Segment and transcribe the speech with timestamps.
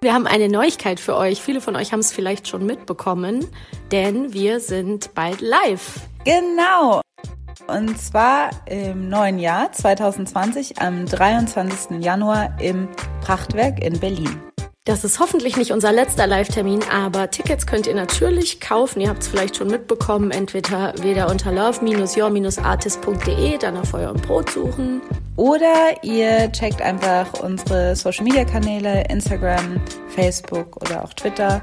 [0.00, 1.40] Wir haben eine Neuigkeit für euch.
[1.40, 3.46] Viele von euch haben es vielleicht schon mitbekommen,
[3.90, 6.00] denn wir sind bald live.
[6.24, 7.00] Genau.
[7.66, 12.04] Und zwar im neuen Jahr 2020 am 23.
[12.04, 12.88] Januar im
[13.22, 14.40] Prachtwerk in Berlin.
[14.86, 19.00] Das ist hoffentlich nicht unser letzter Live-Termin, aber Tickets könnt ihr natürlich kaufen.
[19.00, 24.50] Ihr habt es vielleicht schon mitbekommen, entweder wieder unter love-your-artist.de, dann auf Feuer und Brot
[24.50, 25.02] suchen.
[25.34, 31.62] Oder ihr checkt einfach unsere Social-Media-Kanäle, Instagram, Facebook oder auch Twitter.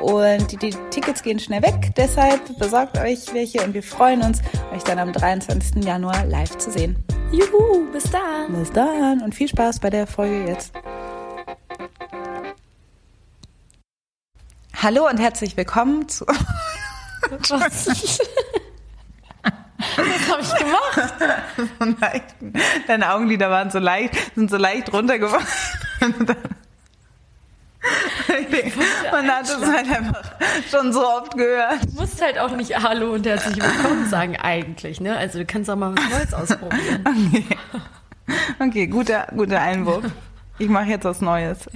[0.00, 4.40] Und die, die, Tickets gehen schnell weg, deshalb besorgt euch welche und wir freuen uns,
[4.74, 5.84] euch dann am 23.
[5.84, 6.96] Januar live zu sehen.
[7.30, 8.54] Juhu, bis dann.
[8.58, 10.72] Bis dann und viel Spaß bei der Folge jetzt.
[14.80, 16.24] Hallo und herzlich willkommen zu.
[16.24, 17.88] Was?
[19.96, 21.14] Was habe ich gemacht?
[22.00, 22.36] leicht,
[22.86, 25.44] deine Augenlider waren so leicht, sind so leicht runtergefallen.
[29.10, 30.22] Man hat es halt einfach
[30.70, 31.84] schon so oft gehört.
[31.84, 35.16] Du musst halt auch nicht Hallo und herzlich willkommen sagen eigentlich, ne?
[35.16, 37.04] Also du kannst auch mal was Neues ausprobieren.
[38.60, 40.04] Okay, okay guter, guter Einwurf.
[40.58, 41.66] Ich mache jetzt was Neues.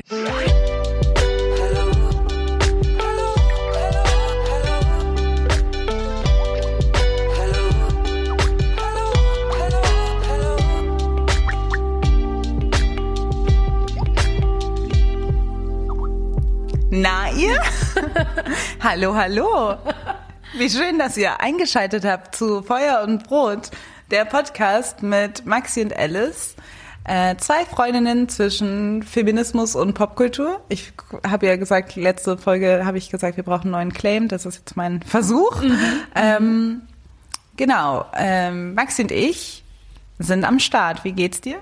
[18.82, 19.76] Hallo, hallo.
[20.58, 23.70] Wie schön, dass ihr eingeschaltet habt zu Feuer und Brot,
[24.10, 26.56] der Podcast mit Maxi und Alice.
[27.04, 30.60] Äh, zwei Freundinnen zwischen Feminismus und Popkultur.
[30.68, 30.92] Ich
[31.26, 34.28] habe ja gesagt, letzte Folge habe ich gesagt, wir brauchen einen neuen Claim.
[34.28, 35.62] Das ist jetzt mein Versuch.
[35.62, 35.78] Mhm.
[36.14, 36.82] Ähm,
[37.56, 38.06] genau.
[38.16, 39.61] Ähm, Maxi und ich
[40.18, 41.04] sind am Start.
[41.04, 41.56] Wie geht's dir?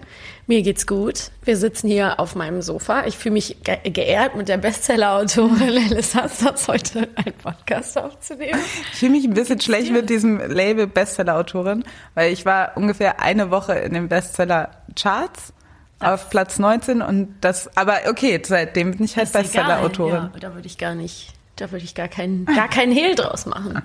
[0.46, 1.30] Mir geht's gut.
[1.44, 3.06] Wir sitzen hier auf meinem Sofa.
[3.06, 8.60] Ich fühle mich ge geehrt, mit der Bestseller-Autorin Alice Hassers heute einen Podcast aufzunehmen.
[8.92, 11.84] Ich fühle mich ein bisschen schlecht mit diesem Label Bestseller-Autorin,
[12.14, 15.52] weil ich war ungefähr eine Woche in den Bestseller-Charts
[16.00, 20.14] auf Platz 19 und das, aber okay, seitdem bin ich halt Bestseller-Autorin.
[20.14, 23.46] Ja, da würde ich gar nicht da würde ich gar keinen, gar keinen Hehl draus
[23.46, 23.82] machen.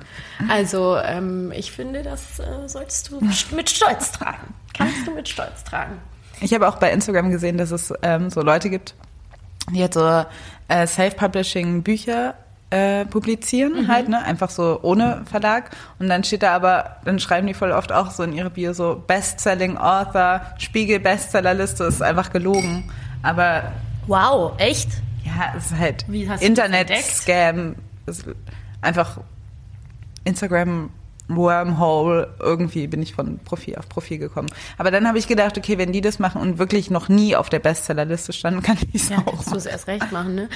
[0.50, 3.20] Also ähm, ich finde, das äh, solltest du
[3.56, 4.54] mit Stolz tragen.
[4.76, 6.00] Kannst du mit Stolz tragen.
[6.42, 8.94] Ich habe auch bei Instagram gesehen, dass es ähm, so Leute gibt,
[9.72, 10.26] die halt so
[10.68, 12.36] äh, Self-Publishing Bücher
[12.72, 13.88] äh, publizieren, mhm.
[13.88, 14.24] halt, ne?
[14.24, 15.72] Einfach so ohne Verlag.
[16.00, 18.74] Und dann steht da aber, dann schreiben die voll oft auch so in ihre Bio
[18.74, 22.92] so Bestselling Author, Spiegel Bestsellerliste, ist einfach gelogen.
[23.24, 23.72] Aber.
[24.08, 24.90] Wow, echt?
[25.26, 26.06] Ja, es ist halt
[26.42, 27.76] Internet-Scam.
[28.82, 29.20] Einfach
[30.24, 30.92] Instagram
[31.28, 34.48] Wormhole, irgendwie bin ich von Profil auf Profil gekommen.
[34.78, 37.50] Aber dann habe ich gedacht, okay, wenn die das machen und wirklich noch nie auf
[37.50, 40.50] der Bestsellerliste standen, kann ich es ja, auch kannst du es erst recht machen, ne?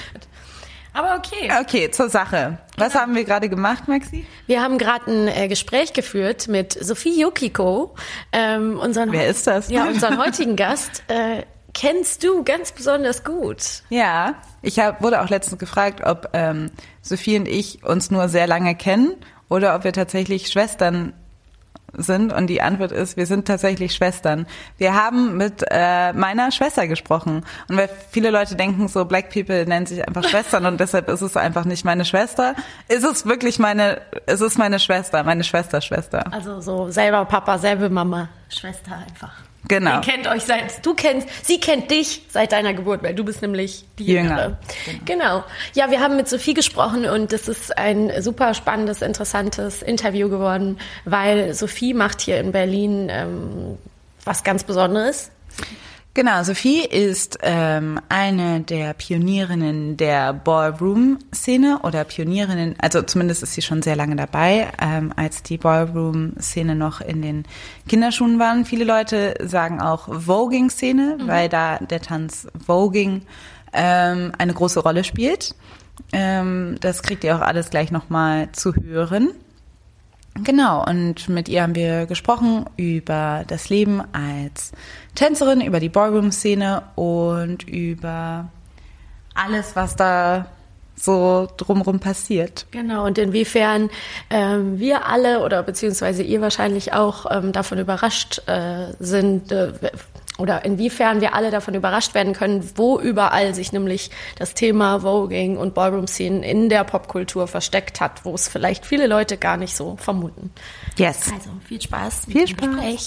[0.92, 1.50] Aber okay.
[1.60, 2.58] Okay, zur Sache.
[2.76, 3.02] Was genau.
[3.02, 4.26] haben wir gerade gemacht, Maxi?
[4.46, 7.94] Wir haben gerade ein äh, Gespräch geführt mit Sophie Yukiko,
[8.32, 9.70] ähm, unseren Wer ist das?
[9.70, 11.04] Ja, unseren heutigen Gast.
[11.06, 11.44] Äh,
[11.74, 13.84] kennst du ganz besonders gut.
[13.88, 16.70] Ja, ich hab, wurde auch letztens gefragt, ob ähm,
[17.02, 19.14] Sophie und ich uns nur sehr lange kennen
[19.48, 21.12] oder ob wir tatsächlich Schwestern
[21.92, 24.46] sind und die Antwort ist, wir sind tatsächlich Schwestern.
[24.78, 29.66] Wir haben mit äh, meiner Schwester gesprochen und weil viele Leute denken so, Black People
[29.66, 32.54] nennen sich einfach Schwestern und deshalb ist es einfach nicht meine Schwester,
[32.88, 36.32] ist es wirklich meine, ist es meine Schwester, meine Schwester Schwester.
[36.32, 39.32] Also so selber Papa, selbe Mama, Schwester einfach.
[39.68, 39.96] Genau.
[39.96, 43.42] Ihr kennt euch seit, du kennst, sie kennt dich seit deiner Geburt, weil du bist
[43.42, 44.42] nämlich die Jüngere.
[44.42, 44.58] Jünger.
[45.04, 45.04] Genau.
[45.04, 45.44] genau.
[45.74, 50.78] Ja, wir haben mit Sophie gesprochen und das ist ein super spannendes, interessantes Interview geworden,
[51.04, 53.78] weil Sophie macht hier in Berlin ähm,
[54.24, 55.30] was ganz Besonderes.
[56.12, 63.62] Genau, Sophie ist ähm, eine der Pionierinnen der Ballroom-Szene oder Pionierinnen, also zumindest ist sie
[63.62, 67.44] schon sehr lange dabei, ähm, als die Ballroom-Szene noch in den
[67.88, 68.64] Kinderschuhen waren.
[68.64, 71.28] Viele Leute sagen auch Voging-Szene, mhm.
[71.28, 73.22] weil da der Tanz Voging
[73.72, 75.54] ähm, eine große Rolle spielt.
[76.12, 79.30] Ähm, das kriegt ihr auch alles gleich nochmal zu hören.
[80.44, 84.72] Genau, und mit ihr haben wir gesprochen über das Leben als
[85.14, 88.48] Tänzerin, über die Ballroom-Szene und über
[89.34, 90.46] alles, was da
[90.96, 92.66] so drumherum passiert.
[92.70, 93.90] Genau, und inwiefern
[94.28, 99.72] ähm, wir alle oder beziehungsweise ihr wahrscheinlich auch ähm, davon überrascht äh, sind, äh,
[100.40, 105.56] oder inwiefern wir alle davon überrascht werden können, wo überall sich nämlich das Thema Voging
[105.56, 109.96] und Ballroom-Szenen in der Popkultur versteckt hat, wo es vielleicht viele Leute gar nicht so
[109.96, 110.50] vermuten.
[110.96, 111.30] Yes.
[111.32, 112.26] Also viel Spaß.
[112.26, 113.06] Viel Spaß.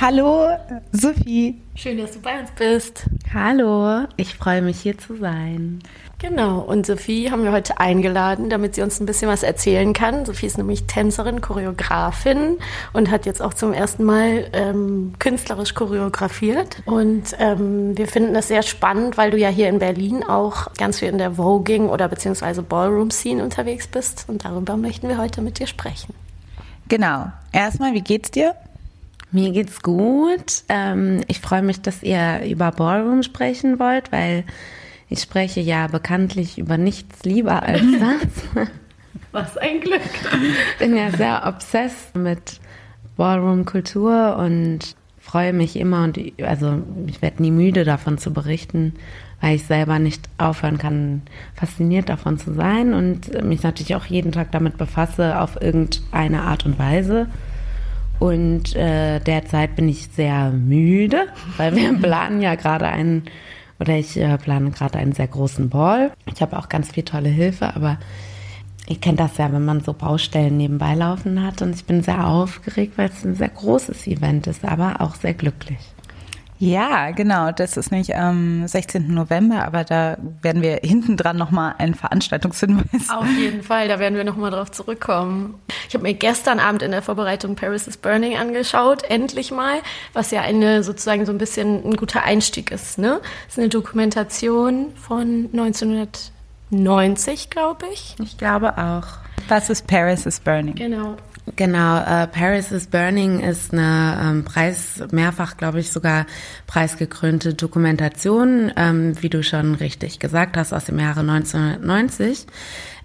[0.00, 0.50] Hallo,
[0.92, 1.60] Sophie.
[1.74, 3.06] Schön, dass du bei uns bist.
[3.34, 5.80] Hallo, ich freue mich hier zu sein.
[6.20, 10.26] Genau, und Sophie haben wir heute eingeladen, damit sie uns ein bisschen was erzählen kann.
[10.26, 12.58] Sophie ist nämlich Tänzerin, Choreografin
[12.92, 16.82] und hat jetzt auch zum ersten Mal ähm, künstlerisch choreografiert.
[16.86, 20.98] Und ähm, wir finden das sehr spannend, weil du ja hier in Berlin auch ganz
[20.98, 24.24] viel in der Voging oder beziehungsweise Ballroom-Scene unterwegs bist.
[24.26, 26.14] Und darüber möchten wir heute mit dir sprechen.
[26.88, 27.30] Genau.
[27.52, 28.56] Erstmal, wie geht's dir?
[29.30, 30.64] Mir geht's gut.
[30.68, 34.42] Ähm, ich freue mich, dass ihr über Ballroom sprechen wollt, weil
[35.08, 38.66] ich spreche ja bekanntlich über nichts lieber als das.
[39.32, 40.00] Was ein Glück.
[40.72, 42.60] Ich bin ja sehr obsessed mit
[43.16, 48.94] Ballroom-Kultur und freue mich immer und also ich werde nie müde davon zu berichten,
[49.40, 51.22] weil ich selber nicht aufhören kann,
[51.54, 56.64] fasziniert davon zu sein und mich natürlich auch jeden Tag damit befasse auf irgendeine Art
[56.64, 57.28] und Weise.
[58.18, 61.26] Und äh, derzeit bin ich sehr müde,
[61.56, 63.24] weil wir planen ja gerade einen
[63.80, 66.12] oder ich äh, plane gerade einen sehr großen Ball.
[66.32, 67.98] Ich habe auch ganz viel tolle Hilfe, aber
[68.86, 71.62] ich kenne das ja, wenn man so Baustellen nebenbei laufen hat.
[71.62, 75.34] Und ich bin sehr aufgeregt, weil es ein sehr großes Event ist, aber auch sehr
[75.34, 75.78] glücklich.
[76.58, 77.52] Ja, genau.
[77.52, 79.12] Das ist nicht am 16.
[79.14, 83.10] November, aber da werden wir hinten dran nochmal einen Veranstaltungshinweis.
[83.10, 85.54] Auf jeden Fall, da werden wir nochmal drauf zurückkommen.
[85.88, 89.78] Ich habe mir gestern Abend in der Vorbereitung Paris is Burning angeschaut, endlich mal,
[90.12, 92.98] was ja eine sozusagen so ein bisschen ein guter Einstieg ist.
[92.98, 93.20] Ne?
[93.46, 98.16] Das ist eine Dokumentation von 1990, glaube ich.
[98.22, 99.06] Ich glaube auch.
[99.48, 100.74] Was ist Paris is Burning?
[100.74, 101.16] Genau.
[101.56, 106.26] Genau, äh, Paris is Burning ist eine ähm, Preis, mehrfach glaube ich sogar
[106.66, 112.46] preisgekrönte Dokumentation, ähm, wie du schon richtig gesagt hast, aus dem Jahre 1990,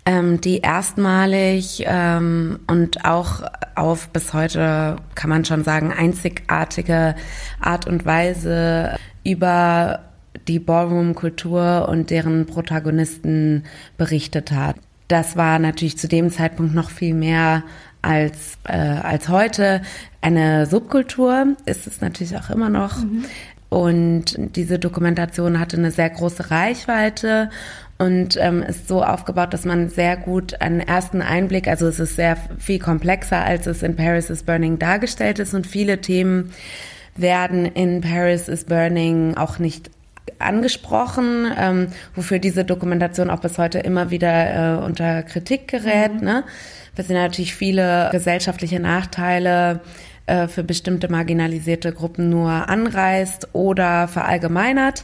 [0.05, 3.41] ähm, die erstmalig ähm, und auch
[3.75, 7.15] auf bis heute kann man schon sagen einzigartige
[7.59, 10.01] Art und Weise über
[10.47, 13.63] die Ballroom-Kultur und deren Protagonisten
[13.97, 14.75] berichtet hat.
[15.07, 17.63] Das war natürlich zu dem Zeitpunkt noch viel mehr
[18.03, 19.81] als, äh, als heute.
[20.21, 22.97] Eine Subkultur ist es natürlich auch immer noch.
[22.97, 23.25] Mhm.
[23.69, 27.49] Und diese Dokumentation hatte eine sehr große Reichweite
[27.97, 32.15] und ähm, ist so aufgebaut, dass man sehr gut einen ersten Einblick, also es ist
[32.15, 36.51] sehr viel komplexer, als es in Paris is Burning dargestellt ist und viele Themen
[37.15, 39.89] werden in Paris is Burning auch nicht
[40.37, 46.15] angesprochen, ähm, wofür diese Dokumentation auch bis heute immer wieder äh, unter Kritik gerät.
[46.15, 46.25] Mhm.
[46.25, 46.43] Ne?
[46.95, 49.81] Das sind natürlich viele gesellschaftliche Nachteile
[50.25, 55.03] äh, für bestimmte marginalisierte Gruppen nur anreißt oder verallgemeinert.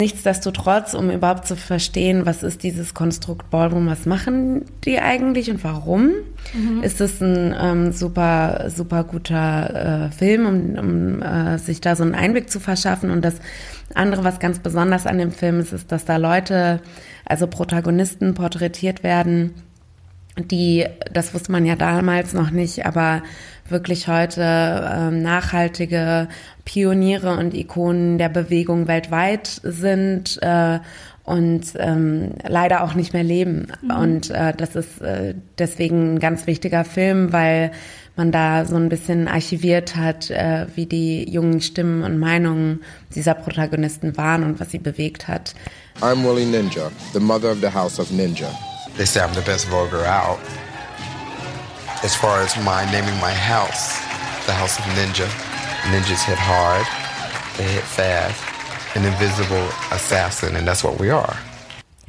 [0.00, 5.64] Nichtsdestotrotz, um überhaupt zu verstehen, was ist dieses Konstrukt Ballroom, was machen die eigentlich und
[5.64, 6.12] warum,
[6.54, 6.84] mhm.
[6.84, 12.04] ist es ein ähm, super, super guter äh, Film, um, um äh, sich da so
[12.04, 13.10] einen Einblick zu verschaffen.
[13.10, 13.40] Und das
[13.92, 16.80] andere, was ganz besonders an dem Film ist, ist, dass da Leute,
[17.24, 19.54] also Protagonisten porträtiert werden,
[20.38, 23.22] die, das wusste man ja damals noch nicht, aber
[23.68, 26.28] wirklich heute äh, nachhaltige
[26.64, 30.78] Pioniere und Ikonen der Bewegung weltweit sind äh,
[31.24, 33.68] und ähm, leider auch nicht mehr leben.
[33.82, 33.90] Mhm.
[33.90, 37.70] Und äh, das ist äh, deswegen ein ganz wichtiger Film, weil
[38.16, 42.80] man da so ein bisschen archiviert hat, äh, wie die jungen Stimmen und Meinungen
[43.14, 45.54] dieser Protagonisten waren und was sie bewegt hat.
[46.00, 48.48] I'm Willie Ninja, the mother of the house of Ninja.
[48.98, 50.40] They say I'm the best vulgar out.
[52.02, 53.96] As far as my naming my house,
[54.46, 55.28] the house of Ninja.
[55.92, 56.84] Ninjas hit hard,
[57.56, 58.42] they hit fast,
[58.96, 61.36] an invisible assassin, and that's what we are.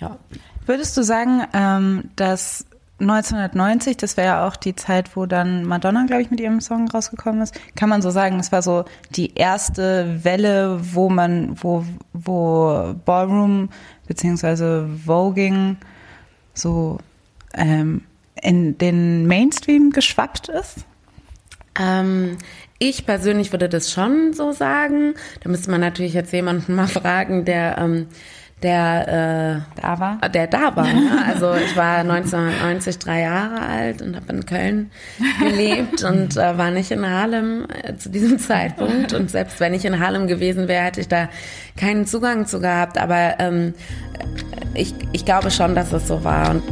[0.01, 0.17] Ja.
[0.65, 2.65] Würdest du sagen, ähm, dass
[3.00, 6.89] 1990, das wäre ja auch die Zeit, wo dann Madonna, glaube ich, mit ihrem Song
[6.89, 7.53] rausgekommen ist.
[7.75, 13.69] Kann man so sagen, es war so die erste Welle, wo man, wo, wo Ballroom
[14.08, 15.77] beziehungsweise Voging
[16.60, 17.00] so
[17.54, 18.01] ähm,
[18.42, 20.86] in den Mainstream geschwappt ist?
[21.80, 22.38] Ähm,
[22.78, 25.16] ich persönlich würde das schon so sagen.
[25.42, 28.08] Da müsste man natürlich jetzt jemanden mal fragen, der ähm,
[28.62, 30.18] der äh, da war.
[30.30, 30.86] Der da war.
[30.86, 31.24] Ne?
[31.28, 34.92] Also ich war 1990 drei Jahre alt und habe in Köln
[35.39, 39.13] gelebt und äh, war nicht in Harlem äh, zu diesem Zeitpunkt.
[39.13, 41.30] Und selbst wenn ich in Harlem gewesen wäre, hätte ich da
[41.78, 42.98] keinen Zugang zu gehabt.
[42.98, 43.74] Aber ähm,
[44.74, 46.51] ich, ich glaube schon, dass es so war.
[46.51, 46.63] Und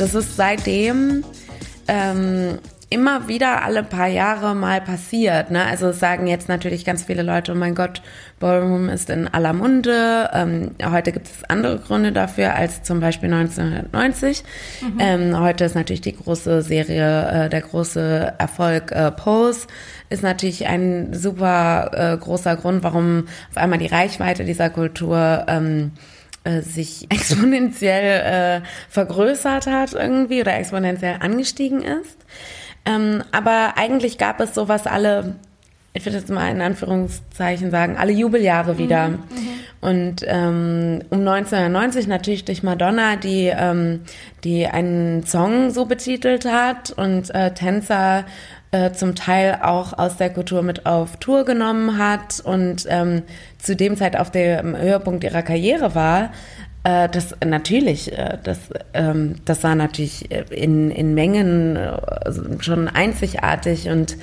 [0.00, 1.24] das ist seitdem
[1.86, 5.50] ähm, immer wieder alle paar Jahre mal passiert.
[5.50, 5.64] Ne?
[5.64, 8.00] Also sagen jetzt natürlich ganz viele Leute, oh mein Gott,
[8.40, 10.30] Ballroom ist in aller Munde.
[10.32, 14.42] Ähm, heute gibt es andere Gründe dafür als zum Beispiel 1990.
[14.80, 14.98] Mhm.
[14.98, 19.66] Ähm, heute ist natürlich die große Serie, äh, der große Erfolg äh, Pose
[20.08, 25.92] ist natürlich ein super äh, großer Grund, warum auf einmal die Reichweite dieser Kultur ähm,
[26.44, 32.16] äh, sich exponentiell äh, vergrößert hat irgendwie oder exponentiell angestiegen ist.
[32.86, 35.36] Ähm, aber eigentlich gab es sowas alle,
[35.92, 39.08] ich würde jetzt mal in Anführungszeichen sagen, alle Jubeljahre wieder.
[39.08, 39.48] Mhm, mhm.
[39.82, 44.00] und ähm, um 1990 natürlich durch Madonna, die, ähm,
[44.42, 48.24] die einen Song so betitelt hat und äh, Tänzer
[48.72, 53.22] äh, zum Teil auch aus der Kultur mit auf Tour genommen hat und ähm,
[53.58, 56.30] zu dem Zeit auf dem Höhepunkt ihrer Karriere war,
[56.84, 58.58] äh, das natürlich, äh, das,
[58.94, 61.92] ähm, das war natürlich in, in Mengen äh,
[62.60, 64.16] schon einzigartig und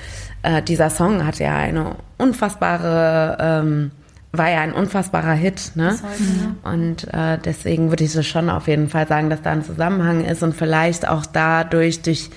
[0.44, 3.92] äh, dieser Song hat ja eine unfassbare ähm,
[4.34, 5.98] war ja ein unfassbarer Hit, ne?
[6.04, 9.64] Heute, Und äh, deswegen würde ich so schon auf jeden Fall sagen, dass da ein
[9.64, 12.30] Zusammenhang ist und vielleicht auch dadurch durch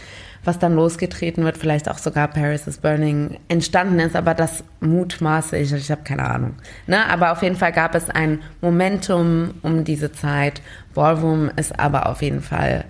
[0.44, 5.56] was dann losgetreten wird, vielleicht auch sogar Paris is Burning entstanden ist, aber das mutmaße
[5.58, 6.54] ich, ich habe keine Ahnung.
[6.86, 7.06] Ne?
[7.10, 10.62] Aber auf jeden Fall gab es ein Momentum um diese Zeit.
[10.94, 12.84] Ballroom ist aber auf jeden Fall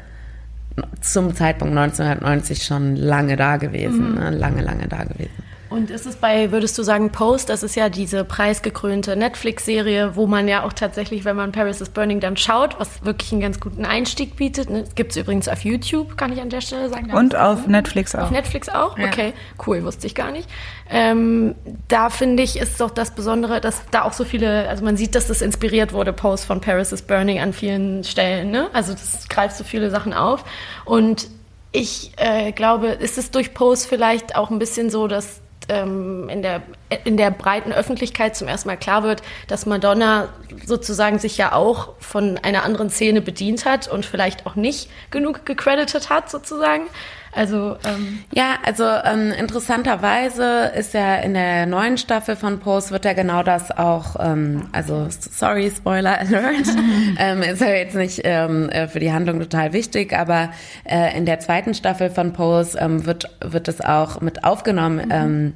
[1.00, 4.19] zum Zeitpunkt 1990 schon lange da gewesen, mhm.
[4.19, 4.30] ne?
[4.30, 5.50] lange, lange da gewesen.
[5.70, 10.26] Und ist es bei, würdest du sagen, Post, das ist ja diese preisgekrönte Netflix-Serie, wo
[10.26, 13.60] man ja auch tatsächlich, wenn man Paris is Burning dann schaut, was wirklich einen ganz
[13.60, 14.68] guten Einstieg bietet.
[14.68, 14.82] Ne?
[14.96, 17.12] Gibt es übrigens auf YouTube, kann ich an der Stelle sagen.
[17.12, 18.24] Und auf Netflix auch.
[18.24, 18.98] Auf Netflix auch?
[18.98, 19.06] Ja.
[19.06, 19.32] Okay,
[19.64, 20.48] cool, wusste ich gar nicht.
[20.90, 21.54] Ähm,
[21.86, 25.14] da finde ich, ist doch das Besondere, dass da auch so viele, also man sieht,
[25.14, 28.50] dass das inspiriert wurde, Post von Paris is Burning an vielen Stellen.
[28.50, 28.68] Ne?
[28.72, 30.44] Also das greift so viele Sachen auf.
[30.84, 31.28] Und
[31.70, 36.42] ich äh, glaube, ist es durch Post vielleicht auch ein bisschen so, dass ähm, in,
[36.42, 36.62] der,
[37.04, 40.28] in der breiten Öffentlichkeit zum ersten Mal klar wird, dass Madonna
[40.66, 45.47] sozusagen sich ja auch von einer anderen Szene bedient hat und vielleicht auch nicht genug
[45.47, 46.85] gecredited hat sozusagen.
[47.32, 53.04] Also ähm ja, also ähm, interessanterweise ist ja in der neuen Staffel von Pose wird
[53.04, 56.66] ja genau das auch, ähm, also sorry Spoiler Alert,
[57.18, 60.50] ähm, ist ja jetzt nicht ähm, äh, für die Handlung total wichtig, aber
[60.85, 64.97] äh, in der zweiten Staffel von Pose ähm, wird wird es auch mit aufgenommen.
[64.97, 65.12] Mhm.
[65.12, 65.54] Ähm,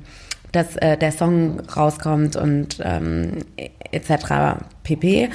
[0.54, 3.44] dass äh, der Song rauskommt und ähm,
[3.90, 4.56] etc.
[4.82, 5.30] pp.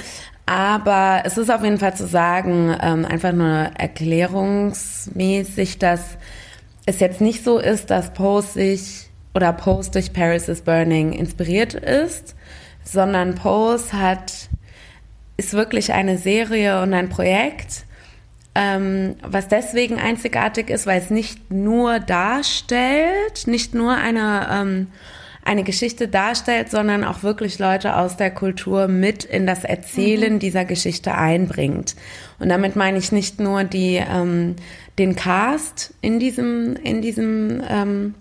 [0.46, 6.16] Aber es ist auf jeden Fall zu sagen, ähm, einfach nur erklärungsmäßig, dass
[6.86, 11.74] es jetzt nicht so ist, dass Post sich oder Post durch Paris is Burning inspiriert
[11.74, 12.34] ist,
[12.82, 14.48] sondern Post hat,
[15.36, 17.84] ist wirklich eine Serie und ein Projekt,
[18.54, 24.86] ähm, was deswegen einzigartig ist, weil es nicht nur darstellt, nicht nur eine ähm,
[25.42, 30.38] eine Geschichte darstellt, sondern auch wirklich Leute aus der Kultur mit in das Erzählen mhm.
[30.38, 31.96] dieser Geschichte einbringt.
[32.38, 34.56] Und damit meine ich nicht nur die, ähm,
[34.98, 38.14] den Cast in diesem, in diesem ähm,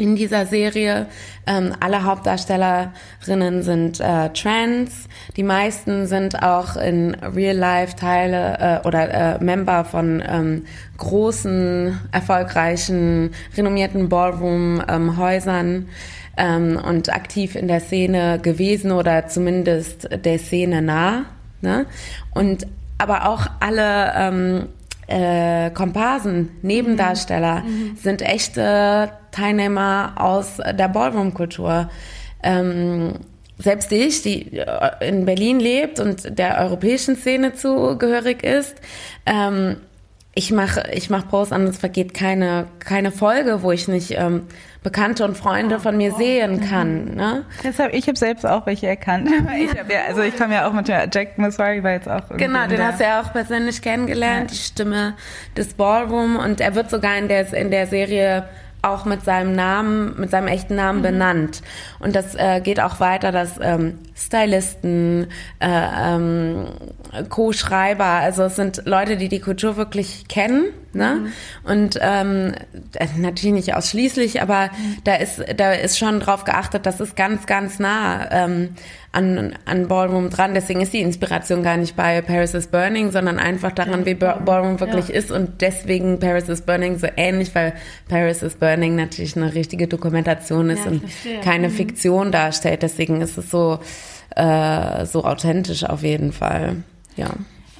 [0.00, 1.06] in dieser Serie.
[1.46, 5.08] Ähm, alle Hauptdarstellerinnen sind äh, trans.
[5.36, 10.64] Die meisten sind auch in Real-Life Teile äh, oder äh, Member von ähm,
[10.96, 15.88] großen, erfolgreichen, renommierten Ballroom-Häusern
[16.36, 21.24] ähm, und aktiv in der Szene gewesen oder zumindest der Szene nah.
[21.60, 21.86] Ne?
[22.34, 22.66] Und
[22.98, 24.68] aber auch alle ähm,
[25.08, 27.96] äh, Komparsen, Nebendarsteller mhm.
[27.96, 31.90] sind echte Teilnehmer aus der Ballroom-Kultur.
[32.42, 33.14] Ähm,
[33.58, 38.76] selbst ich, die äh, in Berlin lebt und der europäischen Szene zugehörig ist,
[39.26, 39.78] ähm,
[40.38, 44.46] ich mache ich mach Posts an, es vergeht keine, keine Folge, wo ich nicht ähm,
[44.84, 47.16] Bekannte und Freunde von mir sehen kann.
[47.16, 47.44] Ne?
[47.64, 49.28] Deshalb, ich habe selbst auch welche erkannt.
[49.58, 52.22] Ich hab ja, also ich komme ja auch mit der Jack Maswari, war jetzt auch
[52.36, 54.56] Genau, den hast du ja auch persönlich kennengelernt, ja.
[54.56, 55.14] die Stimme
[55.56, 58.44] des Ballroom und er wird sogar in der, in der Serie
[58.82, 61.02] auch mit seinem Namen, mit seinem echten Namen mhm.
[61.02, 61.62] benannt.
[61.98, 65.26] Und das äh, geht auch weiter, dass ähm, Stylisten,
[65.58, 66.66] äh, ähm,
[67.28, 71.20] Co-Schreiber, also es sind Leute, die die Kultur wirklich kennen, ne?
[71.64, 71.70] Mhm.
[71.70, 72.54] Und ähm,
[72.94, 74.96] äh, natürlich nicht ausschließlich, aber mhm.
[75.04, 78.74] da ist da ist schon drauf geachtet, das ist ganz ganz nah ähm,
[79.12, 80.54] an, an Ballroom dran.
[80.54, 84.80] Deswegen ist die Inspiration gar nicht bei Paris is Burning, sondern einfach daran, wie Ballroom
[84.80, 85.14] wirklich ja.
[85.14, 87.74] ist und deswegen Paris is Burning so ähnlich, weil
[88.08, 91.40] Paris is Burning natürlich eine richtige Dokumentation ist ja, und verstehe.
[91.40, 91.72] keine mhm.
[91.72, 92.82] Fiktion darstellt.
[92.82, 93.78] Deswegen ist es so,
[94.36, 96.76] äh, so authentisch auf jeden Fall.
[97.18, 97.30] Ja.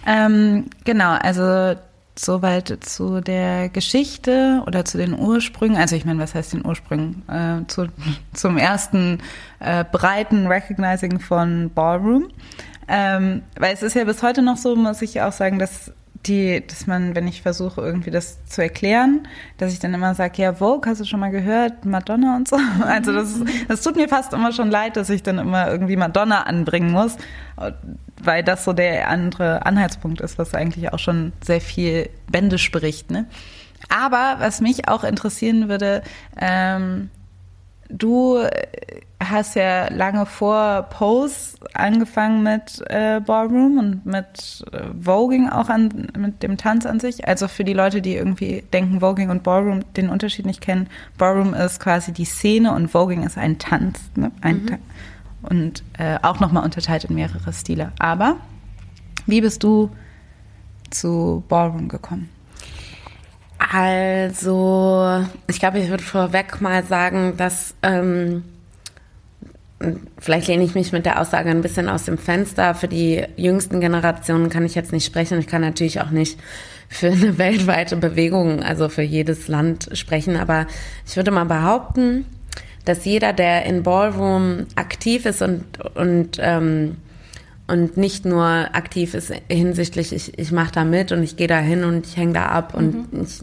[0.06, 1.78] Ähm, genau, also
[2.18, 5.76] soweit zu der Geschichte oder zu den Ursprüngen.
[5.76, 7.22] Also ich meine, was heißt den Ursprüngen?
[7.28, 7.86] Äh, zu,
[8.34, 9.20] zum ersten
[9.60, 12.28] äh, breiten Recognizing von Ballroom.
[12.88, 15.92] Ähm, weil es ist ja bis heute noch so, muss ich auch sagen, dass
[16.26, 20.42] die, dass man, wenn ich versuche, irgendwie das zu erklären, dass ich dann immer sage,
[20.42, 22.58] ja, Vogue, hast du schon mal gehört, Madonna und so.
[22.84, 26.42] Also das, das tut mir fast immer schon leid, dass ich dann immer irgendwie Madonna
[26.42, 27.16] anbringen muss,
[28.22, 33.10] weil das so der andere Anhaltspunkt ist, was eigentlich auch schon sehr viel Bände spricht.
[33.10, 33.26] Ne?
[33.88, 36.02] Aber was mich auch interessieren würde,
[36.40, 37.10] ähm,
[37.88, 38.38] du
[39.20, 46.08] hast ja lange vor Pose angefangen mit äh, Ballroom und mit äh, Voging auch an,
[46.16, 47.26] mit dem Tanz an sich.
[47.26, 51.54] Also für die Leute, die irgendwie denken, Voging und Ballroom den Unterschied nicht kennen, Ballroom
[51.54, 53.98] ist quasi die Szene und Voging ist ein Tanz.
[54.14, 54.30] Ne?
[54.40, 54.78] Ein mhm.
[55.42, 57.92] Und äh, auch nochmal unterteilt in mehrere Stile.
[57.98, 58.36] Aber
[59.26, 59.90] wie bist du
[60.90, 62.28] zu Ballroom gekommen?
[63.58, 68.44] Also, ich glaube, ich würde vorweg mal sagen, dass ähm,
[70.18, 72.74] vielleicht lehne ich mich mit der Aussage ein bisschen aus dem Fenster.
[72.74, 75.38] Für die jüngsten Generationen kann ich jetzt nicht sprechen.
[75.38, 76.38] Ich kann natürlich auch nicht
[76.88, 80.36] für eine weltweite Bewegung, also für jedes Land sprechen.
[80.36, 80.66] Aber
[81.06, 82.26] ich würde mal behaupten,
[82.84, 86.96] dass jeder, der in Ballroom aktiv ist und, und, ähm,
[87.68, 91.58] und nicht nur aktiv ist hinsichtlich, ich, ich mache da mit und ich gehe da
[91.58, 93.06] hin und ich hänge da ab mhm.
[93.12, 93.42] und ich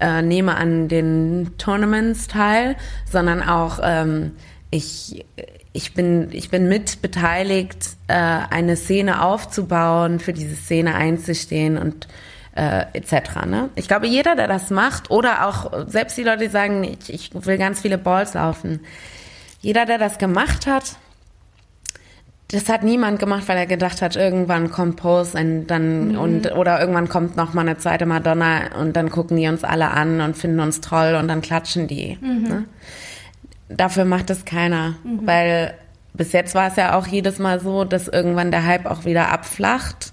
[0.00, 2.76] äh, nehme an den Tournaments teil,
[3.10, 4.32] sondern auch ähm,
[4.70, 5.24] ich,
[5.72, 12.08] ich bin, ich bin mit beteiligt, äh, eine Szene aufzubauen, für diese Szene einzustehen und
[12.54, 13.44] äh, etc.
[13.46, 13.68] Ne?
[13.74, 17.30] Ich glaube, jeder, der das macht, oder auch selbst die Leute, die sagen, ich, ich
[17.34, 18.80] will ganz viele Balls laufen,
[19.60, 20.96] jeder, der das gemacht hat,
[22.48, 26.18] das hat niemand gemacht, weil er gedacht hat, irgendwann kommt Pose und dann mhm.
[26.18, 29.90] und oder irgendwann kommt noch mal eine zweite Madonna und dann gucken die uns alle
[29.90, 32.18] an und finden uns toll und dann klatschen die.
[32.20, 32.48] Mhm.
[32.48, 32.64] Ne?
[33.68, 35.26] dafür macht es keiner, mhm.
[35.26, 35.74] weil
[36.14, 39.30] bis jetzt war es ja auch jedes Mal so, dass irgendwann der Hype auch wieder
[39.30, 40.12] abflacht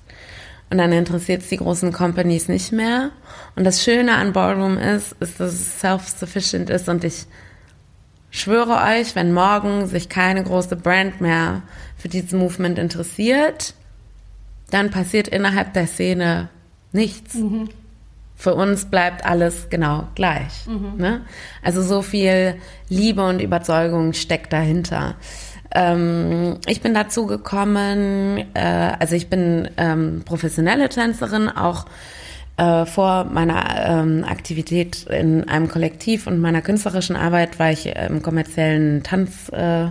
[0.70, 3.12] und dann interessiert es die großen Companies nicht mehr.
[3.56, 7.26] Und das Schöne an Ballroom ist, ist, dass es self-sufficient ist und ich
[8.32, 11.62] schwöre euch, wenn morgen sich keine große Brand mehr
[12.04, 13.76] für dieses Movement interessiert,
[14.72, 16.50] dann passiert innerhalb der Szene
[16.92, 17.36] nichts.
[17.36, 17.70] Mhm.
[18.36, 20.68] Für uns bleibt alles genau gleich.
[20.68, 20.98] Mhm.
[20.98, 21.22] Ne?
[21.62, 22.56] Also so viel
[22.90, 25.16] Liebe und Überzeugung steckt dahinter.
[25.74, 31.86] Ähm, ich bin dazu gekommen, äh, also ich bin ähm, professionelle Tänzerin, auch
[32.58, 38.22] äh, vor meiner ähm, Aktivität in einem Kollektiv und meiner künstlerischen Arbeit war ich im
[38.22, 39.88] kommerziellen Tanz, äh,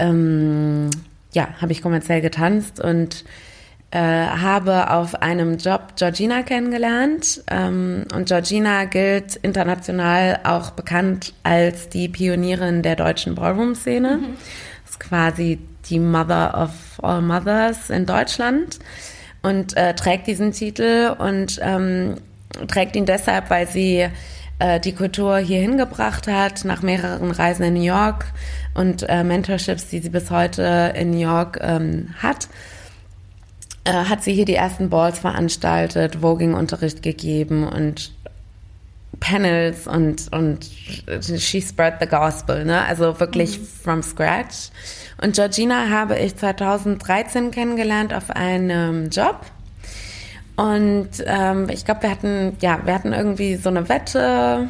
[0.00, 0.90] ähm,
[1.32, 3.24] ja, habe ich kommerziell getanzt und
[3.90, 7.42] äh, habe auf einem Job Georgina kennengelernt.
[7.50, 14.18] Ähm, und Georgina gilt international auch bekannt als die Pionierin der deutschen Ballroom-Szene.
[14.18, 14.36] Mhm.
[14.86, 16.70] Ist quasi die Mother of
[17.02, 18.78] all Mothers in Deutschland
[19.42, 22.16] und äh, trägt diesen Titel und ähm,
[22.66, 24.08] trägt ihn deshalb, weil sie
[24.58, 28.26] äh, die Kultur hier hingebracht hat, nach mehreren Reisen in New York
[28.78, 32.48] und äh, Mentorships, die sie bis heute in New York ähm, hat,
[33.82, 38.12] äh, hat sie hier die ersten Balls veranstaltet, Voging-Unterricht gegeben und
[39.18, 40.70] Panels und, und
[41.20, 42.84] she spread the gospel, ne?
[42.84, 43.64] Also wirklich mhm.
[43.64, 44.70] from scratch.
[45.20, 49.40] Und Georgina habe ich 2013 kennengelernt auf einem Job.
[50.54, 54.68] Und ähm, ich glaube, wir hatten, ja, wir hatten irgendwie so eine Wette.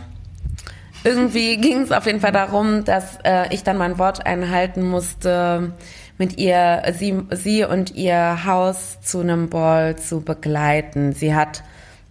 [1.04, 5.72] Irgendwie ging es auf jeden Fall darum, dass äh, ich dann mein Wort einhalten musste,
[6.18, 11.12] mit ihr, sie, sie und ihr Haus zu einem Ball zu begleiten.
[11.12, 11.62] Sie hat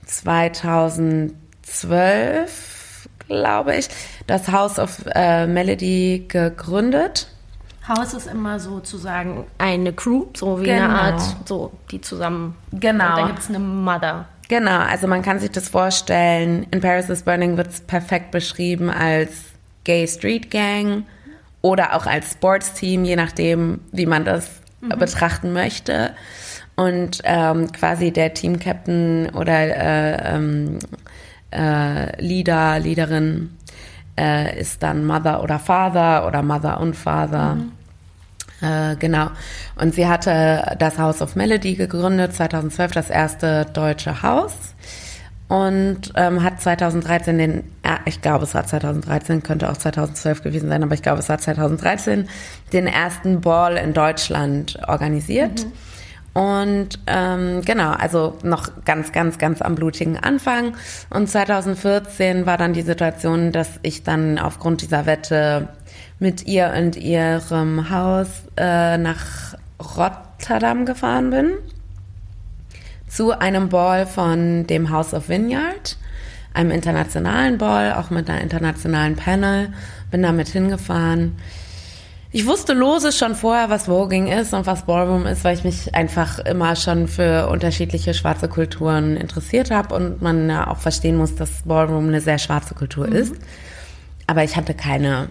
[0.05, 1.33] 2000
[1.67, 3.89] 2012, glaube ich,
[4.25, 7.27] das House of äh, Melody gegründet.
[7.87, 10.83] Haus ist immer sozusagen eine Crew, so wie genau.
[10.83, 12.55] eine Art, so die zusammen.
[12.71, 13.09] Genau.
[13.09, 14.25] Und dann gibt es eine Mother.
[14.49, 16.67] Genau, also man kann sich das vorstellen.
[16.71, 19.31] In Paris is Burning wird es perfekt beschrieben als
[19.83, 21.03] Gay Street Gang
[21.61, 24.97] oder auch als Sportsteam, je nachdem, wie man das mhm.
[24.99, 26.11] betrachten möchte.
[26.75, 30.79] Und ähm, quasi der Team Captain oder äh, ähm,
[31.51, 33.49] äh, Leader, Leaderin
[34.17, 37.55] äh, ist dann Mother oder Father oder Mother und Father.
[37.55, 37.71] Mhm.
[38.61, 39.29] Äh, genau.
[39.75, 44.53] Und sie hatte das House of Melody gegründet, 2012 das erste deutsche Haus.
[45.47, 50.67] Und ähm, hat 2013 den, äh, ich glaube es war 2013, könnte auch 2012 gewesen
[50.67, 52.27] sein, aber ich glaube es war 2013,
[52.73, 55.63] den ersten Ball in Deutschland organisiert.
[55.63, 55.71] Mhm.
[56.37, 60.75] Und ähm, genau, also noch ganz, ganz, ganz am blutigen Anfang.
[61.09, 65.69] Und 2014 war dann die Situation, dass ich dann aufgrund dieser Wette
[66.19, 68.27] mit ihr und ihrem Haus
[68.57, 71.51] äh, nach Rotterdam gefahren bin.
[73.07, 75.97] Zu einem Ball von dem House of Vineyard,
[76.53, 79.73] einem internationalen Ball, auch mit einer internationalen Panel.
[80.11, 81.35] Bin damit hingefahren
[82.31, 85.95] ich wusste lose schon vorher, was Voging ist und was Ballroom ist, weil ich mich
[85.95, 91.35] einfach immer schon für unterschiedliche schwarze Kulturen interessiert habe und man ja auch verstehen muss,
[91.35, 93.13] dass Ballroom eine sehr schwarze Kultur mhm.
[93.13, 93.35] ist.
[94.27, 95.29] Aber ich hatte keine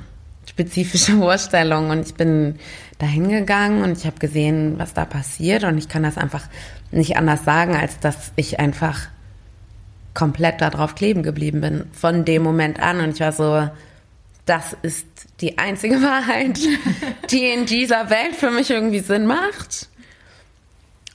[0.56, 2.58] spezifische Vorstellung und ich bin
[2.98, 6.44] dahin gegangen und ich habe gesehen, was da passiert und ich kann das einfach
[6.90, 9.08] nicht anders sagen, als dass ich einfach
[10.14, 13.68] komplett darauf kleben geblieben bin von dem Moment an und ich war so,
[14.46, 15.06] das ist
[15.42, 16.58] die einzige Wahrheit,
[17.30, 19.90] die in dieser Welt für mich irgendwie Sinn macht.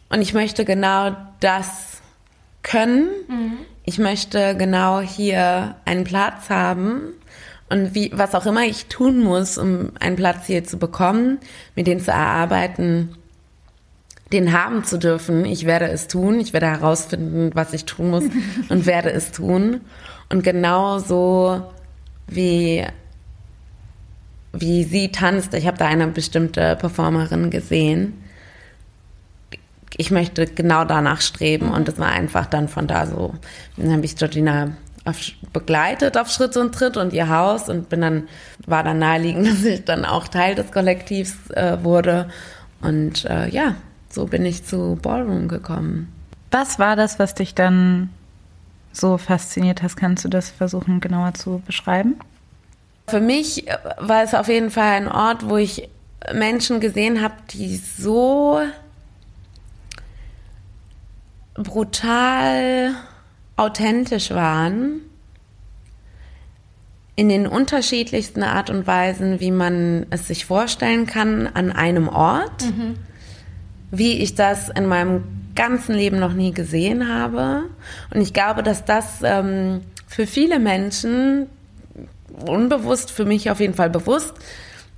[0.10, 2.02] Und ich möchte genau das
[2.62, 3.10] können.
[3.28, 3.58] Mhm.
[3.86, 7.14] Ich möchte genau hier einen Platz haben.
[7.72, 11.40] Und wie, was auch immer ich tun muss, um einen Platz hier zu bekommen,
[11.76, 13.16] mir den zu erarbeiten,
[14.34, 15.46] den haben zu dürfen.
[15.46, 16.40] Ich werde es tun.
[16.40, 18.26] Ich werde herausfinden, was ich tun muss
[18.70, 19.80] und werde es tun.
[20.30, 21.72] Und genauso
[22.28, 22.86] wie
[24.54, 25.54] wie sie tanzt.
[25.54, 28.22] Ich habe da eine bestimmte Performerin gesehen.
[29.96, 33.34] Ich möchte genau danach streben und es war einfach dann von da so.
[33.78, 34.72] Dann habe ich Georgina
[35.06, 35.18] auf,
[35.54, 38.28] begleitet auf Schritt und Tritt und ihr Haus und bin dann
[38.66, 42.30] war dann naheliegend, dass ich dann auch Teil des Kollektivs äh, wurde
[42.82, 43.76] und äh, ja,
[44.10, 46.12] so bin ich zu Ballroom gekommen.
[46.52, 48.10] Was war das, was dich dann
[48.92, 49.96] so fasziniert hast?
[49.96, 52.20] Kannst du das versuchen genauer zu beschreiben?
[53.08, 53.66] Für mich
[54.00, 55.90] war es auf jeden Fall ein Ort, wo ich
[56.34, 58.60] Menschen gesehen habe, die so
[61.56, 62.92] brutal
[63.62, 65.02] authentisch waren
[67.16, 72.64] in den unterschiedlichsten Art und Weisen, wie man es sich vorstellen kann an einem Ort,
[72.64, 72.96] mhm.
[73.92, 77.66] wie ich das in meinem ganzen Leben noch nie gesehen habe.
[78.12, 81.48] Und ich glaube, dass das ähm, für viele Menschen
[82.48, 84.34] unbewusst, für mich auf jeden Fall bewusst,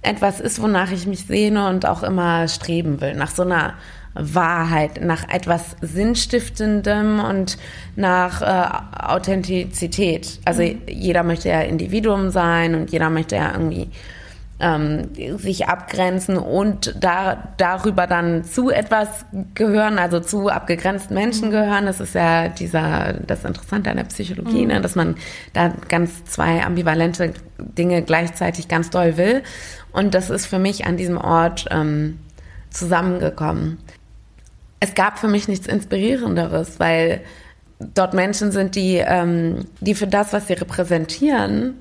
[0.01, 3.15] etwas ist, wonach ich mich sehne und auch immer streben will.
[3.15, 3.73] Nach so einer
[4.15, 7.57] Wahrheit, nach etwas Sinnstiftendem und
[7.95, 10.39] nach äh, Authentizität.
[10.45, 10.81] Also mhm.
[10.87, 13.89] jeder möchte ja Individuum sein und jeder möchte ja irgendwie
[14.59, 21.51] ähm, sich abgrenzen und da, darüber dann zu etwas gehören, also zu abgegrenzten Menschen mhm.
[21.51, 21.85] gehören.
[21.85, 24.67] Das ist ja dieser, das Interessante an der Psychologie, ne, mhm.
[24.67, 25.15] ne, dass man
[25.53, 29.43] da ganz zwei ambivalente Dinge gleichzeitig ganz doll will.
[29.91, 32.19] Und das ist für mich an diesem Ort ähm,
[32.69, 33.79] zusammengekommen.
[34.83, 37.21] Es gab für mich nichts Inspirierenderes, weil
[37.79, 41.75] dort Menschen sind, die, ähm, die für das, was sie repräsentieren,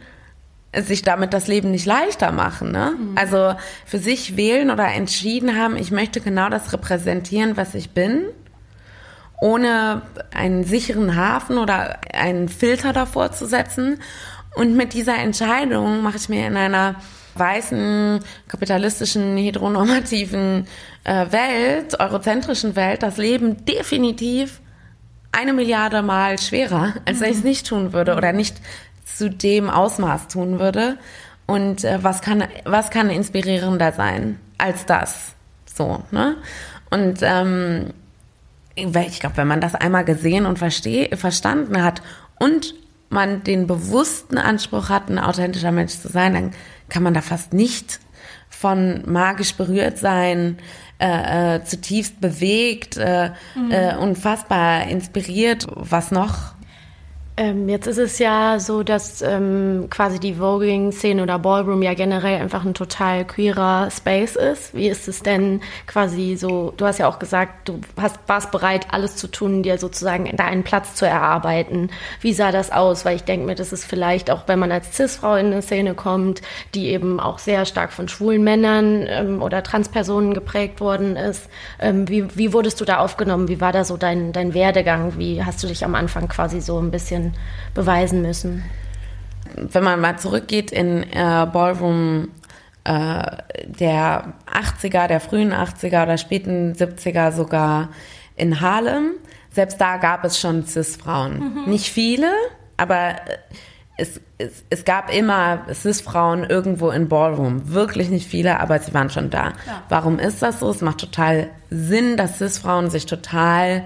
[0.72, 2.70] sich damit das Leben nicht leichter machen.
[2.70, 2.92] Ne?
[2.96, 3.18] Mhm.
[3.18, 8.26] Also für sich wählen oder entschieden haben, ich möchte genau das repräsentieren, was ich bin,
[9.40, 13.98] ohne einen sicheren Hafen oder einen Filter davor zu setzen
[14.54, 16.94] Und mit dieser Entscheidung mache ich mir in einer
[17.34, 20.66] weißen, kapitalistischen, heteronormativen
[21.04, 24.60] äh, Welt, eurozentrischen Welt, das Leben definitiv
[25.32, 28.56] eine Milliarde Mal schwerer, als wenn ich es nicht tun würde oder nicht
[29.04, 30.98] zu dem Ausmaß tun würde.
[31.46, 35.34] Und äh, was kann was kann inspirierender sein als das?
[35.64, 36.36] So, ne?
[36.90, 37.94] Und ähm,
[38.74, 42.02] ich glaube, wenn man das einmal gesehen und versteh, verstanden hat
[42.38, 42.74] und
[43.10, 46.50] man den bewussten Anspruch hat, ein authentischer Mensch zu sein, dann
[46.88, 48.00] kann man da fast nicht
[48.48, 50.58] von magisch berührt sein,
[51.00, 53.70] äh, äh, zutiefst bewegt, äh, mhm.
[53.72, 55.66] äh, unfassbar inspiriert.
[55.74, 56.54] Was noch?
[57.38, 62.38] Ähm, jetzt ist es ja so, dass ähm, quasi die Voging-Szene oder Ballroom ja generell
[62.38, 64.74] einfach ein total queerer Space ist.
[64.74, 68.88] Wie ist es denn quasi so, du hast ja auch gesagt, du hast, warst bereit,
[68.90, 71.88] alles zu tun, dir sozusagen da einen Platz zu erarbeiten.
[72.20, 73.06] Wie sah das aus?
[73.06, 75.94] Weil ich denke mir, das ist vielleicht auch, wenn man als Cis-Frau in eine Szene
[75.94, 76.42] kommt,
[76.74, 81.48] die eben auch sehr stark von schwulen Männern ähm, oder Transpersonen geprägt worden ist.
[81.78, 83.48] Ähm, wie, wie wurdest du da aufgenommen?
[83.48, 85.14] Wie war da so dein, dein Werdegang?
[85.16, 87.32] Wie hast du dich am Anfang quasi so ein bisschen bisschen
[87.74, 88.64] beweisen müssen.
[89.54, 92.28] Wenn man mal zurückgeht in äh, Ballroom
[92.84, 93.22] äh,
[93.66, 97.90] der 80er, der frühen 80er oder späten 70er sogar
[98.36, 99.12] in Harlem,
[99.50, 101.38] selbst da gab es schon Cis-Frauen.
[101.38, 101.70] Mhm.
[101.70, 102.32] Nicht viele,
[102.76, 103.38] aber äh,
[103.98, 107.68] es, es, es, gab immer Cis-Frauen irgendwo in Ballroom.
[107.68, 109.52] Wirklich nicht viele, aber sie waren schon da.
[109.66, 109.82] Ja.
[109.90, 110.70] Warum ist das so?
[110.70, 113.84] Es macht total Sinn, dass Cis-Frauen sich total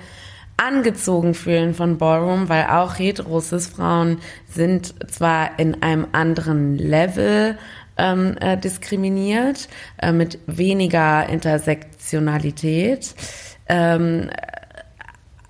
[0.56, 7.58] angezogen fühlen von Ballroom, weil auch heterosis Frauen sind zwar in einem anderen Level
[7.98, 13.14] ähm, äh, diskriminiert, äh, mit weniger Intersektionalität.
[13.68, 14.30] Ähm,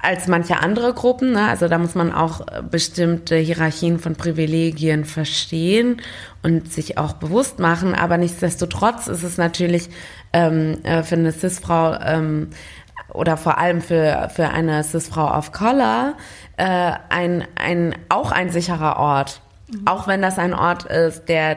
[0.06, 1.32] als manche andere Gruppen.
[1.32, 1.48] Ne?
[1.48, 6.00] Also da muss man auch bestimmte Hierarchien von Privilegien verstehen
[6.44, 7.92] und sich auch bewusst machen.
[7.92, 9.88] Aber nichtsdestotrotz ist es natürlich
[10.32, 12.50] ähm, äh, für eine Cis-Frau ähm,
[13.16, 16.14] oder vor allem für, für eine Cis-Frau of Color
[16.56, 19.40] äh, ein, ein, auch ein sicherer Ort.
[19.68, 19.82] Mhm.
[19.86, 21.56] Auch wenn das ein Ort ist, der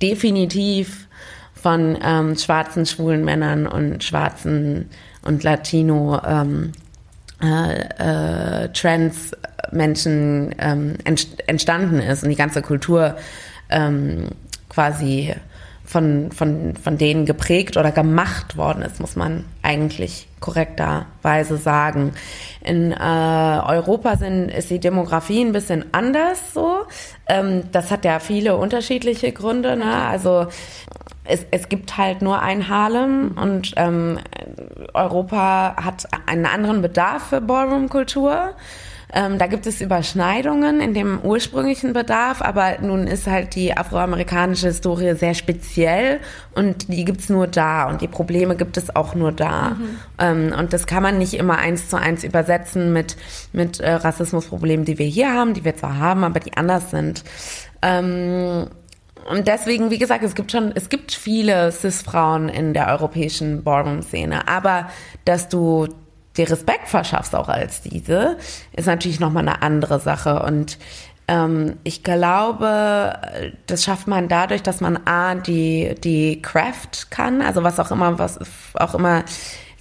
[0.00, 1.08] definitiv
[1.54, 4.90] von ähm, schwarzen, schwulen Männern und schwarzen
[5.22, 6.72] und Latino ähm,
[7.42, 10.96] äh, äh, Trans-Menschen ähm,
[11.46, 13.16] entstanden ist und die ganze Kultur
[13.70, 14.28] ähm,
[14.68, 15.34] quasi
[15.84, 22.12] von, von, von denen geprägt oder gemacht worden ist, muss man eigentlich korrekterweise sagen.
[22.62, 26.78] In äh, Europa sind, ist die Demografie ein bisschen anders so.
[27.26, 29.76] Ähm, das hat ja viele unterschiedliche Gründe.
[29.76, 29.94] Ne?
[29.94, 30.46] Also
[31.24, 34.18] es, es gibt halt nur ein Harlem und ähm,
[34.94, 38.54] Europa hat einen anderen Bedarf für Ballroom-Kultur.
[39.12, 44.68] Ähm, da gibt es Überschneidungen in dem ursprünglichen Bedarf, aber nun ist halt die afroamerikanische
[44.68, 46.20] Historie sehr speziell
[46.54, 49.70] und die gibt's nur da und die Probleme gibt es auch nur da.
[49.70, 49.98] Mhm.
[50.18, 53.16] Ähm, und das kann man nicht immer eins zu eins übersetzen mit,
[53.52, 57.24] mit äh, Rassismusproblemen, die wir hier haben, die wir zwar haben, aber die anders sind.
[57.82, 58.66] Ähm,
[59.30, 64.48] und deswegen, wie gesagt, es gibt schon, es gibt viele Cis-Frauen in der europäischen Ballroom-Szene,
[64.48, 64.88] aber
[65.24, 65.88] dass du
[66.36, 68.38] dir Respekt verschaffst auch als diese,
[68.72, 70.42] ist natürlich nochmal eine andere Sache.
[70.42, 70.78] Und
[71.28, 73.14] ähm, ich glaube,
[73.66, 78.18] das schafft man dadurch, dass man A, die, die Craft kann, also was auch immer,
[78.18, 78.38] was
[78.74, 79.24] auch immer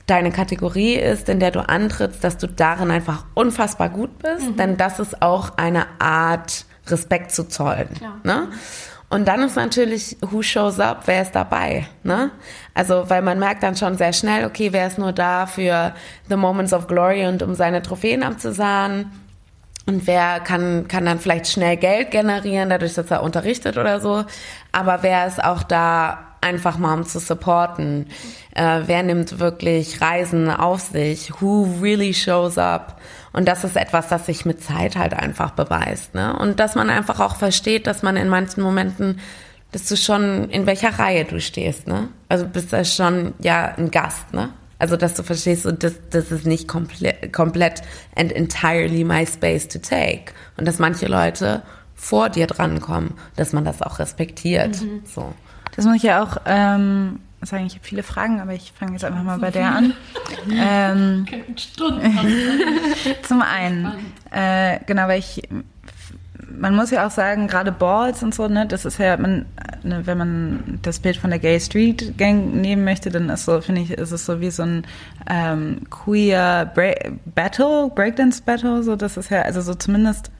[0.05, 4.57] deine Kategorie ist, in der du antrittst, dass du darin einfach unfassbar gut bist, mhm.
[4.57, 7.87] denn das ist auch eine Art, Respekt zu zollen.
[8.23, 8.49] Ne?
[9.13, 12.31] Und dann ist natürlich, who shows up, wer ist dabei, ne?
[12.73, 15.93] Also, weil man merkt dann schon sehr schnell, okay, wer ist nur da für
[16.29, 19.11] the moments of glory und um seine Trophäen abzusahnen?
[19.85, 24.25] Und wer kann, kann dann vielleicht schnell Geld generieren, dadurch, dass er unterrichtet oder so.
[24.71, 28.07] Aber wer ist auch da einfach mal um zu supporten?
[28.55, 31.39] Äh, wer nimmt wirklich Reisen auf sich?
[31.39, 32.99] Who really shows up?
[33.33, 36.13] Und das ist etwas, das sich mit Zeit halt einfach beweist.
[36.13, 36.37] Ne?
[36.37, 39.19] Und dass man einfach auch versteht, dass man in manchen Momenten,
[39.71, 41.87] dass du schon, in welcher Reihe du stehst.
[41.87, 42.09] Ne?
[42.29, 44.33] Also bist du schon ja ein Gast.
[44.33, 44.49] Ne?
[44.77, 47.81] Also dass du verstehst, so, das, das ist nicht komplett, komplett
[48.15, 50.33] and entirely my space to take.
[50.57, 51.63] Und dass manche Leute
[51.95, 54.81] vor dir drankommen, dass man das auch respektiert.
[54.81, 55.01] Mhm.
[55.05, 55.33] So.
[55.75, 59.05] Das muss ich ja auch ähm, sagen, ich habe viele Fragen, aber ich fange jetzt
[59.05, 59.93] einfach mal bei der an.
[60.51, 61.25] ähm,
[63.23, 63.91] zum einen,
[64.31, 65.41] äh, genau, weil ich,
[66.49, 69.45] man muss ja auch sagen, gerade Balls und so, ne, das ist ja, man,
[69.83, 73.61] ne, wenn man das Bild von der Gay Street Gang nehmen möchte, dann ist so,
[73.61, 74.85] finde ich, ist es so wie so ein
[75.29, 76.93] ähm, queer Bra
[77.33, 80.31] Battle, Breakdance Battle, so, das ist ja, also so zumindest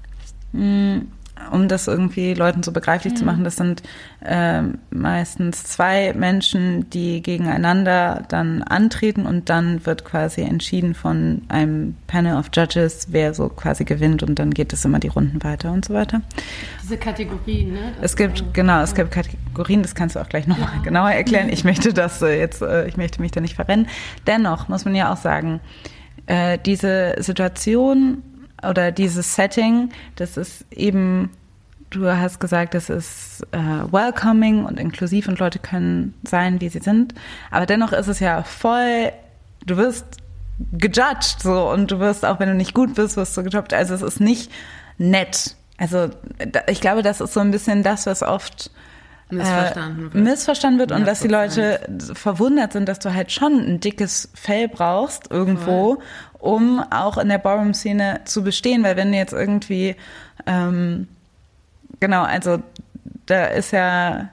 [0.54, 1.08] mh, hm,
[1.52, 3.18] um das irgendwie Leuten so begreiflich mhm.
[3.18, 3.84] zu machen, das sind
[4.24, 11.96] äh, meistens zwei Menschen, die gegeneinander dann antreten und dann wird quasi entschieden von einem
[12.08, 15.72] Panel of Judges, wer so quasi gewinnt und dann geht es immer die Runden weiter
[15.72, 16.22] und so weiter.
[16.82, 17.94] Diese Kategorien, ne?
[18.00, 20.82] Das es gibt, auch, genau, es gibt Kategorien, das kannst du auch gleich nochmal ja.
[20.84, 21.50] genauer erklären.
[21.50, 23.88] Ich möchte das äh, jetzt, äh, ich möchte mich da nicht verrennen.
[24.28, 25.60] Dennoch muss man ja auch sagen,
[26.26, 28.24] äh, diese Situation
[28.70, 31.30] oder dieses Setting, das ist eben,
[31.90, 33.58] du hast gesagt, das ist äh,
[33.92, 37.14] welcoming und inklusiv und Leute können sein, wie sie sind.
[37.52, 39.12] Aber dennoch ist es ja voll,
[39.66, 40.18] du wirst
[40.72, 43.74] gejudged so und du wirst auch, wenn du nicht gut bist, wirst du gejobbt.
[43.74, 44.52] Also es ist nicht
[44.98, 45.56] nett.
[45.78, 46.10] Also
[46.68, 48.72] ich glaube, das ist so ein bisschen das, was oft
[49.30, 51.80] missverstanden wird, missverstanden wird und dass die Leute
[52.14, 56.04] verwundert sind, dass du halt schon ein dickes Fell brauchst irgendwo, Voll
[56.44, 59.96] um auch in der Ballroom-Szene zu bestehen, weil wenn du jetzt irgendwie,
[60.46, 61.08] ähm,
[62.02, 62.62] genau, also
[63.26, 64.28] da ist ja,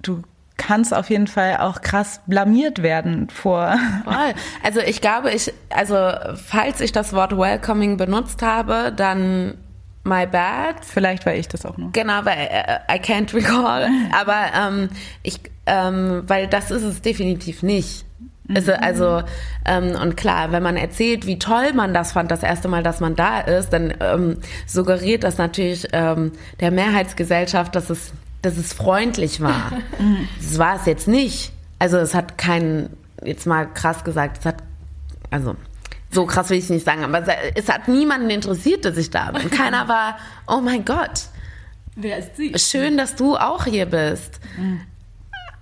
[0.00, 0.22] du
[0.56, 3.76] kannst auf jeden Fall auch krass blamiert werden vor.
[4.04, 4.34] Voll.
[4.64, 9.58] Also ich glaube, ich, also falls ich das Wort welcoming benutzt habe, dann
[10.04, 10.76] my bad.
[10.82, 11.92] Vielleicht war ich das auch noch.
[11.92, 13.86] Genau, weil uh, I can't recall.
[14.18, 14.88] Aber ähm,
[15.22, 18.06] ich, ähm, weil das ist es definitiv nicht.
[18.54, 19.22] Also, also
[19.64, 23.00] ähm, und klar, wenn man erzählt, wie toll man das fand, das erste Mal, dass
[23.00, 28.72] man da ist, dann ähm, suggeriert das natürlich ähm, der Mehrheitsgesellschaft, dass es, dass es
[28.72, 29.72] freundlich war.
[30.40, 31.52] das war es jetzt nicht.
[31.78, 34.56] Also es hat keinen, jetzt mal krass gesagt, es hat,
[35.30, 35.56] also
[36.10, 39.48] so krass will ich nicht sagen, aber es hat niemanden interessiert, dass ich da bin.
[39.50, 41.26] Keiner war, oh mein Gott.
[41.94, 42.52] Wer ist sie?
[42.58, 44.40] Schön, dass du auch hier bist.
[44.56, 44.80] Mhm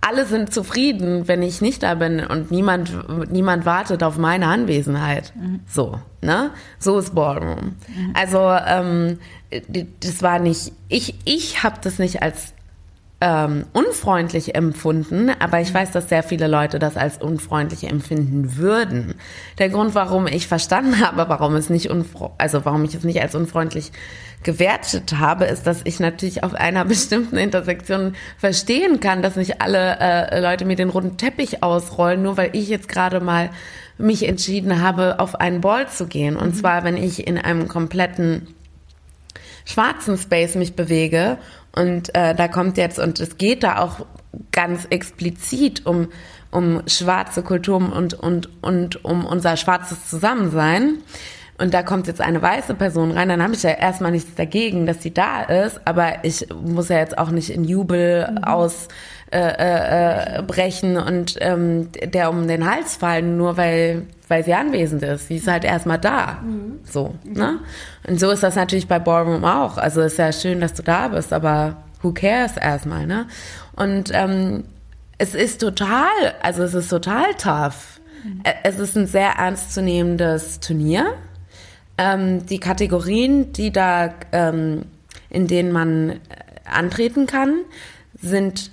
[0.00, 2.92] alle sind zufrieden, wenn ich nicht da bin und niemand,
[3.30, 5.32] niemand wartet auf meine Anwesenheit.
[5.36, 5.60] Mhm.
[5.66, 6.50] So, ne?
[6.78, 7.76] So ist Ballroom.
[7.88, 8.14] Mhm.
[8.14, 9.18] Also, ähm,
[10.00, 12.54] das war nicht, ich, ich habe das nicht als
[13.20, 15.74] ähm, unfreundlich empfunden, aber ich mhm.
[15.74, 19.14] weiß, dass sehr viele Leute das als unfreundlich empfinden würden.
[19.58, 21.90] Der Grund, warum ich verstanden habe, warum es nicht
[22.38, 23.90] also warum ich es nicht als unfreundlich
[24.42, 29.98] gewertet habe, ist, dass ich natürlich auf einer bestimmten Intersektion verstehen kann, dass nicht alle
[29.98, 33.50] äh, Leute mir den runden Teppich ausrollen, nur weil ich jetzt gerade mal
[33.98, 36.36] mich entschieden habe, auf einen Ball zu gehen.
[36.36, 36.58] Und mhm.
[36.58, 38.46] zwar, wenn ich in einem kompletten
[39.64, 41.38] schwarzen Space mich bewege
[41.72, 44.06] und äh, da kommt jetzt, und es geht da auch
[44.52, 46.08] ganz explizit um,
[46.50, 50.98] um schwarze Kultur und, und, und um unser schwarzes Zusammensein
[51.58, 54.86] und da kommt jetzt eine weiße Person rein, dann habe ich ja erstmal nichts dagegen,
[54.86, 58.44] dass sie da ist, aber ich muss ja jetzt auch nicht in Jubel mhm.
[58.44, 58.86] aus
[59.32, 65.02] äh, äh, brechen und ähm, der um den Hals fallen, nur weil, weil sie anwesend
[65.02, 65.28] ist.
[65.28, 66.38] Sie ist halt erstmal da.
[66.42, 66.78] Mhm.
[66.84, 67.58] So, ne?
[68.06, 69.78] Und so ist das natürlich bei Ballroom auch.
[69.78, 73.26] Also ist ja schön, dass du da bist, aber who cares erstmal, ne?
[73.74, 74.64] Und ähm,
[75.18, 76.06] es ist total,
[76.40, 78.00] also es ist total tough.
[78.24, 78.42] Mhm.
[78.62, 81.14] Es ist ein sehr ernstzunehmendes Turnier
[81.98, 84.86] ähm, die Kategorien, die da, ähm,
[85.28, 86.16] in denen man äh,
[86.64, 87.60] antreten kann,
[88.20, 88.70] sind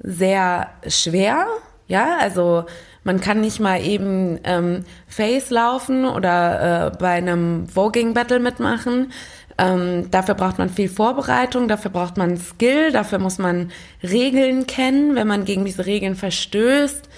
[0.00, 1.46] sehr schwer.
[1.86, 2.64] Ja, also
[3.04, 9.12] man kann nicht mal eben ähm, Face laufen oder äh, bei einem Voging Battle mitmachen.
[9.56, 13.70] Ähm, dafür braucht man viel Vorbereitung, dafür braucht man Skill, dafür muss man
[14.02, 15.14] Regeln kennen.
[15.14, 17.08] Wenn man gegen diese Regeln verstößt,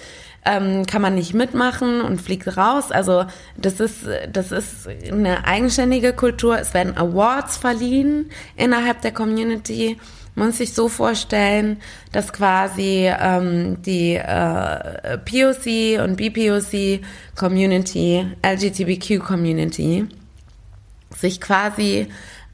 [0.47, 2.91] ähm, kann man nicht mitmachen und fliegt raus.
[2.91, 3.25] Also
[3.57, 6.57] das ist, das ist eine eigenständige Kultur.
[6.57, 9.97] Es werden Awards verliehen innerhalb der Community.
[10.35, 11.77] Man muss sich so vorstellen,
[12.11, 17.01] dass quasi ähm, die äh, POC und BPOC
[17.35, 20.05] Community, LGBTQ Community,
[21.15, 22.07] sich quasi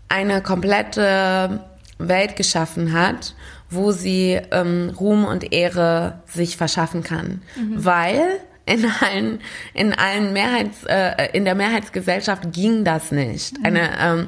[0.08, 1.60] eine komplette
[1.97, 3.36] Welt geschaffen hat,
[3.73, 7.41] wo sie ähm, Ruhm und Ehre sich verschaffen kann.
[7.55, 7.86] Mhm.
[7.86, 8.21] Weil
[8.65, 9.39] in allen,
[9.73, 13.57] in allen Mehrheits, äh, in der Mehrheitsgesellschaft ging das nicht.
[13.57, 13.65] Mhm.
[13.65, 14.27] Eine, ähm,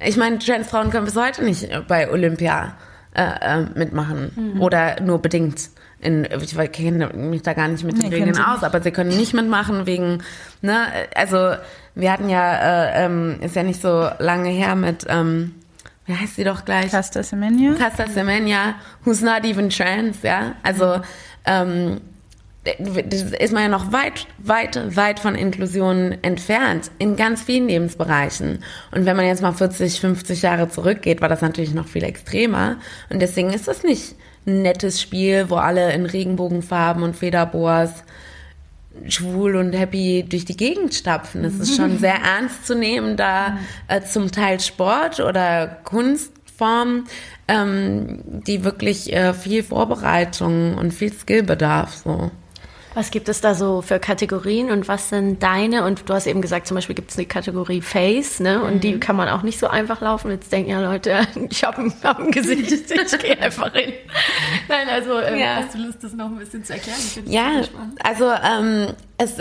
[0.00, 2.76] ich meine, Transfrauen können bis heute nicht bei Olympia
[3.14, 4.60] äh, äh, mitmachen mhm.
[4.60, 5.70] oder nur bedingt.
[6.00, 9.16] In, ich kenne mich da gar nicht mit den nee, Regeln aus, aber sie können
[9.16, 10.22] nicht mitmachen wegen,
[10.60, 11.54] ne, also
[11.94, 15.54] wir hatten ja, äh, ähm, ist ja nicht so lange her mit ähm,
[16.06, 16.90] wie heißt sie doch gleich?
[16.90, 17.74] Casta Semenya.
[17.74, 20.54] Casta Semenya, who's not even trans, ja.
[20.62, 21.00] Also
[21.46, 22.00] ähm,
[22.64, 28.64] ist man ja noch weit, weit, weit von Inklusion entfernt in ganz vielen Lebensbereichen.
[28.90, 32.76] Und wenn man jetzt mal 40, 50 Jahre zurückgeht, war das natürlich noch viel extremer.
[33.10, 34.14] Und deswegen ist das nicht
[34.46, 38.04] ein nettes Spiel, wo alle in Regenbogenfarben und Federboas
[39.08, 41.44] schwul und happy durch die Gegend stapfen.
[41.44, 47.04] Es ist schon sehr ernst zu nehmen, da äh, zum Teil Sport oder Kunst Kunstform,
[47.48, 51.94] ähm, die wirklich äh, viel Vorbereitung und viel Skill bedarf.
[52.04, 52.30] So.
[52.94, 55.84] Was gibt es da so für Kategorien und was sind deine?
[55.84, 58.62] Und du hast eben gesagt, zum Beispiel gibt es eine Kategorie Face, ne?
[58.62, 58.80] Und mhm.
[58.80, 60.30] die kann man auch nicht so einfach laufen.
[60.30, 63.92] Jetzt denken ja Leute, ich habe ein, hab ein Gesicht, ich gehe einfach hin.
[64.68, 65.56] Nein, also ähm, ja.
[65.56, 66.98] hast du Lust, das noch ein bisschen zu erklären?
[67.26, 67.62] Ja,
[68.02, 69.36] also ähm, es,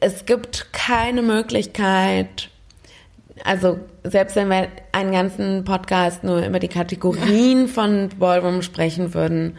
[0.00, 2.50] es gibt keine Möglichkeit,
[3.44, 9.56] also selbst wenn wir einen ganzen Podcast nur über die Kategorien von Ballroom sprechen würden,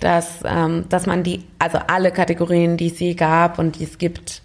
[0.00, 3.98] dass, ähm, dass man die, also alle Kategorien, die es je gab und die es
[3.98, 4.42] gibt,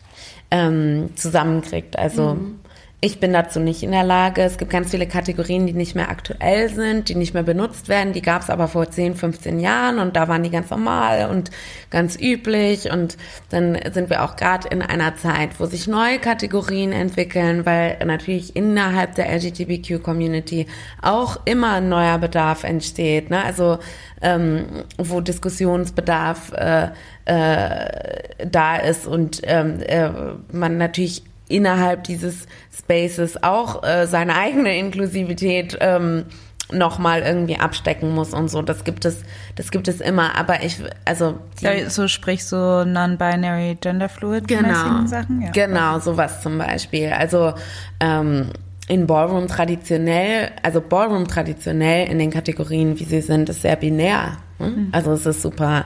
[0.51, 1.97] ähm, zusammenkriegt.
[1.97, 2.59] Also mhm.
[3.01, 4.41] Ich bin dazu nicht in der Lage.
[4.41, 8.11] Es gibt ganz viele Kategorien, die nicht mehr aktuell sind, die nicht mehr benutzt werden.
[8.11, 11.49] Die gab es aber vor 10, 15 Jahren und da waren die ganz normal und
[11.91, 12.91] ganz üblich.
[12.91, 13.15] Und
[13.51, 18.57] dann sind wir auch gerade in einer Zeit, wo sich neue Kategorien entwickeln, weil natürlich
[18.57, 20.67] innerhalb der LGBTQ-Community
[21.01, 23.29] auch immer ein neuer Bedarf entsteht.
[23.29, 23.41] Ne?
[23.41, 23.79] Also
[24.21, 26.89] ähm, wo Diskussionsbedarf äh,
[27.23, 30.09] äh, da ist und ähm, äh,
[30.51, 32.47] man natürlich innerhalb dieses
[32.77, 36.25] Spaces auch äh, seine eigene Inklusivität ähm,
[36.71, 38.61] nochmal irgendwie abstecken muss und so.
[38.61, 39.23] Das gibt es,
[39.55, 40.37] das gibt es immer.
[40.37, 45.41] Aber ich, also ja, so sprich so non-binary, genderfluid genau, Sachen.
[45.41, 45.49] Ja.
[45.51, 47.09] Genau, sowas zum Beispiel.
[47.09, 47.53] Also
[47.99, 48.51] ähm,
[48.87, 54.37] in Ballroom traditionell, also Ballroom traditionell in den Kategorien, wie sie sind, ist sehr binär.
[54.59, 54.89] Hm?
[54.91, 55.85] Also es ist super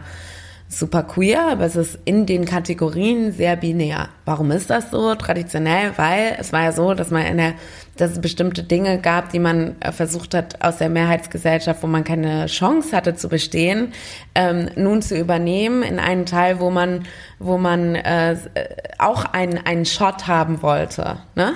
[0.80, 4.09] super queer, aber es ist in den Kategorien sehr binär.
[4.26, 5.15] Warum ist das so?
[5.15, 7.53] Traditionell, weil es war ja so, dass man in der,
[7.97, 12.03] dass es bestimmte Dinge gab, die man äh, versucht hat aus der Mehrheitsgesellschaft, wo man
[12.03, 13.93] keine Chance hatte zu bestehen,
[14.36, 17.05] ähm, nun zu übernehmen in einen Teil, wo man,
[17.39, 18.36] wo man äh,
[18.97, 21.17] auch einen einen Shot haben wollte.
[21.36, 21.53] Ne?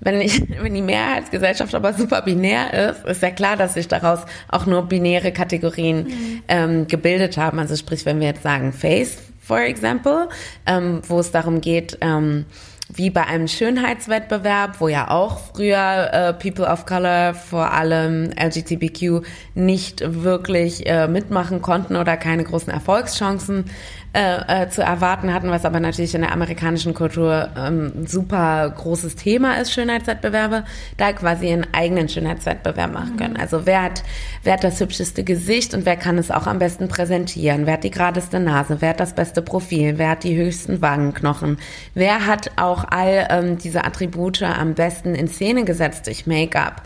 [0.00, 4.20] Wenn, ich, wenn die Mehrheitsgesellschaft aber super binär ist, ist ja klar, dass sich daraus
[4.48, 6.42] auch nur binäre Kategorien mhm.
[6.48, 7.58] ähm, gebildet haben.
[7.58, 10.28] Also sprich, wenn wir jetzt sagen Face, for example,
[10.66, 12.46] ähm, wo es darum geht, ähm,
[12.92, 19.24] wie bei einem Schönheitswettbewerb, wo ja auch früher äh, People of Color, vor allem LGBTQ,
[19.54, 23.66] nicht wirklich äh, mitmachen konnten oder keine großen Erfolgschancen
[24.12, 29.14] äh, äh, zu erwarten hatten, was aber natürlich in der amerikanischen Kultur ähm, super großes
[29.14, 30.64] Thema ist, Schönheitswettbewerbe,
[30.96, 33.34] da quasi einen eigenen Schönheitswettbewerb machen können.
[33.34, 33.40] Mhm.
[33.40, 34.02] Also wer hat,
[34.42, 37.66] wer hat das hübscheste Gesicht und wer kann es auch am besten präsentieren?
[37.66, 38.78] Wer hat die geradeste Nase?
[38.80, 39.96] Wer hat das beste Profil?
[39.96, 41.58] Wer hat die höchsten Wangenknochen?
[41.94, 46.82] Wer hat auch all ähm, diese Attribute am besten in Szene gesetzt durch Make-up?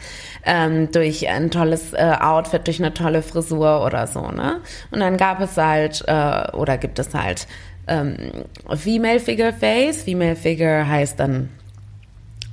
[0.46, 4.60] ähm, durch ein tolles äh, Outfit, durch eine tolle Frisur oder so, ne?
[4.90, 7.46] Und dann gab es halt, äh, oder gibt es halt
[7.86, 8.16] ähm,
[8.76, 10.02] Female Figure Face.
[10.02, 11.48] Female Figure heißt dann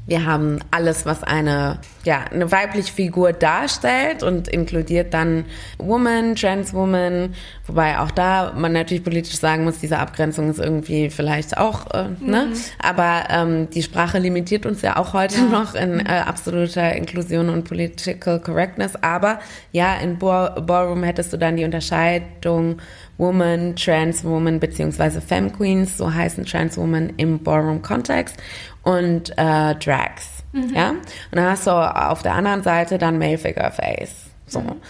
[0.07, 5.45] wir haben alles, was eine, ja, eine weibliche Figur darstellt und inkludiert dann
[5.77, 7.35] Woman, Trans Woman,
[7.67, 12.03] wobei auch da man natürlich politisch sagen muss, diese Abgrenzung ist irgendwie vielleicht auch, äh,
[12.03, 12.11] ne?
[12.19, 12.27] mhm.
[12.27, 12.47] ne?
[12.79, 15.43] Aber ähm, die Sprache limitiert uns ja auch heute ja.
[15.43, 18.95] noch in äh, absoluter Inklusion und Political Correctness.
[19.01, 19.39] Aber
[19.71, 22.81] ja, in Ballroom hättest du dann die Unterscheidung
[23.21, 28.35] Woman, Trans Woman beziehungsweise Femme Queens, so heißen Trans Woman im Ballroom-Kontext
[28.81, 30.43] und äh, Drags.
[30.51, 30.73] Mhm.
[30.75, 30.89] Ja?
[30.89, 31.01] Und
[31.31, 34.25] dann hast du auf der anderen Seite dann Male Figure Face.
[34.47, 34.59] So.
[34.59, 34.81] Mhm.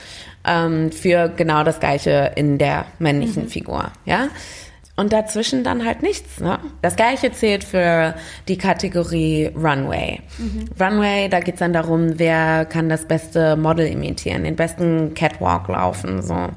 [0.43, 3.49] Ähm, für genau das Gleiche in der männlichen mhm.
[3.49, 3.91] Figur.
[4.05, 4.29] Ja?
[5.01, 6.39] Und dazwischen dann halt nichts.
[6.39, 6.59] Ne?
[6.83, 8.13] Das gleiche zählt für
[8.47, 10.19] die Kategorie Runway.
[10.37, 10.65] Mhm.
[10.79, 16.21] Runway, da geht's dann darum, wer kann das beste Model imitieren, den besten Catwalk laufen,
[16.21, 16.49] so.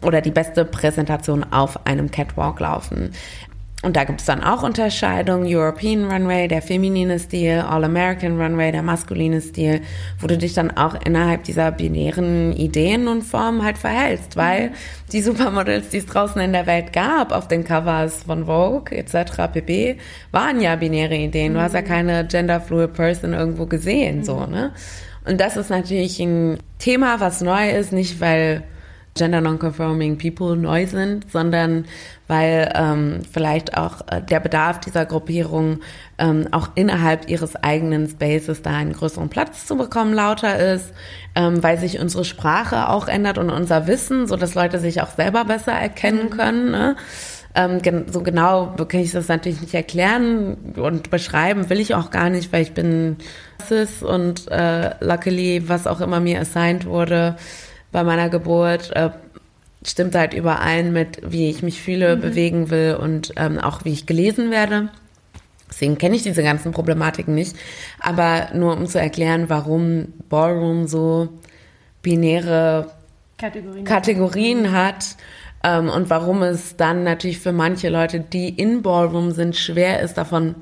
[0.00, 3.10] Oder die beste Präsentation auf einem Catwalk laufen.
[3.82, 5.46] Und da gibt es dann auch Unterscheidungen.
[5.46, 9.82] European Runway, der feminine Stil, All-American Runway, der maskuline Stil,
[10.18, 14.72] wo du dich dann auch innerhalb dieser binären Ideen und Formen halt verhältst, weil
[15.12, 19.46] die Supermodels, die es draußen in der Welt gab, auf den Covers von Vogue etc.
[19.52, 19.98] pp,
[20.32, 21.54] waren ja binäre Ideen.
[21.54, 24.72] Du hast ja keine genderfluid Person irgendwo gesehen, so, ne?
[25.24, 28.64] Und das ist natürlich ein Thema, was neu ist, nicht weil
[29.18, 31.84] Gender Non-Conforming People neu sind, sondern
[32.28, 35.80] weil ähm, vielleicht auch äh, der Bedarf dieser Gruppierung
[36.18, 40.92] ähm, auch innerhalb ihres eigenen Spaces da einen größeren Platz zu bekommen lauter ist,
[41.34, 45.10] ähm, weil sich unsere Sprache auch ändert und unser Wissen, so dass Leute sich auch
[45.10, 46.30] selber besser erkennen mhm.
[46.30, 46.70] können.
[46.70, 46.96] Ne?
[47.54, 52.30] Ähm, so genau kann ich das natürlich nicht erklären und beschreiben will ich auch gar
[52.30, 53.16] nicht, weil ich bin
[53.66, 57.36] cis und äh, luckily, was auch immer mir assigned wurde,
[57.92, 59.10] bei meiner Geburt äh,
[59.84, 62.20] stimmt halt überein mit, wie ich mich fühle, mhm.
[62.20, 64.90] bewegen will und ähm, auch wie ich gelesen werde.
[65.68, 67.56] Deswegen kenne ich diese ganzen Problematiken nicht.
[68.00, 71.28] Aber nur um zu erklären, warum Ballroom so
[72.02, 72.90] binäre
[73.36, 73.84] Kategorien.
[73.84, 75.16] Kategorien hat
[75.62, 80.14] ähm, und warum es dann natürlich für manche Leute, die in Ballroom sind, schwer ist,
[80.14, 80.54] davon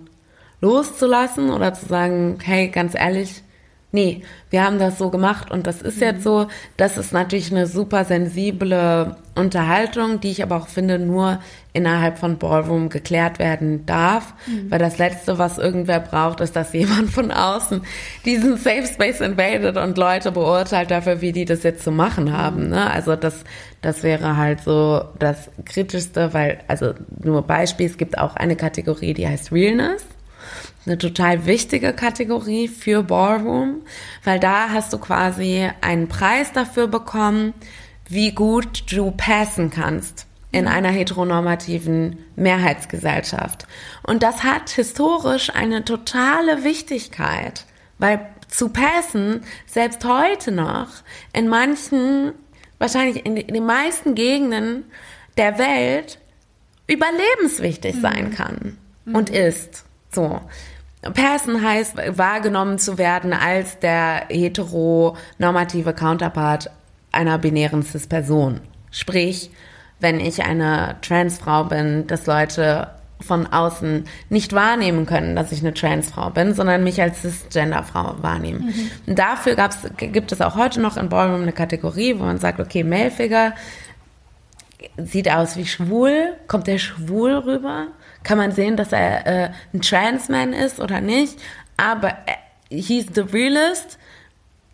[0.61, 3.43] loszulassen oder zu sagen, hey, ganz ehrlich,
[3.93, 6.49] nee, wir haben das so gemacht und das ist jetzt so.
[6.77, 11.41] Das ist natürlich eine super sensible Unterhaltung, die ich aber auch finde, nur
[11.73, 14.35] innerhalb von Ballroom geklärt werden darf.
[14.69, 17.83] Weil das Letzte, was irgendwer braucht, ist, dass jemand von außen
[18.25, 22.69] diesen Safe Space invadet und Leute beurteilt dafür, wie die das jetzt zu machen haben.
[22.69, 22.91] Ne?
[22.91, 23.45] Also das,
[23.83, 29.15] das wäre halt so das Kritischste, weil, also nur Beispiel, es gibt auch eine Kategorie,
[29.15, 30.05] die heißt Realness
[30.87, 33.83] eine total wichtige Kategorie für Ballroom,
[34.25, 37.55] weil da hast du quasi einen Preis dafür bekommen,
[38.09, 43.67] wie gut du passen kannst in einer heteronormativen Mehrheitsgesellschaft.
[44.05, 47.65] Und das hat historisch eine totale Wichtigkeit,
[47.99, 50.89] weil zu passen, selbst heute noch,
[51.33, 52.33] in manchen,
[52.79, 54.85] wahrscheinlich in den meisten Gegenden
[55.37, 56.19] der Welt
[56.87, 58.79] überlebenswichtig sein kann
[59.13, 59.85] und ist.
[60.13, 60.41] So.
[61.15, 66.71] Passen heißt, wahrgenommen zu werden als der heteronormative Counterpart
[67.13, 68.61] einer binären Cis-Person.
[68.91, 69.51] Sprich,
[70.01, 72.91] wenn ich eine Transfrau bin, dass Leute
[73.21, 78.75] von außen nicht wahrnehmen können, dass ich eine Transfrau bin, sondern mich als Cisgender-Frau wahrnehmen.
[79.07, 79.57] Und dafür
[79.97, 83.55] gibt es auch heute noch in Ballroom eine Kategorie, wo man sagt, okay, Male Figure
[84.99, 87.87] sieht aus wie schwul, kommt der schwul rüber?
[88.27, 91.39] Kann man sehen, dass er äh, ein Transman ist oder nicht?
[91.77, 93.99] Aber äh, he's the realist,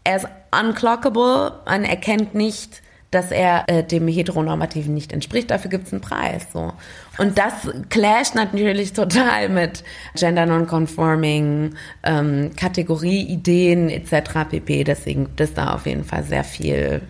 [0.04, 0.26] er ist
[0.58, 2.80] unclockable, man erkennt nicht,
[3.10, 5.50] dass er äh, dem Heteronormativen nicht entspricht.
[5.50, 6.46] Dafür gibt es einen Preis.
[6.50, 6.72] So.
[7.18, 7.52] Und das
[7.90, 9.84] clasht natürlich total mit
[10.14, 11.74] Gender Nonconforming,
[12.04, 14.48] ähm, Kategorieideen etc.
[14.48, 14.84] pp.
[14.84, 17.02] Deswegen gibt es da auf jeden Fall sehr viel,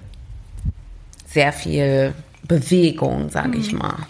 [1.25, 2.15] sehr viel
[2.49, 4.09] Bewegung, sage ich mal.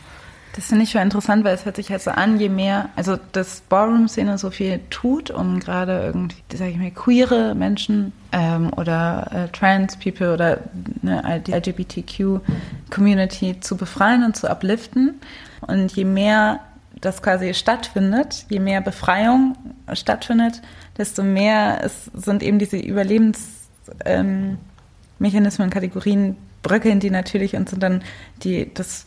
[0.54, 3.18] Das finde ich schon interessant, weil es hört sich halt so an, je mehr, also
[3.32, 9.30] das Ballroom-Szene so viel tut, um gerade irgendwie, sag ich mal, queere Menschen ähm, oder
[9.32, 10.58] äh, Trans-People oder
[11.00, 15.14] ne, die LGBTQ-Community zu befreien und zu upliften.
[15.62, 16.60] Und je mehr
[17.00, 19.56] das quasi stattfindet, je mehr Befreiung
[19.94, 20.60] stattfindet,
[20.98, 28.02] desto mehr es sind eben diese Überlebensmechanismen, ähm, Kategorien bröckeln die natürlich und sind dann
[28.44, 29.06] die, das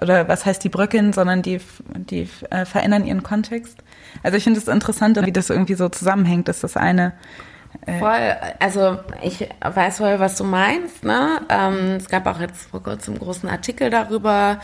[0.00, 1.60] oder was heißt die bröckeln, sondern die,
[1.94, 3.78] die äh, verändern ihren Kontext.
[4.22, 7.12] Also ich finde es interessant, wie das irgendwie so zusammenhängt, dass das eine
[7.86, 11.04] äh Voll, also ich weiß voll, was du meinst.
[11.04, 11.40] Ne?
[11.48, 14.60] Ähm, es gab auch jetzt vor kurzem einen großen Artikel darüber,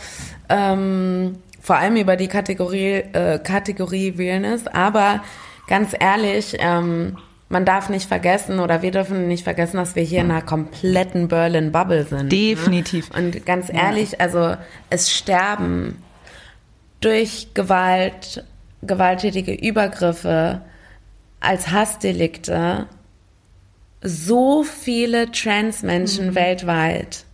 [0.49, 4.67] ähm, vor allem über die Kategorie, äh, Kategorie Realness.
[4.67, 5.23] Aber
[5.67, 7.17] ganz ehrlich, ähm,
[7.49, 11.27] man darf nicht vergessen oder wir dürfen nicht vergessen, dass wir hier in einer kompletten
[11.27, 12.31] Berlin Bubble sind.
[12.31, 13.11] Definitiv.
[13.11, 13.17] Ne?
[13.17, 14.55] Und ganz ehrlich, also
[14.89, 16.01] es sterben
[16.99, 18.43] durch Gewalt,
[18.81, 20.61] gewalttätige Übergriffe
[21.39, 22.87] als Hassdelikte
[24.01, 26.35] so viele Trans-Menschen mhm.
[26.35, 27.25] weltweit.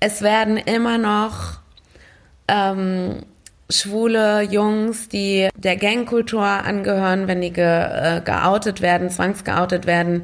[0.00, 1.60] Es werden immer noch
[2.46, 3.22] ähm,
[3.70, 10.22] schwule Jungs, die der Gangkultur angehören, wenn die ge, äh, geoutet werden, zwangsgeoutet werden,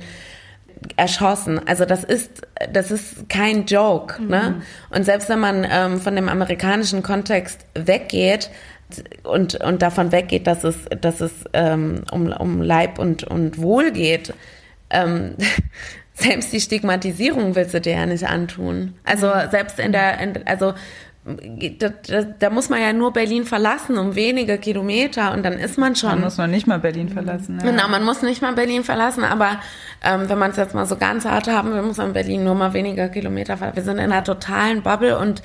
[0.97, 1.61] erschossen.
[1.67, 2.43] Also das ist
[2.73, 4.29] das ist kein Joke, mhm.
[4.29, 4.63] ne?
[4.91, 8.51] Und selbst wenn man ähm, von dem amerikanischen Kontext weggeht
[9.23, 13.93] und und davon weggeht, dass es dass es ähm, um um Leib und und Wohl
[13.93, 14.35] geht,
[14.91, 15.37] ähm,
[16.15, 18.95] selbst die Stigmatisierung willst du dir ja nicht antun.
[19.05, 19.51] Also mhm.
[19.51, 20.75] selbst in der in, also
[21.79, 25.79] da, da, da, muss man ja nur Berlin verlassen, um wenige Kilometer und dann ist
[25.79, 26.11] man schon.
[26.11, 27.61] Man muss man nicht mal Berlin verlassen.
[27.61, 27.71] Ja.
[27.71, 29.61] Genau, man muss nicht mal Berlin verlassen, aber
[30.03, 32.55] ähm, wenn man es jetzt mal so ganz hart haben will, muss man Berlin nur
[32.55, 33.77] mal weniger Kilometer verlassen.
[33.77, 35.43] Wir sind in einer totalen Bubble und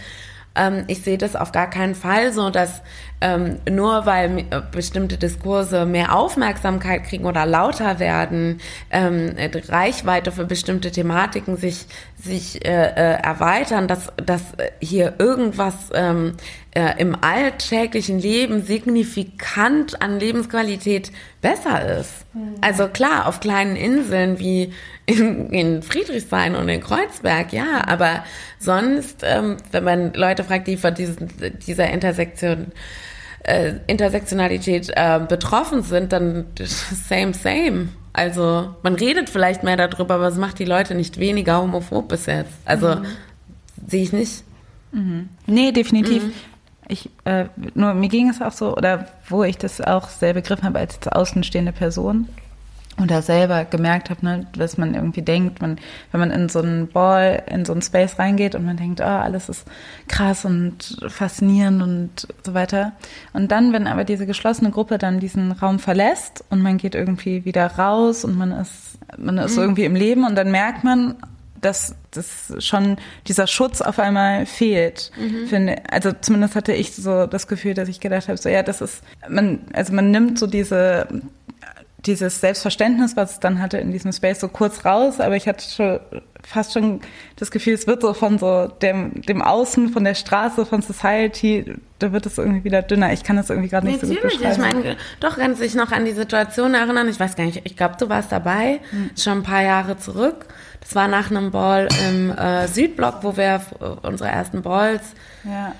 [0.59, 2.81] ähm, ich sehe das auf gar keinen Fall so, dass
[3.21, 8.59] ähm, nur weil äh, bestimmte Diskurse mehr Aufmerksamkeit kriegen oder lauter werden,
[8.91, 9.35] ähm,
[9.67, 11.85] Reichweite für bestimmte Thematiken sich,
[12.21, 14.43] sich äh, äh, erweitern, dass, dass
[14.79, 16.35] hier irgendwas ähm,
[16.71, 21.11] äh, im alltäglichen Leben signifikant an Lebensqualität
[21.41, 22.25] besser ist.
[22.33, 22.55] Mhm.
[22.61, 24.73] Also klar, auf kleinen Inseln wie
[25.05, 28.23] in, in Friedrichshain und in Kreuzberg, ja, aber
[28.59, 31.29] sonst, ähm, wenn man Leute fragt, die von diesen,
[31.65, 32.67] dieser Intersektion
[33.43, 36.45] äh, Intersektionalität äh, betroffen sind, dann
[37.07, 37.89] same, same.
[38.13, 42.25] Also man redet vielleicht mehr darüber, aber es macht die Leute nicht weniger homophob bis
[42.25, 42.53] jetzt.
[42.65, 43.05] Also mhm.
[43.87, 44.43] sehe ich nicht.
[44.91, 45.29] Mhm.
[45.45, 46.23] Nee, definitiv.
[46.23, 46.33] Mhm.
[46.89, 50.65] Ich, äh, nur mir ging es auch so, oder wo ich das auch sehr begriffen
[50.65, 52.27] habe als außenstehende Person,
[53.01, 55.77] oder selber gemerkt habe, ne, dass man irgendwie denkt, man,
[56.11, 59.03] wenn man in so einen Ball, in so einen Space reingeht und man denkt, oh,
[59.03, 59.65] alles ist
[60.07, 62.93] krass und faszinierend und so weiter.
[63.33, 67.45] Und dann, wenn aber diese geschlossene Gruppe dann diesen Raum verlässt und man geht irgendwie
[67.45, 69.63] wieder raus und man ist, man ist mhm.
[69.63, 71.15] irgendwie im Leben und dann merkt man,
[71.61, 72.97] dass das schon
[73.27, 75.11] dieser Schutz auf einmal fehlt.
[75.17, 75.47] Mhm.
[75.47, 78.81] Finde, also zumindest hatte ich so das Gefühl, dass ich gedacht habe, so ja, das
[78.81, 81.07] ist man, also man nimmt so diese
[82.05, 85.69] dieses Selbstverständnis, was es dann hatte in diesem Space, so kurz raus, aber ich hatte
[85.69, 85.99] schon
[86.45, 87.01] fast schon
[87.35, 91.75] das Gefühl, es wird so von so dem, dem Außen, von der Straße, von Society,
[91.99, 93.11] da wird es irgendwie wieder dünner.
[93.11, 94.63] Ich kann das irgendwie gerade nicht Natürlich, so gut beschreiben.
[94.67, 97.09] Ich meine, doch kann sich noch an die Situation erinnern.
[97.09, 99.11] Ich weiß gar nicht, ich glaube, du warst dabei, hm.
[99.17, 100.45] schon ein paar Jahre zurück.
[100.81, 103.61] Das war nach einem Ball im äh, Südblock, wo wir
[104.01, 105.13] unsere ersten Balls
[105.43, 105.73] ja.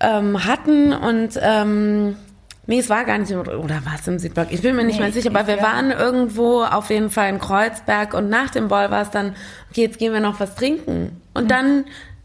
[0.00, 2.16] ähm, hatten und ähm,
[2.70, 4.48] Nee, es war gar nicht, oder war es im Südblock?
[4.50, 5.62] Ich bin mir nicht nee, mehr sicher, aber wir ja.
[5.62, 9.34] waren irgendwo auf jeden Fall in Kreuzberg und nach dem Ball war es dann,
[9.70, 11.22] okay, jetzt gehen wir noch was trinken.
[11.32, 11.48] Und mhm.
[11.48, 11.84] dann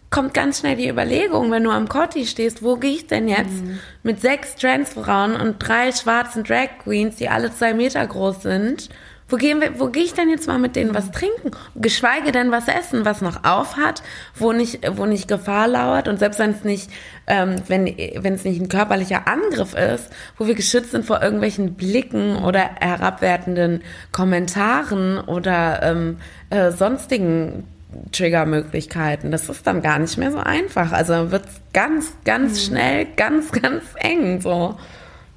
[0.10, 3.64] kommt ganz schnell die Überlegung, wenn du am Cotti stehst, wo gehe ich denn jetzt
[3.64, 3.80] mhm.
[4.04, 8.90] mit sechs Transfrauen und drei schwarzen Drag Queens, die alle zwei Meter groß sind
[9.34, 11.50] wo gehen wir, wo gehe ich denn jetzt mal mit denen was trinken?
[11.74, 14.04] Geschweige denn was essen, was noch auf hat,
[14.36, 16.92] wo nicht, wo nicht Gefahr lauert und selbst wenn es nicht,
[17.26, 21.74] ähm, wenn, wenn es nicht ein körperlicher Angriff ist, wo wir geschützt sind vor irgendwelchen
[21.74, 23.82] Blicken oder herabwertenden
[24.12, 26.18] Kommentaren oder ähm,
[26.52, 27.64] äh, sonstigen
[28.12, 29.32] Triggermöglichkeiten.
[29.32, 30.92] Das ist dann gar nicht mehr so einfach.
[30.92, 32.68] Also wird ganz, ganz mhm.
[32.68, 34.78] schnell, ganz, ganz eng so.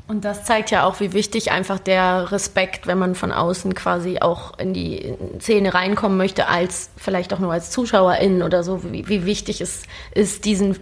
[0.08, 4.20] Und das zeigt ja auch, wie wichtig einfach der Respekt, wenn man von außen quasi
[4.20, 9.08] auch in die Szene reinkommen möchte, als vielleicht auch nur als Zuschauerin oder so, wie,
[9.08, 9.82] wie wichtig es
[10.14, 10.78] ist, diesen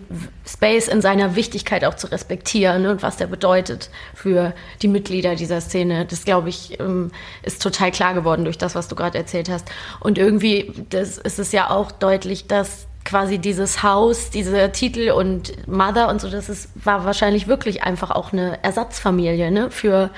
[0.47, 4.53] Space in seiner Wichtigkeit auch zu respektieren und was der bedeutet für
[4.83, 6.05] die Mitglieder dieser Szene.
[6.05, 7.11] Das, glaube ich, ähm,
[7.43, 9.71] ist total klar geworden durch das, was du gerade erzählt hast.
[10.01, 15.69] Und irgendwie das ist es ja auch deutlich, dass quasi dieses Haus, diese Titel und
[15.69, 20.11] Mother und so, das ist, war wahrscheinlich wirklich einfach auch eine Ersatzfamilie ne, für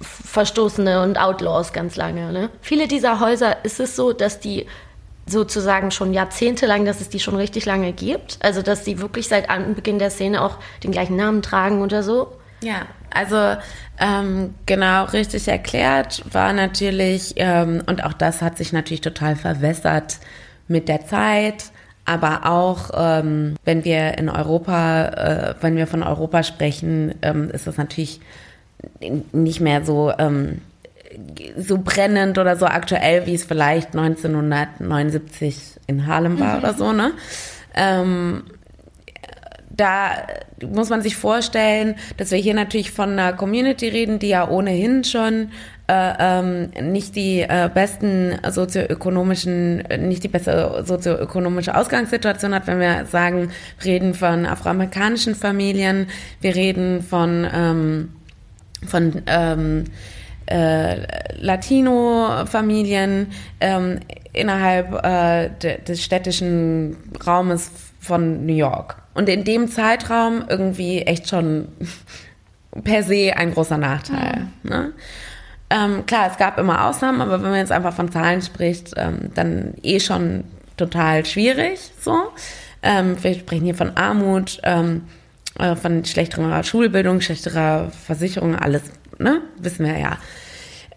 [0.00, 2.32] Verstoßene und Outlaws ganz lange.
[2.32, 2.50] Ne?
[2.62, 4.66] Viele dieser Häuser ist es so, dass die
[5.26, 8.38] sozusagen schon jahrzehntelang, dass es die schon richtig lange gibt.
[8.40, 12.32] Also dass die wirklich seit Anbeginn der Szene auch den gleichen Namen tragen oder so.
[12.62, 13.56] Ja, also
[13.98, 20.18] ähm, genau richtig erklärt war natürlich, ähm, und auch das hat sich natürlich total verwässert
[20.68, 21.64] mit der Zeit
[22.10, 27.68] aber auch ähm, wenn wir in Europa, äh, wenn wir von Europa sprechen, ähm, ist
[27.68, 28.20] das natürlich
[29.32, 30.62] nicht mehr so ähm,
[31.56, 37.12] so brennend oder so aktuell, wie es vielleicht 1979 in Harlem war oder so, ne?
[37.74, 38.42] Ähm,
[39.70, 40.10] da
[40.68, 45.04] muss man sich vorstellen, dass wir hier natürlich von einer Community reden, die ja ohnehin
[45.04, 45.50] schon
[45.92, 53.50] ähm, nicht die äh, besten sozioökonomischen, nicht die beste sozioökonomische Ausgangssituation hat, wenn wir sagen,
[53.80, 56.06] wir reden von afroamerikanischen Familien,
[56.40, 58.10] wir reden von, ähm,
[58.86, 59.84] von ähm,
[60.46, 61.06] äh,
[61.40, 63.28] Latino-Familien
[63.60, 64.00] ähm,
[64.32, 67.70] innerhalb äh, de, des städtischen Raumes
[68.00, 68.96] von New York.
[69.14, 71.68] Und in dem Zeitraum irgendwie echt schon
[72.84, 74.46] per se ein großer Nachteil.
[74.62, 74.70] Mhm.
[74.70, 74.92] Ne?
[75.70, 79.30] Ähm, klar, es gab immer Ausnahmen, aber wenn man jetzt einfach von Zahlen spricht, ähm,
[79.34, 80.44] dann eh schon
[80.76, 81.78] total schwierig.
[82.00, 82.16] So,
[82.82, 85.02] ähm, wir sprechen hier von Armut, ähm,
[85.58, 88.82] äh, von schlechterer Schulbildung, schlechterer Versicherung, alles,
[89.18, 90.18] ne, wissen wir ja.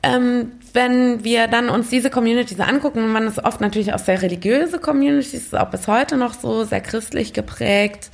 [0.01, 4.79] Ähm, wenn wir dann uns diese Communities angucken, man ist oft natürlich auch sehr religiöse
[4.79, 8.09] Communities, auch bis heute noch so sehr christlich geprägt.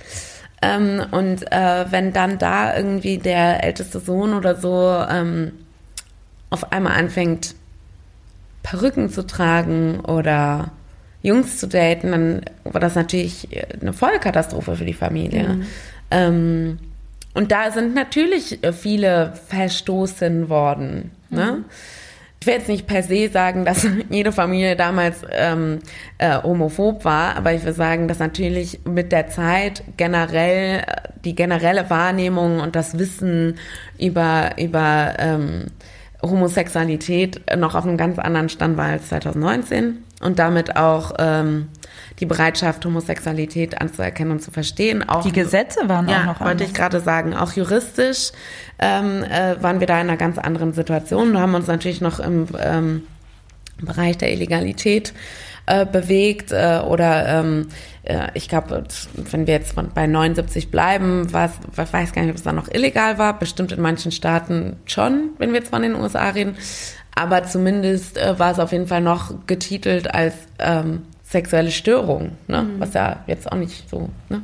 [0.62, 5.06] Ähm, und äh, wenn dann da irgendwie der älteste Sohn oder so
[6.50, 7.56] auf einmal anfängt,
[8.64, 10.72] Perücken zu tragen oder
[11.22, 13.48] Jungs zu daten, dann war das natürlich
[13.82, 15.50] eine Vollkatastrophe für die Familie.
[15.50, 15.66] Mhm.
[16.12, 16.80] Ähm,
[17.34, 21.12] und da sind natürlich viele verstoßen worden.
[21.30, 21.58] Ne?
[21.60, 21.66] Mhm.
[22.42, 25.80] Ich will jetzt nicht per se sagen, dass jede Familie damals ähm,
[26.18, 30.84] äh, homophob war, aber ich will sagen, dass natürlich mit der Zeit generell
[31.26, 33.56] die generelle Wahrnehmung und das Wissen
[33.98, 35.66] über, über ähm,
[36.22, 41.70] Homosexualität noch auf einem ganz anderen Stand war als 2019 und damit auch ähm,
[42.20, 45.08] die Bereitschaft, Homosexualität anzuerkennen und zu verstehen.
[45.08, 47.34] Auch, die Gesetze waren ja, auch noch wollte ich gerade sagen.
[47.34, 48.32] Auch juristisch
[48.80, 51.32] ähm, äh, waren wir da in einer ganz anderen Situation.
[51.32, 53.04] Wir haben uns natürlich noch im ähm,
[53.82, 55.49] Bereich der Illegalität äh,
[55.92, 57.68] bewegt äh, oder ähm,
[58.04, 58.84] äh, ich glaube,
[59.16, 62.68] wenn wir jetzt bei 79 bleiben, was, was weiß gar nicht, ob es da noch
[62.70, 66.58] illegal war, bestimmt in manchen Staaten schon, wenn wir jetzt von den USA reden.
[67.16, 72.64] aber zumindest äh, war es auf jeden Fall noch getitelt als ähm, sexuelle Störung, ne?
[72.64, 72.80] Mhm.
[72.80, 74.10] was ja jetzt auch nicht so.
[74.30, 74.42] Ne?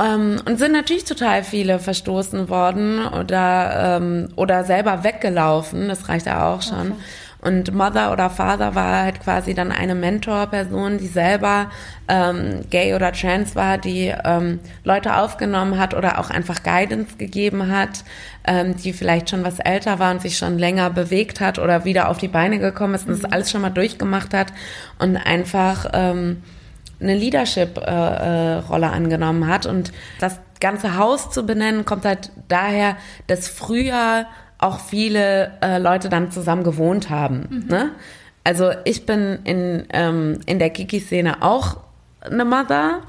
[0.00, 6.26] Ähm, und sind natürlich total viele verstoßen worden oder, ähm, oder selber weggelaufen, das reicht
[6.26, 6.92] ja auch schon.
[6.92, 7.00] Okay.
[7.42, 11.70] Und Mother oder Father war halt quasi dann eine Mentorperson, die selber
[12.06, 17.68] ähm, gay oder trans war, die ähm, Leute aufgenommen hat oder auch einfach Guidance gegeben
[17.68, 18.04] hat,
[18.46, 22.08] ähm, die vielleicht schon was älter war und sich schon länger bewegt hat oder wieder
[22.10, 23.32] auf die Beine gekommen ist und das mhm.
[23.32, 24.52] alles schon mal durchgemacht hat
[25.00, 26.44] und einfach ähm,
[27.00, 29.66] eine Leadership-Rolle äh, äh, angenommen hat.
[29.66, 34.26] Und das ganze Haus zu benennen, kommt halt daher, dass früher
[34.62, 37.48] auch viele äh, Leute dann zusammen gewohnt haben.
[37.50, 37.66] Mhm.
[37.68, 37.90] Ne?
[38.44, 41.78] Also ich bin in, ähm, in der Kiki-Szene auch
[42.20, 43.00] eine Mother.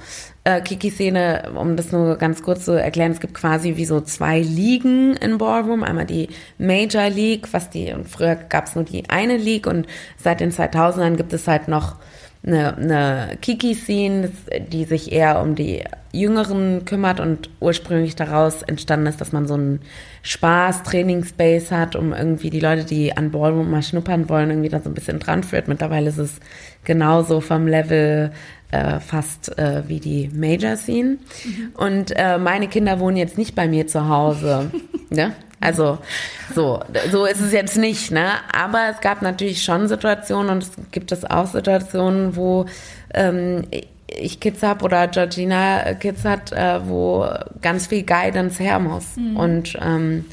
[0.43, 4.41] Äh, Kiki-Szene, um das nur ganz kurz zu erklären, es gibt quasi wie so zwei
[4.41, 5.83] Ligen in Ballroom.
[5.83, 9.87] Einmal die Major League, was die, und früher gab es nur die eine League und
[10.17, 11.95] seit den 2000ern gibt es halt noch
[12.45, 14.31] eine, eine Kiki-Scene,
[14.67, 19.57] die sich eher um die Jüngeren kümmert und ursprünglich daraus entstanden ist, dass man so
[20.23, 24.79] einen Spaß-Training-Space hat, um irgendwie die Leute, die an Ballroom mal schnuppern wollen, irgendwie da
[24.79, 25.67] so ein bisschen dran führt.
[25.67, 26.39] Mittlerweile ist es
[26.83, 28.31] genauso vom Level
[28.71, 31.17] äh, fast äh, wie die Major-Scene.
[31.43, 31.71] Mhm.
[31.75, 34.71] Und äh, meine Kinder wohnen jetzt nicht bei mir zu Hause.
[35.09, 35.33] ne?
[35.59, 35.99] Also
[36.53, 38.31] so, so ist es jetzt nicht, ne?
[38.51, 42.65] Aber es gab natürlich schon Situationen und es gibt es auch Situationen, wo
[43.13, 43.63] ähm,
[44.07, 47.27] ich Kids habe oder Georgina Kids hat, äh, wo
[47.61, 49.37] ganz viel Guidance her muss mhm.
[49.37, 50.25] und ähm,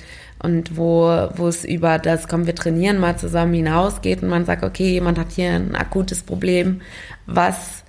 [0.43, 4.65] und wo, wo es über das, komm, wir trainieren mal zusammen hinausgeht und man sagt,
[4.65, 6.81] okay, jemand hat hier ein akutes Problem,
[7.27, 7.85] was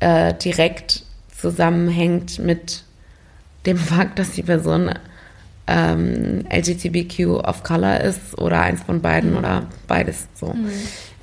[0.00, 1.04] äh, direkt
[1.36, 2.82] zusammenhängt mit
[3.64, 4.92] dem Fakt, dass die Person
[5.68, 9.36] ähm, LGBTQ of Color ist oder eins von beiden mhm.
[9.36, 10.52] oder beides so.
[10.52, 10.70] Mhm.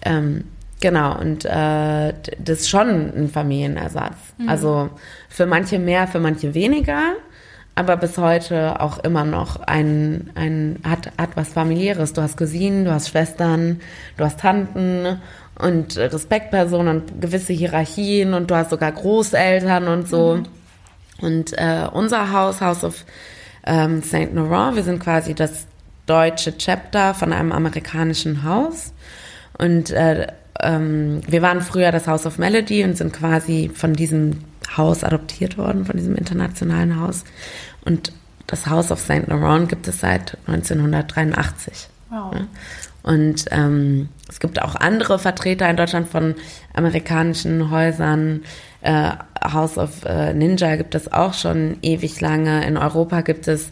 [0.04, 0.44] Ähm,
[0.86, 4.18] genau, und äh, das ist schon ein Familienersatz.
[4.38, 4.48] Mhm.
[4.48, 4.92] Also
[5.30, 7.14] für manche mehr, für manche weniger,
[7.74, 12.14] aber bis heute auch immer noch ein, ein hat, hat was familiäres.
[12.14, 13.82] Du hast Cousinen, du hast Schwestern,
[14.18, 15.20] du hast Tanten
[15.58, 20.36] und Respektpersonen und gewisse Hierarchien und du hast sogar Großeltern und so.
[20.36, 20.46] Mhm.
[21.20, 23.06] Und äh, unser Haus, House of
[23.66, 24.76] ähm, Saint Laurent.
[24.76, 25.66] Wir sind quasi das
[26.06, 28.94] deutsche Chapter von einem amerikanischen Haus.
[29.58, 30.28] Und äh,
[30.62, 34.42] ähm, wir waren früher das House of Melody und sind quasi von diesem
[34.76, 37.24] Haus adoptiert worden, von diesem internationalen Haus.
[37.84, 38.12] Und
[38.48, 41.88] das House of Saint Laurent gibt es seit 1983.
[42.10, 42.36] Wow.
[43.04, 46.36] Und ähm, es gibt auch andere Vertreter in Deutschland von
[46.74, 48.44] amerikanischen Häusern.
[48.82, 49.12] Äh,
[49.44, 52.66] House of äh, Ninja gibt es auch schon ewig lange.
[52.66, 53.70] In Europa gibt es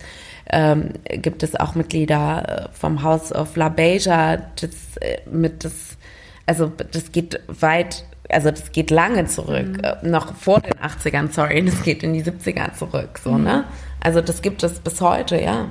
[0.52, 4.38] ähm, gibt es auch Mitglieder äh, vom House of La Beja.
[4.38, 5.98] Das, äh, mit das,
[6.46, 9.84] also das geht weit, also das geht lange zurück, mhm.
[9.84, 13.44] Äh, noch vor den 80ern, sorry, das geht in die 70er zurück, so, mhm.
[13.44, 13.64] ne?
[14.00, 15.70] Also das gibt es bis heute, ja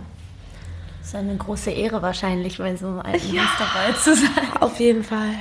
[1.13, 4.53] ist eine große Ehre wahrscheinlich, bei so einem alten ja, dabei zu sein.
[4.61, 5.35] Auf jeden Fall.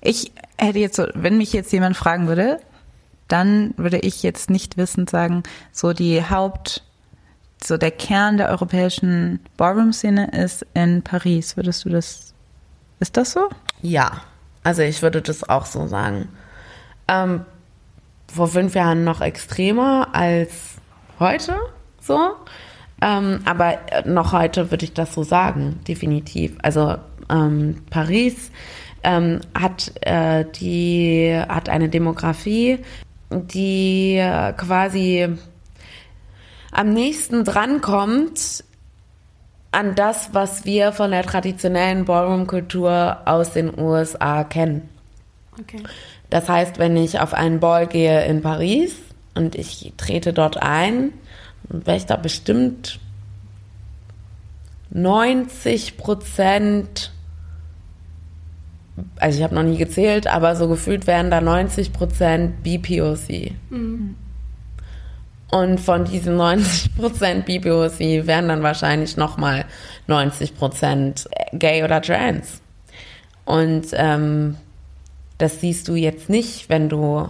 [0.00, 2.60] Ich hätte jetzt so, wenn mich jetzt jemand fragen würde,
[3.26, 6.82] dann würde ich jetzt nicht wissend sagen, so die Haupt,
[7.62, 11.56] so der Kern der europäischen Ballroom-Szene ist in Paris.
[11.56, 12.34] Würdest du das,
[13.00, 13.48] ist das so?
[13.80, 14.22] Ja,
[14.62, 16.28] also ich würde das auch so sagen.
[17.08, 17.42] Ähm,
[18.32, 20.76] vor fünf Jahren noch extremer als
[21.18, 21.56] heute,
[22.00, 22.32] so.
[23.00, 26.56] Ähm, aber noch heute würde ich das so sagen, definitiv.
[26.62, 26.96] Also
[27.30, 28.50] ähm, Paris
[29.02, 32.80] ähm, hat äh, die hat eine Demografie,
[33.30, 35.28] die äh, quasi
[36.72, 38.64] am nächsten drankommt
[39.70, 44.88] an das, was wir von der traditionellen Ballroom-Kultur aus den USA kennen.
[45.60, 45.82] Okay.
[46.30, 48.96] Das heißt, wenn ich auf einen Ball gehe in Paris
[49.34, 51.12] und ich trete dort ein,
[51.68, 53.00] wäre ich da bestimmt
[54.90, 57.12] 90 Prozent,
[59.16, 63.52] also ich habe noch nie gezählt, aber so gefühlt wären da 90 Prozent BPOC.
[63.70, 64.16] Mhm.
[65.50, 69.64] Und von diesen 90 Prozent BPOC wären dann wahrscheinlich nochmal
[70.06, 72.60] 90 Prozent gay oder trans.
[73.44, 74.56] Und ähm,
[75.38, 77.28] das siehst du jetzt nicht, wenn du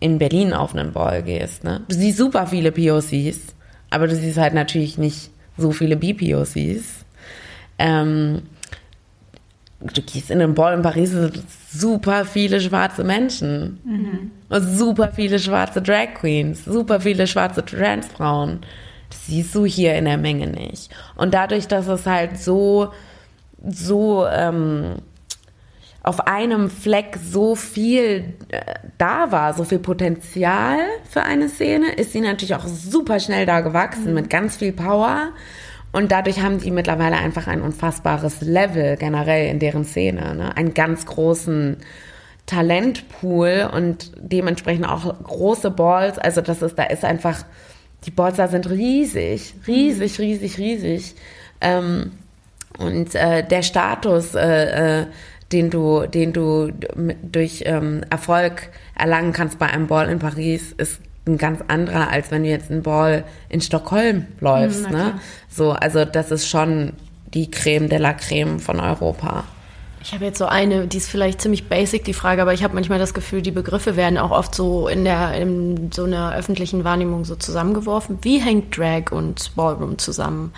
[0.00, 1.62] in Berlin auf einen Ball gehst.
[1.64, 1.82] Ne?
[1.88, 3.54] Du siehst super viele POCs,
[3.90, 7.04] aber du siehst halt natürlich nicht so viele BPOCs.
[7.78, 8.42] Ähm,
[9.80, 13.80] du gehst in einen Ball in Paris, sind super viele schwarze Menschen.
[13.84, 14.30] Mhm.
[14.48, 18.60] Und super viele schwarze Drag Queens, super viele schwarze Transfrauen.
[19.10, 20.90] Das siehst du hier in der Menge nicht.
[21.16, 22.92] Und dadurch, dass es halt so
[23.66, 24.96] so ähm,
[26.02, 28.60] auf einem Fleck so viel äh,
[28.98, 33.60] da war, so viel Potenzial für eine Szene, ist sie natürlich auch super schnell da
[33.60, 35.32] gewachsen mit ganz viel Power.
[35.92, 40.56] Und dadurch haben die mittlerweile einfach ein unfassbares Level generell in deren Szene, ne?
[40.56, 41.78] einen ganz großen
[42.46, 46.18] Talentpool und dementsprechend auch große Balls.
[46.18, 47.44] Also das ist, da ist einfach,
[48.04, 51.14] die Balls da sind riesig, riesig, riesig, riesig.
[51.60, 52.12] Ähm,
[52.78, 55.06] und äh, der Status, äh, äh,
[55.52, 56.70] den du, den du
[57.22, 62.30] durch ähm, Erfolg erlangen kannst bei einem Ball in Paris, ist ein ganz anderer, als
[62.30, 64.88] wenn du jetzt einen Ball in Stockholm läufst.
[64.88, 65.20] Mhm, ne?
[65.48, 66.94] So, also das ist schon
[67.34, 69.44] die Creme de la Creme von Europa.
[70.00, 72.74] Ich habe jetzt so eine, die ist vielleicht ziemlich basic, die Frage, aber ich habe
[72.74, 76.84] manchmal das Gefühl, die Begriffe werden auch oft so in der in so einer öffentlichen
[76.84, 78.18] Wahrnehmung so zusammengeworfen.
[78.22, 80.52] Wie hängt Drag und Ballroom zusammen?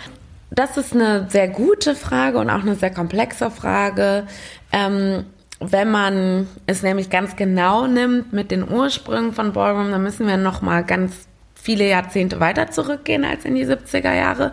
[0.51, 4.27] Das ist eine sehr gute Frage und auch eine sehr komplexe Frage.
[4.71, 5.25] Ähm,
[5.61, 10.37] wenn man es nämlich ganz genau nimmt mit den Ursprüngen von Ballroom, dann müssen wir
[10.37, 14.51] noch mal ganz viele Jahrzehnte weiter zurückgehen als in die 70er Jahre,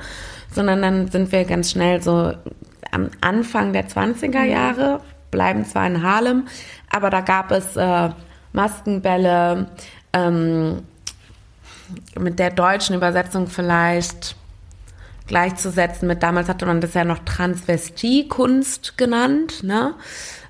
[0.52, 2.34] sondern dann sind wir ganz schnell so
[2.90, 4.50] am Anfang der 20er mhm.
[4.50, 5.00] Jahre,
[5.30, 6.46] bleiben zwar in Harlem,
[6.90, 8.10] aber da gab es äh,
[8.52, 9.68] Maskenbälle,
[10.12, 10.82] ähm,
[12.18, 14.36] mit der deutschen Übersetzung vielleicht
[15.26, 19.94] gleichzusetzen mit, damals hatte man das ja noch Transvestiekunst genannt, ne?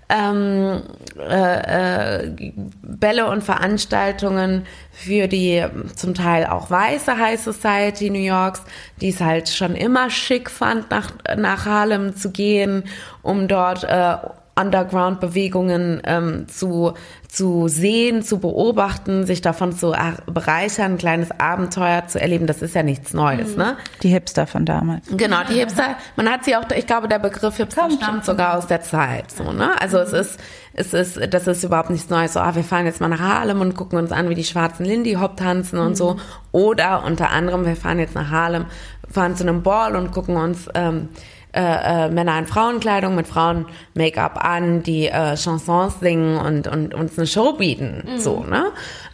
[0.09, 0.83] Ähm,
[1.19, 2.53] äh, äh,
[2.83, 8.63] Bälle und Veranstaltungen für die zum Teil auch weiße High Society New Yorks,
[9.01, 12.85] die es halt schon immer schick fand, nach, nach Harlem zu gehen,
[13.23, 14.17] um dort äh,
[14.59, 16.95] Underground-Bewegungen ähm, zu,
[17.29, 19.95] zu sehen, zu beobachten, sich davon zu
[20.27, 23.59] bereichern, ein kleines Abenteuer zu erleben, das ist ja nichts Neues, mhm.
[23.59, 23.77] ne?
[24.03, 25.07] Die Hipster von damals.
[25.17, 28.57] Genau, die Hipster, man hat sie auch, ich glaube, der Begriff Hipster Kommt stammt sogar
[28.57, 29.81] aus der Zeit, so, ne?
[29.81, 30.41] Also es ist,
[30.73, 33.61] es ist, das ist überhaupt nichts Neues, so, ah, wir fahren jetzt mal nach Harlem
[33.61, 35.95] und gucken uns an, wie die schwarzen Lindy Hop tanzen und mhm.
[35.95, 36.17] so.
[36.53, 38.67] Oder unter anderem, wir fahren jetzt nach Harlem,
[39.11, 41.09] fahren zu einem Ball und gucken uns, ähm,
[41.53, 47.17] äh, äh, Männer in Frauenkleidung mit Frauen-Make-up an, die äh, Chansons singen und, und uns
[47.17, 48.05] eine Show bieten.
[48.07, 48.19] Mhm.
[48.19, 48.67] So, ne?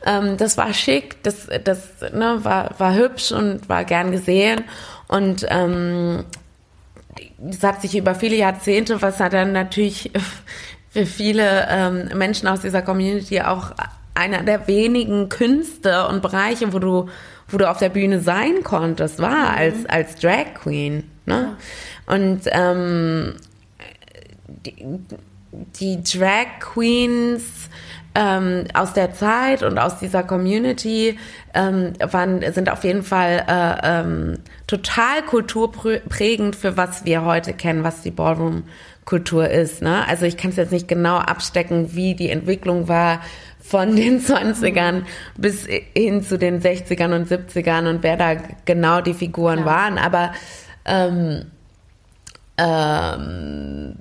[0.05, 4.65] Ähm, das war schick, das, das ne, war, war hübsch und war gern gesehen.
[5.07, 6.25] Und ähm,
[7.39, 10.11] das hat sich über viele Jahrzehnte, was hat dann natürlich
[10.91, 13.71] für viele ähm, Menschen aus dieser Community auch
[14.15, 17.09] einer der wenigen Künste und Bereiche, wo du,
[17.49, 19.59] wo du auf der Bühne sein konntest, war mhm.
[19.59, 21.11] als, als Drag Queen.
[21.27, 21.57] Ne?
[22.07, 22.15] Ja.
[22.15, 23.35] Und ähm,
[24.67, 24.99] die,
[25.81, 27.43] die Drag Queens
[28.15, 31.19] ähm, aus der Zeit und aus dieser Community
[31.53, 37.83] ähm, waren, sind auf jeden Fall äh, ähm, total kulturprägend für was wir heute kennen,
[37.83, 39.83] was die Ballroom-Kultur ist.
[39.83, 40.07] Ne?
[40.07, 43.21] Also ich kann es jetzt nicht genau abstecken, wie die Entwicklung war
[43.65, 45.05] von den 20ern
[45.39, 48.37] bis hin zu den 60ern und 70ern und wer da
[48.67, 49.65] genau die Figuren ja.
[49.65, 49.99] waren.
[49.99, 50.33] Aber
[50.85, 51.47] ähm,
[52.59, 53.97] ähm,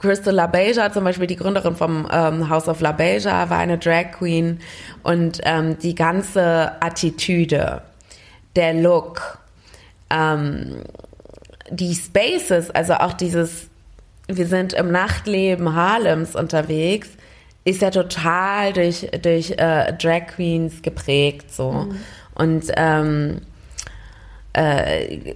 [0.00, 4.58] Crystal LaBeija, zum Beispiel die Gründerin vom ähm, House of LaBeija, war eine Drag Queen
[5.04, 7.82] und ähm, die ganze Attitüde,
[8.56, 9.38] der Look,
[10.10, 10.82] ähm,
[11.70, 13.68] die Spaces, also auch dieses,
[14.26, 17.10] wir sind im Nachtleben Harlems unterwegs,
[17.64, 21.72] ist ja total durch, durch äh, Drag Queens geprägt so.
[21.72, 21.96] Mhm.
[22.34, 23.40] Und ähm,
[24.52, 25.34] äh,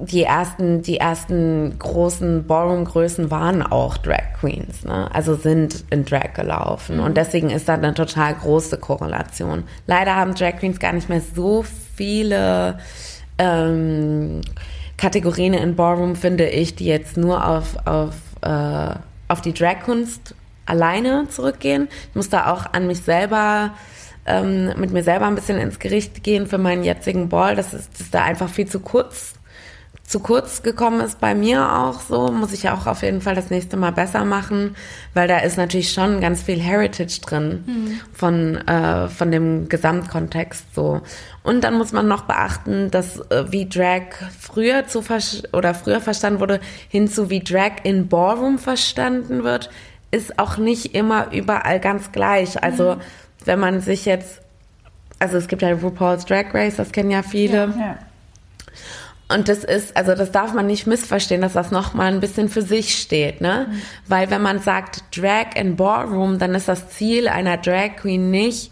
[0.00, 5.08] die ersten, die ersten großen Ballroom-Größen waren auch Drag Queens, ne?
[5.14, 6.96] Also sind in Drag gelaufen.
[6.96, 7.04] Mhm.
[7.04, 9.64] Und deswegen ist da eine total große Korrelation.
[9.86, 11.64] Leider haben Drag Queens gar nicht mehr so
[11.96, 12.78] viele
[13.38, 14.40] ähm,
[14.96, 18.94] Kategorien in Ballroom, finde ich, die jetzt nur auf, auf, äh,
[19.28, 20.34] auf die Drag-Kunst
[20.66, 21.88] alleine zurückgehen.
[22.10, 23.72] Ich muss da auch an mich selber
[24.26, 27.56] ähm, mit mir selber ein bisschen ins Gericht gehen für meinen jetzigen Ball.
[27.56, 29.34] Das ist, das ist da einfach viel zu kurz
[30.06, 33.48] zu kurz gekommen ist bei mir auch so, muss ich auch auf jeden Fall das
[33.48, 34.76] nächste Mal besser machen,
[35.14, 38.00] weil da ist natürlich schon ganz viel Heritage drin mhm.
[38.12, 41.00] von, äh, von dem Gesamtkontext so.
[41.42, 44.02] Und dann muss man noch beachten, dass äh, wie Drag
[44.38, 45.02] früher zu
[45.52, 49.70] oder früher verstanden wurde, hinzu wie Drag in Ballroom verstanden wird,
[50.14, 52.62] ist auch nicht immer überall ganz gleich.
[52.62, 53.00] Also mhm.
[53.44, 54.40] wenn man sich jetzt,
[55.18, 57.74] also es gibt ja RuPaul's Drag Race, das kennen ja viele.
[57.76, 57.98] Ja, ja.
[59.26, 62.62] Und das ist, also das darf man nicht missverstehen, dass das nochmal ein bisschen für
[62.62, 63.66] sich steht, ne?
[63.68, 63.82] Mhm.
[64.06, 68.70] Weil wenn man sagt Drag in Ballroom, dann ist das Ziel einer Drag Queen nicht,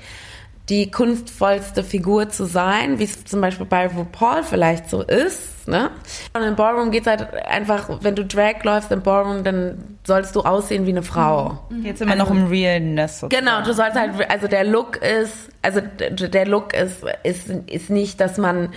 [0.68, 5.90] die kunstvollste Figur zu sein, wie es zum Beispiel bei RuPaul vielleicht so ist, ne?
[6.34, 10.40] Und im Ballroom geht's halt einfach, wenn du Drag läufst im Ballroom, dann sollst du
[10.40, 11.58] aussehen wie eine Frau.
[11.82, 13.20] Jetzt immer noch im Realness.
[13.20, 13.46] sozusagen.
[13.46, 18.20] Genau, du sollst halt, also der Look ist, also der Look ist, ist, ist nicht,
[18.20, 18.70] dass man,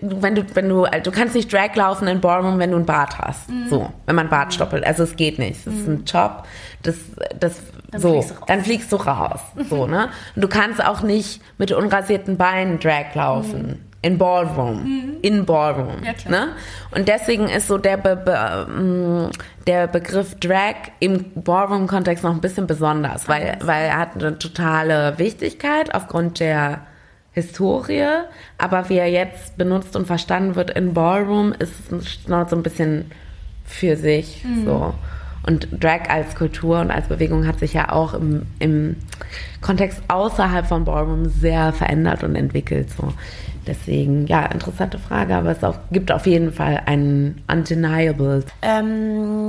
[0.00, 2.86] wenn du, wenn du, also du kannst nicht Drag laufen in Ballroom, wenn du einen
[2.86, 3.48] Bart hast.
[3.68, 4.84] So, wenn man Bart stoppelt.
[4.84, 5.66] Also es geht nicht.
[5.66, 6.44] Es ist ein Job,
[6.82, 6.96] das,
[7.38, 7.60] das,
[7.96, 8.44] so, fliegst du raus.
[8.46, 9.40] dann fliegst du raus.
[9.68, 10.08] So, ne?
[10.34, 13.91] Und du kannst auch nicht mit unrasierten Beinen Drag laufen.
[14.02, 15.18] In Ballroom.
[15.22, 16.02] In Ballroom.
[16.04, 16.30] Ja.
[16.30, 16.48] Ne?
[16.90, 19.30] Und deswegen ist so der, Be Be ähm,
[19.68, 25.18] der Begriff Drag im Ballroom-Kontext noch ein bisschen besonders, weil, weil er hat eine totale
[25.18, 26.80] Wichtigkeit aufgrund der
[27.30, 28.04] Historie,
[28.58, 32.62] aber wie er jetzt benutzt und verstanden wird in Ballroom, ist es noch so ein
[32.62, 33.10] bisschen
[33.64, 34.94] für sich so.
[35.44, 38.96] Und Drag als Kultur und als Bewegung hat sich ja auch im, im
[39.60, 42.90] Kontext außerhalb von Ballroom sehr verändert und entwickelt.
[42.90, 43.12] So.
[43.66, 48.44] Deswegen, ja, interessante Frage, aber es auf, gibt auf jeden Fall einen Undeniable.
[48.62, 49.48] ähm,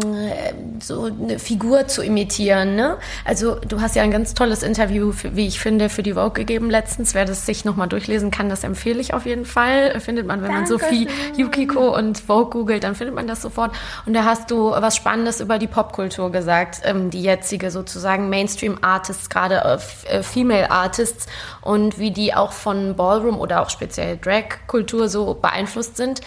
[0.80, 2.76] so eine Figur zu imitieren.
[2.76, 2.98] Ne?
[3.26, 6.34] Also du hast ja ein ganz tolles Interview, für, wie ich finde, für die Vogue
[6.34, 7.16] gegeben letztens.
[7.16, 10.00] Wer das sich nochmal durchlesen kann, das empfehle ich auf jeden Fall.
[10.00, 11.08] Findet man, wenn man Sophie
[11.38, 13.72] Yukiko und Vogue googelt, dann findet man das sofort.
[14.06, 19.30] Und da hast du was Spannendes über die Popkultur gesagt, ähm, die jetzige sozusagen Mainstream-Artists,
[19.30, 21.28] gerade äh, äh, Female Artists
[21.62, 26.22] und wie die auch von Ballroom oder auch speziell Drag-Kultur so beeinflusst sind.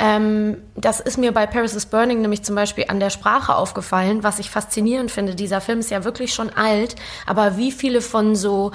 [0.00, 4.22] Ähm, das ist mir bei Paris is Burning nämlich zum Beispiel an der Sprache aufgefallen,
[4.22, 5.34] was ich faszinierend finde.
[5.34, 8.72] Dieser Film ist ja wirklich schon alt, aber wie viele von so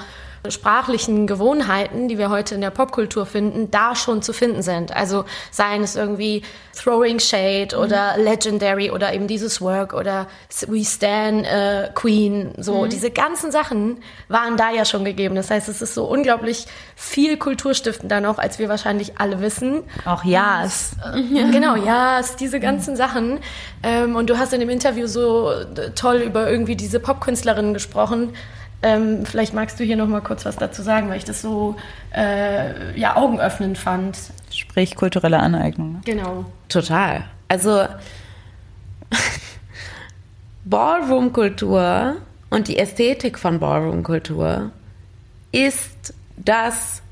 [0.48, 4.94] sprachlichen Gewohnheiten, die wir heute in der Popkultur finden, da schon zu finden sind.
[4.94, 6.42] Also seien es irgendwie
[6.76, 10.26] Throwing Shade oder Legendary oder eben dieses Work oder
[10.66, 12.52] We Stan äh, Queen.
[12.56, 15.34] So diese ganzen Sachen waren da ja schon gegeben.
[15.34, 19.82] Das heißt, es ist so unglaublich viel kulturstiftender noch, als wir wahrscheinlich alle wissen.
[20.04, 20.24] Auch.
[21.50, 23.40] Genau, ja, es diese ganzen Sachen.
[23.82, 28.34] Ähm, und du hast in dem Interview so äh, toll über irgendwie diese Popkünstlerinnen gesprochen.
[28.82, 31.76] Ähm, vielleicht magst du hier noch mal kurz was dazu sagen, weil ich das so
[32.14, 34.16] äh, ja augenöffnend fand.
[34.52, 35.94] Sprich kulturelle Aneignung.
[35.94, 36.00] ne?
[36.04, 36.44] Genau.
[36.68, 37.24] Total.
[37.48, 37.86] Also
[40.64, 42.16] Ballroom-Kultur
[42.50, 44.70] und die Ästhetik von Ballroom-Kultur
[45.50, 47.02] ist das,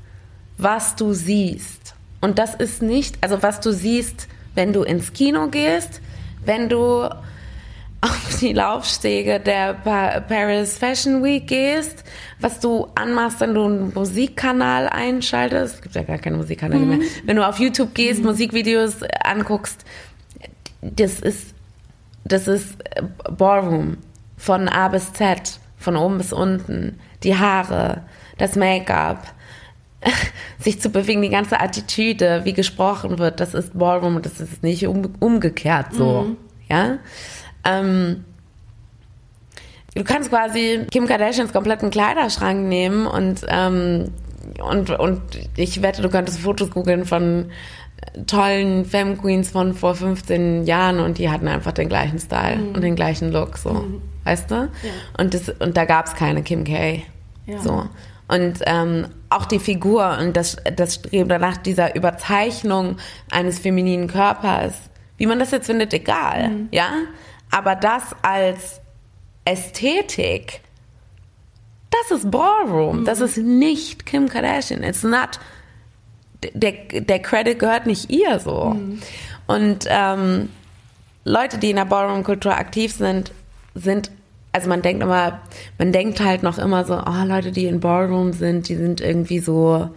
[0.57, 1.95] was du siehst.
[2.21, 6.01] Und das ist nicht, also was du siehst, wenn du ins Kino gehst,
[6.45, 7.09] wenn du
[8.41, 12.03] die Laufstege der Pa- Paris Fashion Week gehst,
[12.39, 16.99] was du anmachst, wenn du einen Musikkanal einschaltest, es gibt ja gar keine Musikkanäle mehr,
[17.25, 19.83] wenn du auf YouTube gehst, Musikvideos äh, anguckst,
[20.81, 21.53] das ist,
[22.25, 23.97] das ist äh, Ballroom
[24.37, 28.03] von A bis Z, von oben bis unten, die Haare,
[28.37, 29.25] das Make-up,
[30.59, 34.61] sich zu bewegen, die ganze Attitüde, wie gesprochen wird, das ist Ballroom und das ist
[34.61, 36.35] nicht um, umgekehrt so,
[36.69, 36.97] ja.
[37.67, 38.23] Ähm,
[39.95, 44.11] du kannst quasi Kim Kardashians kompletten Kleiderschrank nehmen und, ähm,
[44.59, 45.21] und, und
[45.55, 47.51] ich wette, du könntest Fotos googeln von
[48.25, 52.81] tollen Femme Queens von vor 15 Jahren und die hatten einfach den gleichen Style und
[52.81, 53.85] den gleichen Look, so.
[54.23, 54.69] Weißt du?
[55.17, 57.03] Und, das, und da gab es keine Kim K.
[57.45, 57.59] Ja.
[57.59, 57.87] So.
[58.27, 62.97] Und ähm, auch die Figur und das, das Streben danach dieser Überzeichnung
[63.31, 64.73] eines femininen Körpers,
[65.17, 66.51] wie man das jetzt findet, egal.
[66.71, 66.89] Ja?
[67.51, 68.81] Aber das als
[69.45, 70.61] Ästhetik,
[71.89, 73.05] das ist Ballroom.
[73.05, 74.83] Das ist nicht Kim Kardashian.
[74.83, 75.39] It's not.
[76.53, 78.75] Der, der Credit gehört nicht ihr so.
[79.47, 80.49] Und ähm,
[81.23, 83.31] Leute, die in der Ballroom-Kultur aktiv sind,
[83.73, 84.11] sind,
[84.51, 85.39] also man denkt immer,
[85.77, 89.39] man denkt halt noch immer so, oh, Leute, die in Ballroom sind, die sind irgendwie
[89.39, 89.89] so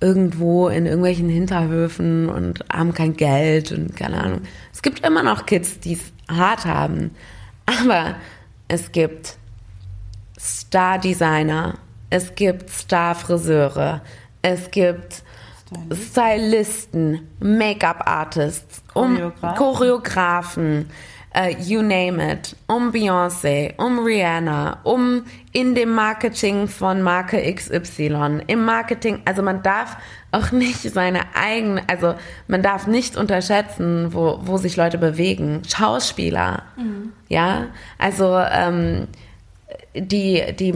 [0.00, 4.42] irgendwo in irgendwelchen Hinterhöfen und haben kein Geld und keine Ahnung.
[4.72, 7.12] Es gibt immer noch Kids, die es hart haben,
[7.66, 8.16] aber
[8.68, 9.36] es gibt
[10.38, 11.78] Star-Designer,
[12.10, 14.02] es gibt Star-Friseure,
[14.42, 15.22] es gibt
[15.92, 19.56] Stylisten, Make-up-Artists, um Choreografen.
[19.56, 20.90] Choreografen,
[21.36, 28.40] äh, you name it, um Beyoncé, um Rihanna, um in dem Marketing von Marke XY,
[28.46, 29.96] im Marketing, also man darf
[30.32, 32.14] auch nicht seine eigene, also
[32.48, 35.62] man darf nicht unterschätzen, wo, wo sich Leute bewegen.
[35.66, 36.62] Schauspieler,
[37.28, 37.66] ja,
[37.98, 39.08] also ähm,
[39.94, 40.74] die, die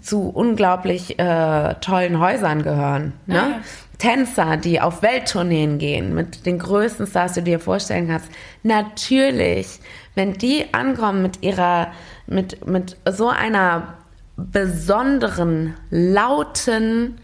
[0.00, 3.12] zu unglaublich äh, tollen Häusern gehören.
[3.26, 3.62] Ne?
[4.00, 8.28] Tänzer, die auf Welttourneen gehen, mit den größten Stars, die du dir vorstellen kannst.
[8.64, 9.78] Natürlich,
[10.14, 11.92] wenn die ankommen mit ihrer,
[12.26, 13.94] mit, mit so einer
[14.36, 17.20] besonderen, lauten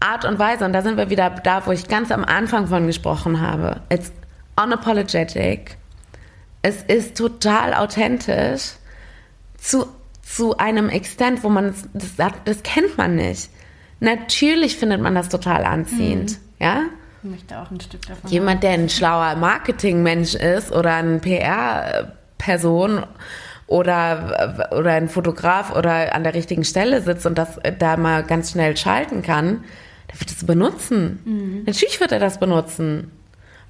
[0.00, 2.86] Art und Weise, und da sind wir wieder da, wo ich ganz am Anfang von
[2.86, 3.80] gesprochen habe.
[3.88, 4.12] It's
[4.60, 5.76] unapologetic.
[6.62, 8.72] Es ist total authentisch
[9.56, 9.86] zu,
[10.22, 13.50] zu einem Extent, wo man das, das, das kennt man nicht.
[14.00, 16.64] Natürlich findet man das total anziehend, mhm.
[16.64, 16.82] ja?
[17.22, 18.30] Ich möchte auch ein Stück davon.
[18.30, 23.04] Jemand, der ein schlauer Marketingmensch ist oder ein PR-Person
[23.66, 28.52] oder, oder ein Fotograf oder an der richtigen Stelle sitzt und das da mal ganz
[28.52, 29.64] schnell schalten kann,
[30.10, 31.20] der wird es benutzen.
[31.24, 31.62] Mhm.
[31.66, 33.10] Natürlich wird er das benutzen.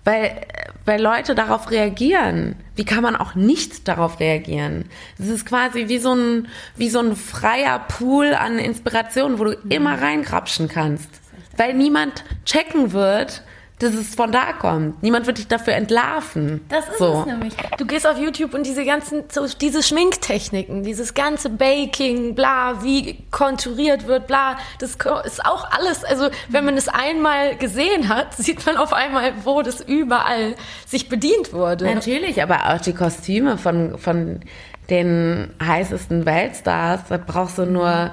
[0.06, 0.46] Weil,
[0.84, 2.54] weil Leute darauf reagieren.
[2.76, 4.84] Wie kann man auch nicht darauf reagieren?
[5.18, 6.46] Es ist quasi wie so ein,
[6.76, 9.70] wie so ein freier Pool an Inspirationen, wo du mhm.
[9.70, 11.10] immer reingrapschen kannst.
[11.56, 13.42] Weil niemand checken wird,
[13.78, 15.02] dass es von da kommt.
[15.02, 16.64] Niemand wird dich dafür entlarven.
[16.70, 17.20] Das ist so.
[17.20, 17.54] es nämlich.
[17.76, 23.22] Du gehst auf YouTube und diese ganzen, so diese Schminktechniken, dieses ganze Baking, bla, wie
[23.30, 28.64] konturiert wird, bla, das ist auch alles, also wenn man es einmal gesehen hat, sieht
[28.64, 30.54] man auf einmal, wo das überall
[30.86, 31.84] sich bedient wurde.
[31.84, 34.40] Natürlich, aber auch die Kostüme von, von
[34.88, 38.12] den heißesten Weltstars, da brauchst du nur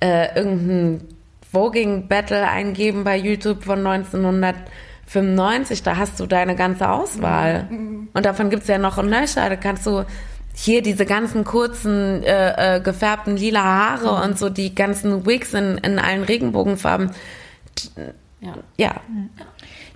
[0.00, 1.06] äh, irgendein
[1.52, 4.56] Voging Battle eingeben bei YouTube von 1900
[5.06, 7.64] 95, da hast du deine ganze Auswahl.
[7.70, 8.08] Mhm.
[8.12, 9.48] Und davon gibt es ja noch ein Nöcher.
[9.48, 10.04] Da kannst du
[10.54, 14.30] hier diese ganzen kurzen, äh, äh, gefärbten lila Haare mhm.
[14.30, 17.10] und so die ganzen Wigs in, in allen Regenbogenfarben.
[18.40, 18.54] Ja.
[18.76, 18.94] ja.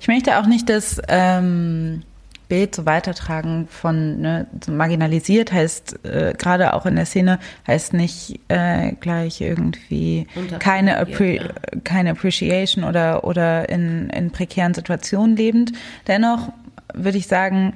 [0.00, 2.02] Ich möchte auch nicht, dass ähm,
[2.49, 7.92] Bild so weitertragen von ne, so marginalisiert heißt äh, gerade auch in der Szene heißt
[7.92, 10.26] nicht äh, gleich irgendwie
[10.59, 11.42] keine Appre ja.
[11.84, 15.72] keine Appreciation oder oder in in prekären Situationen lebend.
[16.07, 16.53] Dennoch
[16.94, 17.74] würde ich sagen,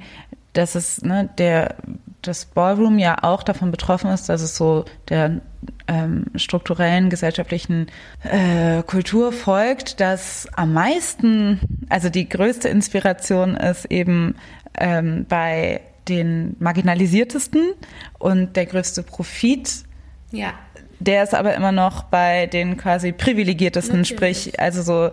[0.53, 1.75] dass es ne, der
[2.23, 5.41] das Ballroom ja auch davon betroffen ist, dass es so der
[5.87, 7.87] ähm, strukturellen gesellschaftlichen
[8.23, 11.59] äh, Kultur folgt, dass am meisten,
[11.89, 14.35] also die größte Inspiration ist eben
[14.79, 17.73] ähm, bei den marginalisiertesten
[18.19, 19.83] und der größte Profit.
[20.31, 20.53] Ja.
[20.99, 24.37] Der ist aber immer noch bei den quasi privilegiertesten, Natürlich.
[24.41, 25.11] sprich also so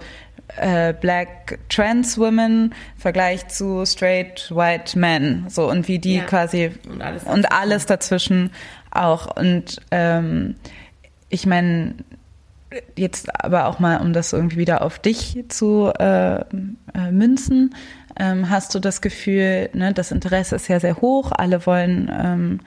[0.56, 6.24] äh, Black Trans Women Vergleich zu Straight White Men, so und wie die ja.
[6.24, 8.50] quasi und alles, und alles dazwischen
[8.90, 10.56] auch und ähm,
[11.28, 11.94] ich meine
[12.96, 17.74] jetzt aber auch mal, um das irgendwie wieder auf dich zu äh, äh, münzen,
[18.18, 22.60] ähm, hast du das Gefühl, ne, das Interesse ist ja sehr hoch, alle wollen ähm,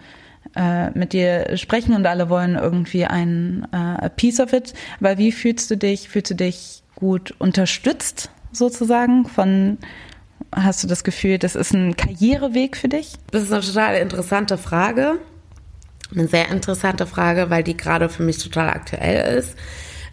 [0.56, 4.74] äh, mit dir sprechen und alle wollen irgendwie ein äh, piece of it.
[5.00, 6.10] Aber wie fühlst du dich?
[6.10, 9.78] Fühlst du dich gut unterstützt sozusagen von
[10.56, 13.16] Hast du das Gefühl, das ist ein Karriereweg für dich?
[13.32, 15.18] Das ist eine total interessante Frage.
[16.12, 19.58] Eine sehr interessante Frage, weil die gerade für mich total aktuell ist.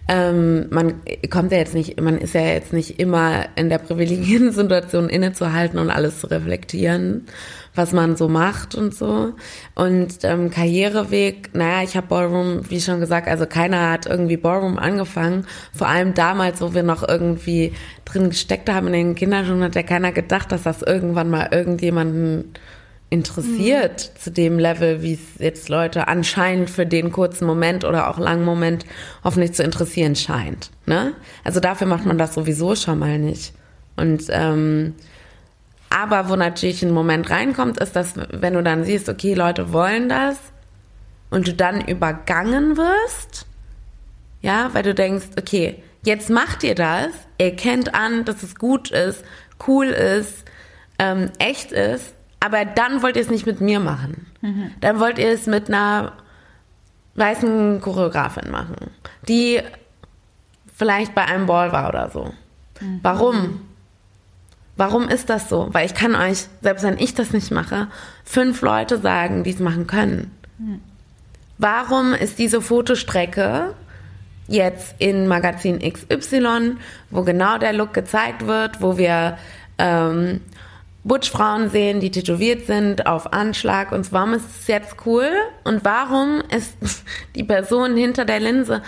[0.08, 0.94] Ähm, man
[1.30, 5.78] kommt ja jetzt nicht, man ist ja jetzt nicht immer in der privilegierten Situation innezuhalten
[5.78, 7.26] und alles zu reflektieren,
[7.74, 9.34] was man so macht und so.
[9.74, 14.78] Und ähm, Karriereweg, naja, ich habe Ballroom, wie schon gesagt, also keiner hat irgendwie Ballroom
[14.78, 15.46] angefangen.
[15.72, 17.72] Vor allem damals, wo wir noch irgendwie
[18.04, 22.52] drin gesteckt haben in den Kinderschuhen, hat ja keiner gedacht, dass das irgendwann mal irgendjemanden
[23.10, 24.20] interessiert mhm.
[24.20, 28.44] zu dem Level, wie es jetzt Leute anscheinend für den kurzen Moment oder auch langen
[28.44, 28.86] Moment
[29.24, 30.70] hoffentlich zu interessieren scheint.
[30.86, 31.12] Ne?
[31.44, 33.52] Also dafür macht man das sowieso schon mal nicht.
[33.96, 34.94] Und ähm,
[35.90, 40.08] aber wo natürlich ein Moment reinkommt, ist, dass wenn du dann siehst, okay, Leute wollen
[40.08, 40.38] das
[41.30, 43.46] und du dann übergangen wirst,
[44.40, 47.08] ja, weil du denkst, okay, jetzt macht ihr das,
[47.38, 49.24] ihr kennt an, dass es gut ist,
[49.66, 50.44] cool ist,
[51.00, 54.26] ähm, echt ist, aber dann wollt ihr es nicht mit mir machen.
[54.40, 54.72] Mhm.
[54.80, 56.12] Dann wollt ihr es mit einer
[57.14, 58.90] weißen Choreografin machen,
[59.28, 59.60] die
[60.74, 62.32] vielleicht bei einem Ball war oder so.
[62.80, 63.00] Mhm.
[63.02, 63.60] Warum?
[64.76, 65.68] Warum ist das so?
[65.72, 67.88] Weil ich kann euch, selbst wenn ich das nicht mache,
[68.24, 70.30] fünf Leute sagen, die es machen können.
[70.58, 70.80] Mhm.
[71.58, 73.74] Warum ist diese Fotostrecke
[74.48, 76.76] jetzt in Magazin XY,
[77.10, 79.36] wo genau der Look gezeigt wird, wo wir
[79.76, 80.40] ähm,
[81.04, 85.28] Butch-Frauen sehen, die tätowiert sind auf Anschlag und warum ist es jetzt cool
[85.64, 86.76] und warum ist
[87.34, 88.82] die Person hinter der Linse,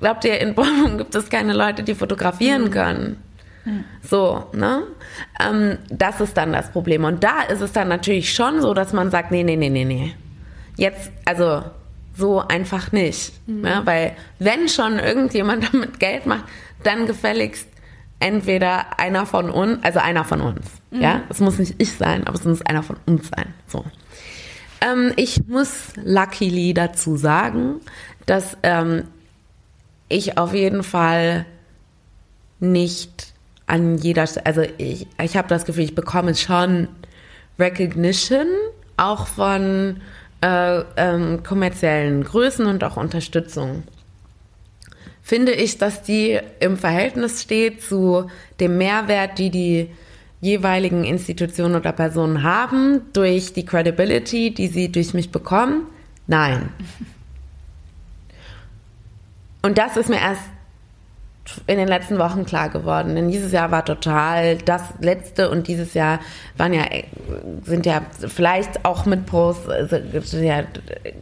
[0.00, 2.70] glaubt ihr, in Bonn gibt es keine Leute, die fotografieren mhm.
[2.70, 3.22] können?
[3.64, 3.84] Mhm.
[4.02, 4.84] So, ne?
[5.40, 7.04] Ähm, das ist dann das Problem.
[7.04, 9.84] Und da ist es dann natürlich schon so, dass man sagt, nee, nee, nee, nee,
[9.84, 10.14] nee.
[10.76, 11.62] Jetzt, also
[12.16, 13.32] so einfach nicht.
[13.46, 13.60] Mhm.
[13.60, 13.80] Ne?
[13.84, 16.44] Weil wenn schon irgendjemand damit Geld macht,
[16.82, 17.68] dann gefälligst
[18.20, 20.66] entweder einer von uns, also einer von uns.
[20.90, 21.00] Mhm.
[21.00, 23.54] Ja, es muss nicht ich sein, aber es muss einer von uns sein.
[23.66, 23.84] So.
[24.80, 27.80] Ähm, ich muss luckily dazu sagen,
[28.26, 29.04] dass ähm,
[30.08, 31.46] ich auf jeden Fall
[32.60, 33.34] nicht
[33.66, 36.88] an jeder Stelle, also ich, ich habe das Gefühl, ich bekomme schon
[37.58, 38.46] Recognition,
[38.96, 40.00] auch von
[40.40, 43.82] äh, ähm, kommerziellen Größen und auch Unterstützung.
[45.28, 48.30] Finde ich, dass die im Verhältnis steht zu
[48.60, 49.90] dem Mehrwert, die die
[50.40, 55.82] jeweiligen Institutionen oder Personen haben, durch die Credibility, die sie durch mich bekommen?
[56.28, 56.70] Nein.
[59.60, 60.40] Und das ist mir erst
[61.66, 63.14] in den letzten Wochen klar geworden.
[63.14, 66.20] Denn dieses Jahr war total das letzte und dieses Jahr
[66.56, 66.86] waren ja,
[67.64, 69.96] sind ja vielleicht auch mit Posts, also,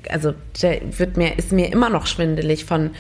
[0.09, 2.93] also wird mir, ist mir immer noch schwindelig von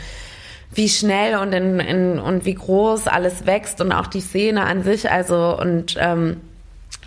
[0.73, 4.83] wie schnell und in, in, und wie groß alles wächst und auch die Szene an
[4.83, 6.41] sich, also und ähm,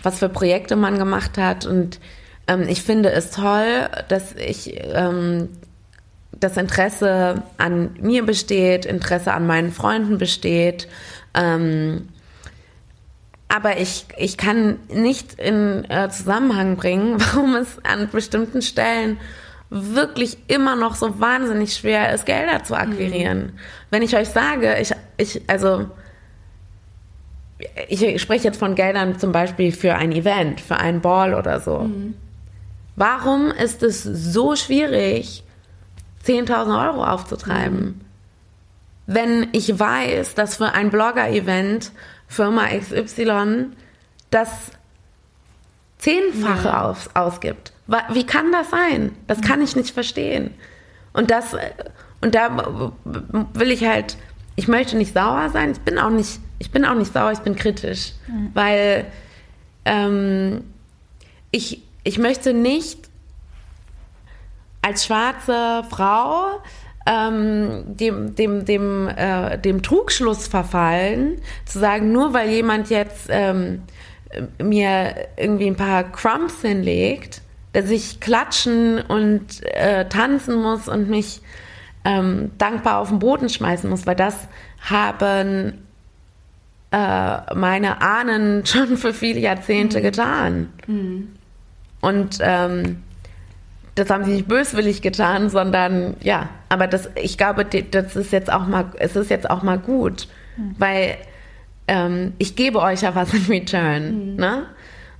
[0.02, 1.66] was für Projekte man gemacht hat.
[1.66, 2.00] Und
[2.46, 5.48] ähm, ich finde es toll, dass ich ähm,
[6.32, 10.88] das Interesse an mir besteht, Interesse an meinen Freunden besteht.
[11.34, 12.08] Ähm,
[13.48, 19.18] aber ich, ich kann nicht in äh, Zusammenhang bringen, warum es an bestimmten Stellen
[19.70, 23.38] wirklich immer noch so wahnsinnig schwer ist, Gelder zu akquirieren.
[23.38, 23.52] Mhm.
[23.90, 25.86] Wenn ich euch sage, ich, ich, also,
[27.88, 31.80] ich spreche jetzt von Geldern zum Beispiel für ein Event, für einen Ball oder so.
[31.80, 32.14] Mhm.
[32.96, 35.44] Warum ist es so schwierig,
[36.26, 37.80] 10.000 Euro aufzutreiben?
[37.80, 38.00] Mhm.
[39.06, 41.92] Wenn ich weiß, dass für ein Blogger-Event
[42.26, 43.66] Firma XY
[44.30, 44.72] das
[46.00, 46.84] Zehnfache ja.
[46.84, 47.72] aus, ausgibt.
[48.12, 49.12] Wie kann das sein?
[49.26, 50.54] Das kann ich nicht verstehen.
[51.12, 51.56] Und das,
[52.20, 52.92] und da
[53.54, 54.16] will ich halt,
[54.56, 55.72] ich möchte nicht sauer sein.
[55.72, 58.12] Ich bin auch nicht, ich bin auch nicht sauer, ich bin kritisch.
[58.28, 58.50] Mhm.
[58.54, 59.06] Weil
[59.84, 60.64] ähm,
[61.50, 63.10] ich, ich möchte nicht
[64.82, 66.60] als schwarze Frau
[67.06, 73.82] ähm, dem, dem, dem, äh, dem Trugschluss verfallen, zu sagen, nur weil jemand jetzt ähm,
[74.62, 77.42] mir irgendwie ein paar Crumbs hinlegt,
[77.72, 81.40] dass ich klatschen und äh, tanzen muss und mich
[82.04, 84.48] ähm, dankbar auf den Boden schmeißen muss, weil das
[84.80, 85.84] haben
[86.90, 90.02] äh, meine Ahnen schon für viele Jahrzehnte mhm.
[90.02, 90.72] getan.
[90.86, 91.28] Mhm.
[92.00, 93.02] Und ähm,
[93.94, 98.50] das haben sie nicht böswillig getan, sondern ja, aber das, ich glaube, das ist jetzt
[98.50, 100.74] auch mal, es ist jetzt auch mal gut, mhm.
[100.78, 101.18] weil
[101.90, 104.36] ähm, ich gebe euch ja was in Return, mhm.
[104.36, 104.66] ne?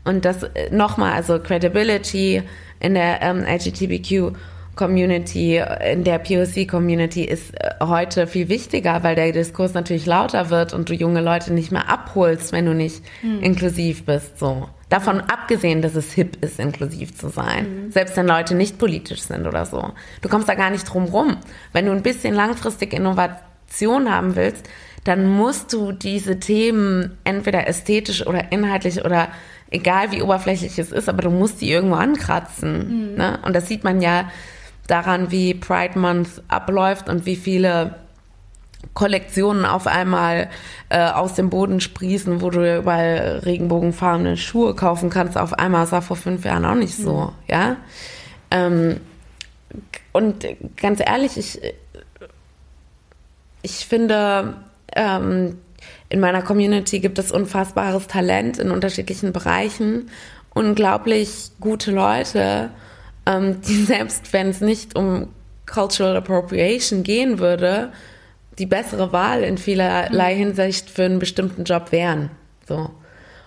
[0.04, 2.42] Und das äh, nochmal, also Credibility
[2.78, 4.36] in der ähm, LGBTQ
[4.76, 5.60] Community,
[5.92, 10.72] in der POC Community ist äh, heute viel wichtiger, weil der Diskurs natürlich lauter wird
[10.72, 13.42] und du junge Leute nicht mehr abholst, wenn du nicht mhm.
[13.42, 14.68] inklusiv bist, so.
[14.88, 17.86] Davon abgesehen, dass es hip ist, inklusiv zu sein.
[17.86, 17.90] Mhm.
[17.90, 19.92] Selbst wenn Leute nicht politisch sind oder so.
[20.22, 21.36] Du kommst da gar nicht drum rum.
[21.72, 24.68] Wenn du ein bisschen langfristig Innovation haben willst,
[25.04, 29.28] dann musst du diese Themen entweder ästhetisch oder inhaltlich oder
[29.70, 33.12] egal wie oberflächlich es ist, aber du musst die irgendwo ankratzen.
[33.12, 33.14] Mhm.
[33.16, 33.38] Ne?
[33.44, 34.30] Und das sieht man ja
[34.86, 37.94] daran, wie Pride Month abläuft und wie viele
[38.94, 40.50] Kollektionen auf einmal
[40.88, 45.36] äh, aus dem Boden sprießen, wo du überall regenbogenfarbene Schuhe kaufen kannst.
[45.36, 47.32] Auf einmal sah vor fünf Jahren auch nicht so, mhm.
[47.46, 47.76] ja.
[48.50, 49.00] Ähm,
[50.12, 50.44] und
[50.76, 51.60] ganz ehrlich, ich,
[53.62, 54.54] ich finde,
[54.94, 55.58] ähm,
[56.08, 60.10] in meiner Community gibt es unfassbares Talent in unterschiedlichen Bereichen,
[60.52, 62.70] unglaublich gute Leute,
[63.26, 65.28] ähm, die selbst wenn es nicht um
[65.66, 67.92] Cultural Appropriation gehen würde,
[68.58, 70.38] die bessere Wahl in vielerlei mhm.
[70.38, 72.30] Hinsicht für einen bestimmten Job wären.
[72.68, 72.90] So.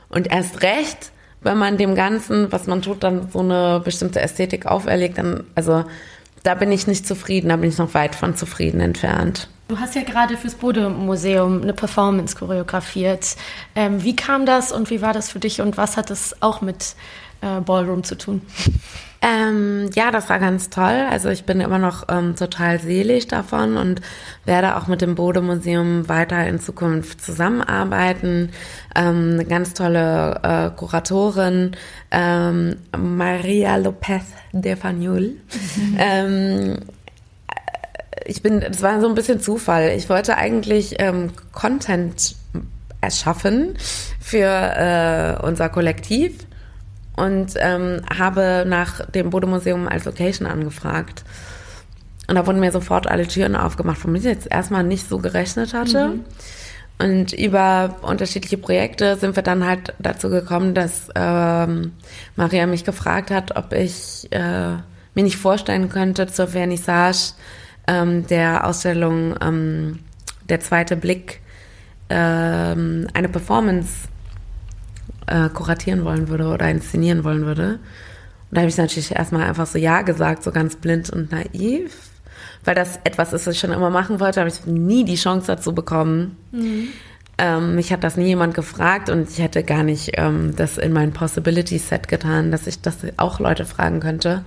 [0.09, 1.11] Und erst recht,
[1.41, 5.83] wenn man dem Ganzen, was man tut, dann so eine bestimmte Ästhetik auferlegt, dann, also
[6.43, 9.49] da bin ich nicht zufrieden, da bin ich noch weit von zufrieden entfernt.
[9.73, 13.35] Du hast ja gerade fürs Bode-Museum eine Performance choreografiert.
[13.73, 16.61] Ähm, wie kam das und wie war das für dich und was hat es auch
[16.61, 16.93] mit
[17.41, 18.43] äh, Ballroom zu tun?
[19.23, 21.07] Ähm, ja, das war ganz toll.
[21.09, 24.01] Also ich bin immer noch ähm, total selig davon und
[24.45, 28.51] werde auch mit dem Bode-Museum weiter in Zukunft zusammenarbeiten.
[28.93, 31.71] Ähm, eine ganz tolle äh, Kuratorin,
[32.11, 35.37] ähm, Maria Lopez de Fanul.
[35.97, 36.77] Mhm.
[38.25, 39.93] Ich bin, es war so ein bisschen Zufall.
[39.95, 42.35] Ich wollte eigentlich ähm, Content
[43.01, 43.75] erschaffen
[44.19, 46.33] für äh, unser Kollektiv
[47.15, 51.23] und ähm, habe nach dem Bodemuseum als Location angefragt.
[52.27, 55.73] Und da wurden mir sofort alle Türen aufgemacht, womit ich jetzt erstmal nicht so gerechnet
[55.73, 56.07] hatte.
[56.07, 56.25] Mhm.
[56.99, 61.91] Und über unterschiedliche Projekte sind wir dann halt dazu gekommen, dass ähm,
[62.35, 64.71] Maria mich gefragt hat, ob ich äh,
[65.13, 67.33] mir nicht vorstellen könnte, zur Vernissage
[67.87, 69.99] ähm, der Ausstellung ähm,
[70.49, 71.41] Der zweite Blick
[72.09, 74.07] ähm, eine Performance
[75.27, 77.79] äh, kuratieren wollen würde oder inszenieren wollen würde.
[78.49, 82.09] Und da habe ich natürlich erstmal einfach so Ja gesagt, so ganz blind und naiv.
[82.65, 85.47] Weil das etwas ist, was ich schon immer machen wollte, habe ich nie die Chance
[85.47, 86.37] dazu bekommen.
[86.51, 86.87] Mhm.
[87.37, 90.93] Ähm, mich hat das nie jemand gefragt und ich hätte gar nicht ähm, das in
[90.93, 94.45] mein Possibility Set getan, dass ich das auch Leute fragen könnte.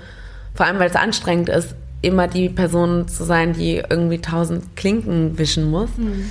[0.55, 5.39] Vor allem, weil es anstrengend ist, immer die Person zu sein, die irgendwie tausend Klinken
[5.39, 5.91] wischen muss.
[5.97, 6.31] Mhm.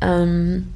[0.00, 0.68] Ähm,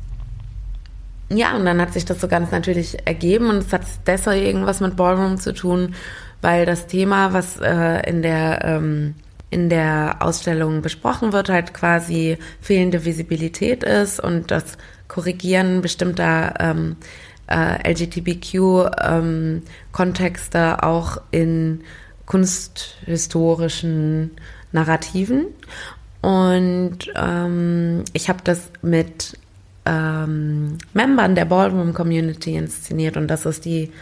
[1.30, 4.80] ja, und dann hat sich das so ganz natürlich ergeben und es hat deshalb irgendwas
[4.80, 5.94] mit Ballroom zu tun,
[6.42, 9.14] weil das Thema, was äh, in der ähm,
[9.50, 16.96] in der Ausstellung besprochen wird, halt quasi fehlende Visibilität ist und das Korrigieren bestimmter ähm,
[17.46, 21.82] äh, LGBTQ-Kontexte ähm, auch in
[22.26, 24.32] kunsthistorischen
[24.72, 25.46] Narrativen.
[26.22, 29.38] Und ähm, ich habe das mit
[29.84, 33.92] ähm, Membern der Ballroom Community inszeniert und das ist die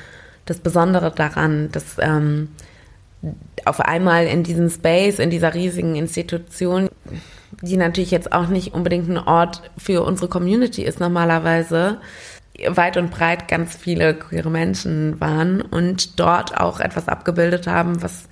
[0.44, 2.48] das Besondere daran, dass ähm,
[3.64, 6.88] auf einmal in diesem Space, in dieser riesigen Institution,
[7.60, 11.98] die natürlich jetzt auch nicht unbedingt ein Ort für unsere Community ist normalerweise,
[12.68, 18.28] weit und breit ganz viele queere Menschen waren und dort auch etwas abgebildet haben, was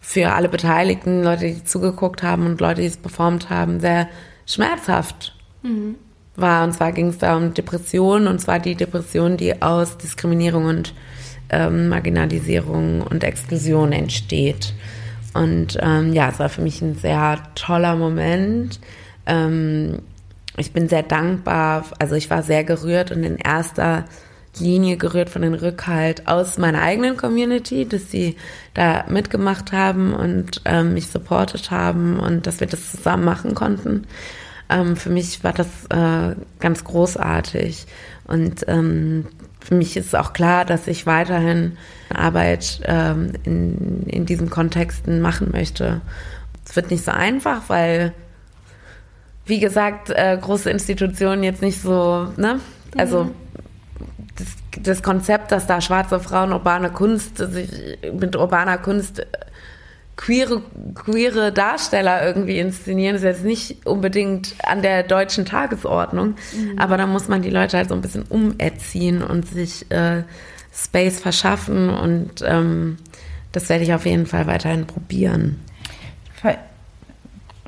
[0.00, 4.08] für alle Beteiligten, Leute, die zugeguckt haben und Leute, die es performt haben, sehr
[4.46, 5.96] schmerzhaft mhm.
[6.34, 6.64] war.
[6.64, 10.94] Und zwar ging es da um Depressionen und zwar die Depression, die aus Diskriminierung und
[11.50, 14.72] ähm, Marginalisierung und Exklusion entsteht.
[15.34, 18.80] Und ähm, ja, es war für mich ein sehr toller Moment.
[19.26, 20.00] Ähm,
[20.58, 24.04] ich bin sehr dankbar, also ich war sehr gerührt und in erster
[24.58, 28.36] Linie gerührt von den Rückhalt aus meiner eigenen Community, dass sie
[28.74, 34.06] da mitgemacht haben und ähm, mich supportet haben und dass wir das zusammen machen konnten.
[34.68, 37.86] Ähm, für mich war das äh, ganz großartig
[38.26, 39.26] und ähm,
[39.60, 41.76] für mich ist auch klar, dass ich weiterhin
[42.14, 46.00] Arbeit ähm, in, in diesen Kontexten machen möchte.
[46.66, 48.12] Es wird nicht so einfach, weil,
[49.48, 52.60] wie gesagt, äh, große Institutionen jetzt nicht so, ne?
[52.96, 53.34] Also mhm.
[54.36, 57.68] das, das, Konzept, dass da schwarze Frauen urbane Kunst sich
[58.12, 59.26] mit urbaner Kunst
[60.16, 60.62] queere,
[60.94, 66.78] queere Darsteller irgendwie inszenieren, ist jetzt nicht unbedingt an der deutschen Tagesordnung, mhm.
[66.78, 70.24] aber da muss man die Leute halt so ein bisschen umerziehen und sich äh,
[70.74, 72.98] Space verschaffen und ähm,
[73.52, 75.60] das werde ich auf jeden Fall weiterhin probieren.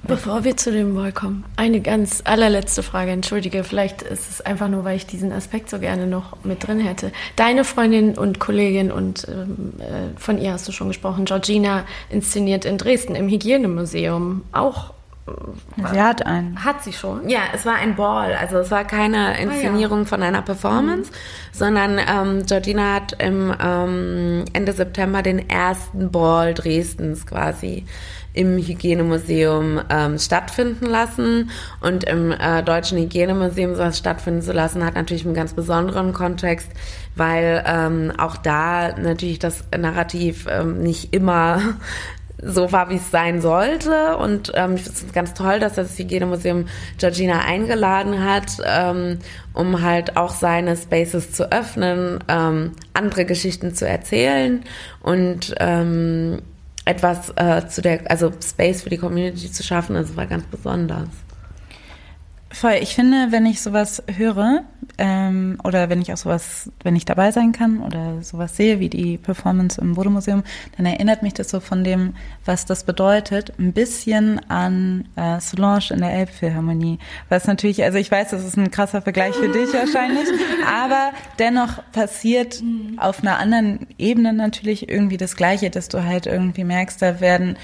[0.03, 3.11] Bevor wir zu dem Wall kommen, eine ganz allerletzte Frage.
[3.11, 6.81] Entschuldige, vielleicht ist es einfach nur, weil ich diesen Aspekt so gerne noch mit drin
[6.81, 7.13] hätte.
[7.37, 12.65] Deine Freundin und Kollegin und ähm, äh, von ihr hast du schon gesprochen, Georgina inszeniert
[12.65, 14.95] in Dresden im Hygienemuseum auch.
[15.27, 16.65] Äh, sie hat einen.
[16.65, 17.29] Hat sie schon?
[17.29, 18.35] Ja, es war ein Ball.
[18.35, 20.09] Also es war keine Inszenierung ah, ja.
[20.09, 21.15] von einer Performance, mhm.
[21.53, 27.85] sondern ähm, Georgina hat im ähm, Ende September den ersten Ball Dresdens quasi
[28.33, 31.51] im Hygienemuseum ähm, stattfinden lassen.
[31.81, 36.69] Und im äh, Deutschen Hygienemuseum sowas stattfinden zu lassen, hat natürlich einen ganz besonderen Kontext,
[37.17, 41.61] weil ähm, auch da natürlich das Narrativ ähm, nicht immer
[42.43, 44.17] so war, wie es sein sollte.
[44.17, 46.67] Und ähm, ich finde es ganz toll, dass das Hygienemuseum
[46.99, 49.19] Georgina eingeladen hat, ähm,
[49.53, 54.63] um halt auch seine Spaces zu öffnen, ähm, andere Geschichten zu erzählen
[55.03, 56.41] und ähm,
[56.91, 61.09] etwas äh, zu der, also Space für die Community zu schaffen, also war ganz besonders.
[62.53, 62.79] Voll.
[62.81, 64.65] Ich finde, wenn ich sowas höre
[64.99, 68.89] ähm, oder wenn ich auch sowas, wenn ich dabei sein kann oder sowas sehe wie
[68.89, 70.43] die Performance im Bodemuseum,
[70.77, 72.15] dann erinnert mich das so von dem,
[72.45, 76.99] was das bedeutet, ein bisschen an äh, Solange in der Elbphilharmonie.
[77.29, 80.29] Was natürlich, also ich weiß, das ist ein krasser Vergleich für dich wahrscheinlich,
[80.67, 82.99] aber dennoch passiert mhm.
[82.99, 87.57] auf einer anderen Ebene natürlich irgendwie das Gleiche, dass du halt irgendwie merkst, da werden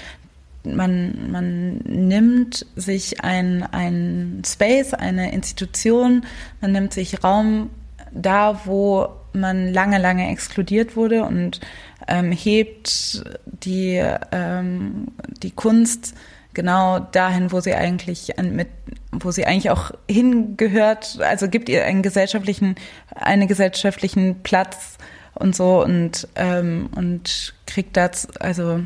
[0.63, 6.25] man, man nimmt sich ein, ein Space, eine Institution,
[6.61, 7.69] man nimmt sich Raum
[8.11, 11.59] da, wo man lange, lange exkludiert wurde und
[12.07, 15.07] ähm, hebt die, ähm,
[15.43, 16.15] die Kunst
[16.53, 18.67] genau dahin, wo sie eigentlich mit,
[19.11, 22.75] wo sie eigentlich auch hingehört, also gibt ihr einen gesellschaftlichen,
[23.13, 24.97] einen gesellschaftlichen Platz
[25.35, 28.81] und so und, ähm, und kriegt das, also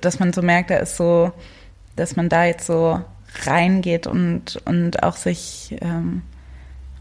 [0.00, 1.32] dass man so merkt, da ist so,
[1.96, 3.00] dass man da jetzt so
[3.44, 6.22] reingeht und, und auch sich ähm,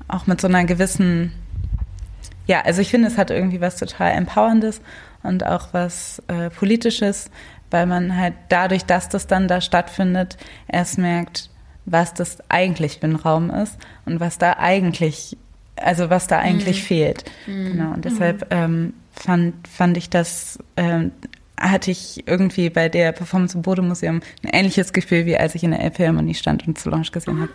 [0.07, 1.31] auch mit so einer gewissen,
[2.47, 4.81] ja, also ich finde, es hat irgendwie was total Empowerndes
[5.23, 7.29] und auch was äh, Politisches,
[7.71, 10.37] weil man halt dadurch, dass das dann da stattfindet,
[10.67, 11.49] erst merkt,
[11.85, 15.37] was das eigentlich für ein Raum ist und was da eigentlich,
[15.75, 16.85] also was da eigentlich Mhm.
[16.85, 17.25] fehlt.
[17.45, 17.93] Genau.
[17.93, 21.11] Und deshalb ähm, fand, fand ich das, ähm,
[21.59, 25.71] hatte ich irgendwie bei der Performance im Bodemuseum ein ähnliches Gefühl, wie als ich in
[25.71, 27.51] der Elbphilharmonie stand und Solange gesehen habe.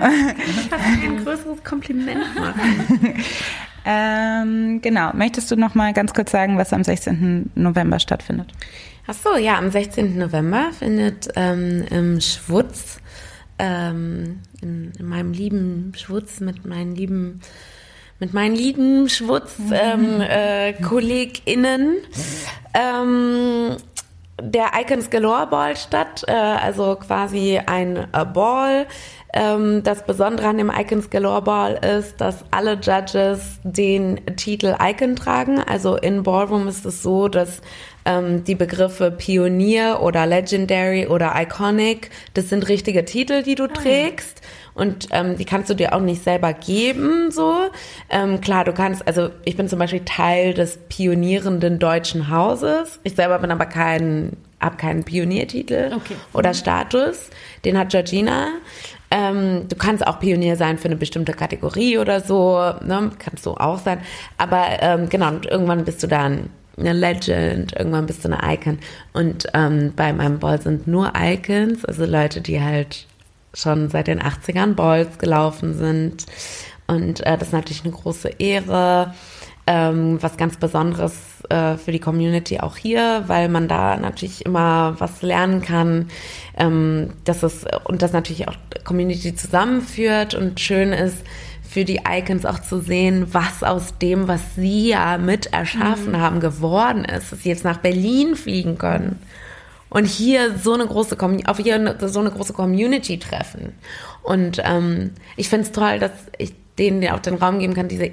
[0.00, 3.14] Ein größeres Kompliment machen.
[3.84, 5.10] Ähm, genau.
[5.14, 7.50] Möchtest du noch mal ganz kurz sagen, was am 16.
[7.54, 8.52] November stattfindet?
[9.06, 10.18] Ach so, ja, am 16.
[10.18, 13.00] November findet ähm, im Schwutz,
[13.58, 17.40] ähm, in, in meinem lieben Schwutz mit meinen lieben
[18.20, 20.74] mit meinen lieben Schwutz ähm, äh,
[22.74, 23.76] ähm,
[24.42, 28.86] der Icons Galore Ball statt, äh, also quasi ein äh, Ball.
[29.32, 35.16] Ähm, das Besondere an dem Icons Galore Ball ist, dass alle Judges den Titel Icon
[35.16, 35.60] tragen.
[35.60, 37.62] Also in Ballroom ist es so, dass
[38.04, 44.42] ähm, die Begriffe Pionier oder Legendary oder Iconic, das sind richtige Titel, die du trägst.
[44.80, 47.54] Und ähm, die kannst du dir auch nicht selber geben, so.
[48.08, 52.98] Ähm, klar, du kannst, also ich bin zum Beispiel Teil des pionierenden deutschen Hauses.
[53.02, 56.16] Ich selber bin aber kein, hab keinen Pioniertitel Okay.
[56.32, 57.28] oder Status.
[57.66, 58.48] Den hat Georgina.
[59.10, 63.10] Ähm, du kannst auch Pionier sein für eine bestimmte Kategorie oder so, ne?
[63.18, 64.00] Kannst du auch sein.
[64.38, 66.48] Aber ähm, genau, und irgendwann bist du dann
[66.78, 68.78] eine Legend, irgendwann bist du eine Icon.
[69.12, 73.06] Und ähm, bei meinem Ball sind nur Icons, also Leute, die halt
[73.54, 76.26] schon seit den 80ern Balls gelaufen sind.
[76.86, 79.14] Und äh, das ist natürlich eine große Ehre,
[79.66, 81.14] ähm, was ganz Besonderes
[81.48, 86.08] äh, für die Community auch hier, weil man da natürlich immer was lernen kann,
[86.56, 91.18] ähm, dass es und das natürlich auch Community zusammenführt und schön ist
[91.62, 96.40] für die Icons auch zu sehen, was aus dem, was sie ja mit erschaffen haben,
[96.40, 99.20] geworden ist, dass sie jetzt nach Berlin fliegen können
[99.90, 103.74] und hier so eine große auf hier eine- so eine große Community treffen.
[104.22, 108.12] Und ähm, ich finde es toll, dass ich denen auch den Raum geben kann, diese,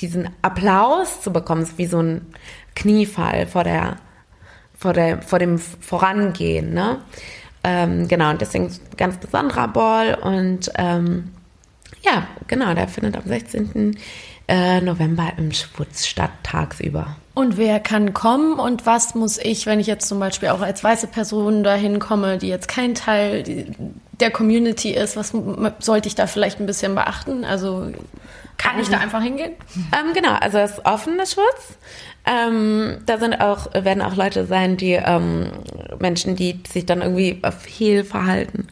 [0.00, 2.26] diesen Applaus zu bekommen, Es ist wie so ein
[2.74, 3.96] Kniefall vor der
[4.76, 6.98] vor der vor dem Vorangehen, ne?
[7.64, 11.32] Ähm, genau, und deswegen ganz besonderer Ball und ähm,
[12.02, 13.96] ja, genau, der findet am 16.
[14.46, 17.16] äh, November im Schwutz statt, tagsüber.
[17.38, 20.82] Und wer kann kommen und was muss ich, wenn ich jetzt zum Beispiel auch als
[20.82, 23.44] weiße Person dahin komme, die jetzt kein Teil
[24.18, 25.32] der Community ist, was
[25.78, 27.44] sollte ich da vielleicht ein bisschen beachten?
[27.44, 27.92] Also
[28.56, 29.52] kann ich da einfach hingehen?
[29.76, 31.78] Ähm, genau, also es ist offen, das Schutz.
[32.26, 35.52] Ähm, da sind auch, werden auch Leute sein, die ähm,
[36.00, 38.66] Menschen, die sich dann irgendwie fehlverhalten,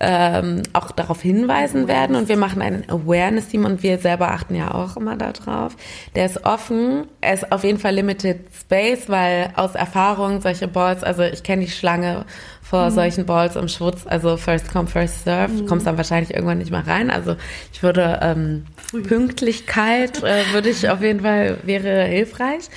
[0.00, 2.16] ähm, auch darauf hinweisen werden.
[2.16, 5.76] Und wir machen ein Awareness-Team und wir selber achten ja auch immer darauf.
[6.14, 7.06] Der ist offen.
[7.20, 11.64] Er ist auf jeden Fall Limited Space, weil aus Erfahrung solche Balls, also ich kenne
[11.64, 12.24] die Schlange
[12.62, 16.58] vor solchen Balls im Schwutz, also first come, first serve, du kommst dann wahrscheinlich irgendwann
[16.58, 17.10] nicht mehr rein.
[17.10, 17.34] Also
[17.72, 18.66] ich würde ähm,
[19.04, 22.68] Pünktlichkeit äh, würde ich auf jeden Fall wäre hilfreich.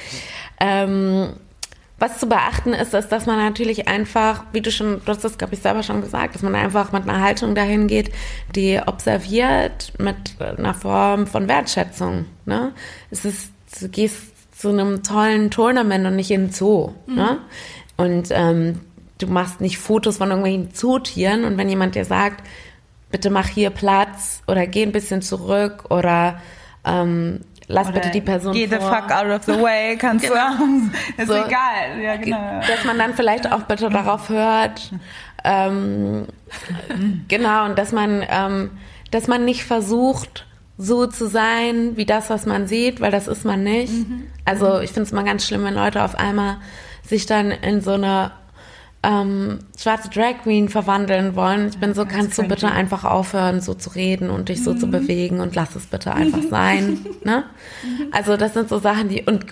[0.62, 1.34] Ähm,
[2.02, 5.38] was zu beachten ist, ist, dass man natürlich einfach, wie du schon, du hast das,
[5.38, 8.12] glaube ich, selber schon gesagt, dass man einfach mit einer Haltung dahin geht,
[8.56, 12.26] die observiert mit einer Form von Wertschätzung.
[12.46, 12.74] Ne?
[13.12, 14.18] Es ist, du gehst
[14.60, 16.94] zu einem tollen Tournament und nicht in den Zoo.
[17.06, 17.38] Ne?
[17.98, 18.80] Und ähm,
[19.20, 22.44] du machst nicht Fotos von irgendwelchen Zootieren und wenn jemand dir sagt,
[23.12, 26.42] bitte mach hier Platz oder geh ein bisschen zurück oder
[26.84, 27.42] ähm,
[27.72, 28.94] lass bitte die Person Geh the vor.
[28.96, 30.92] fuck out of the way, kannst du sagen.
[31.18, 31.34] Ist So.
[31.34, 32.02] egal.
[32.02, 32.60] Ja, genau.
[32.68, 34.92] dass man dann vielleicht auch bitte darauf hört,
[35.44, 36.28] ähm,
[37.28, 38.72] genau, und dass man, ähm,
[39.12, 40.46] dass man nicht versucht,
[40.78, 43.94] so zu sein wie das, was man sieht, weil das ist man nicht.
[44.46, 46.58] Also ich finde es mal ganz schlimm, wenn Leute auf einmal
[47.06, 48.32] sich dann in so eine
[49.04, 51.70] ähm, schwarze Drag Queen verwandeln wollen.
[51.70, 54.88] Ich bin so, kannst du bitte einfach aufhören, so zu reden und dich so zu
[54.88, 57.04] bewegen und lass es bitte einfach sein.
[57.24, 57.46] ne?
[58.12, 59.46] Also das sind so Sachen, die und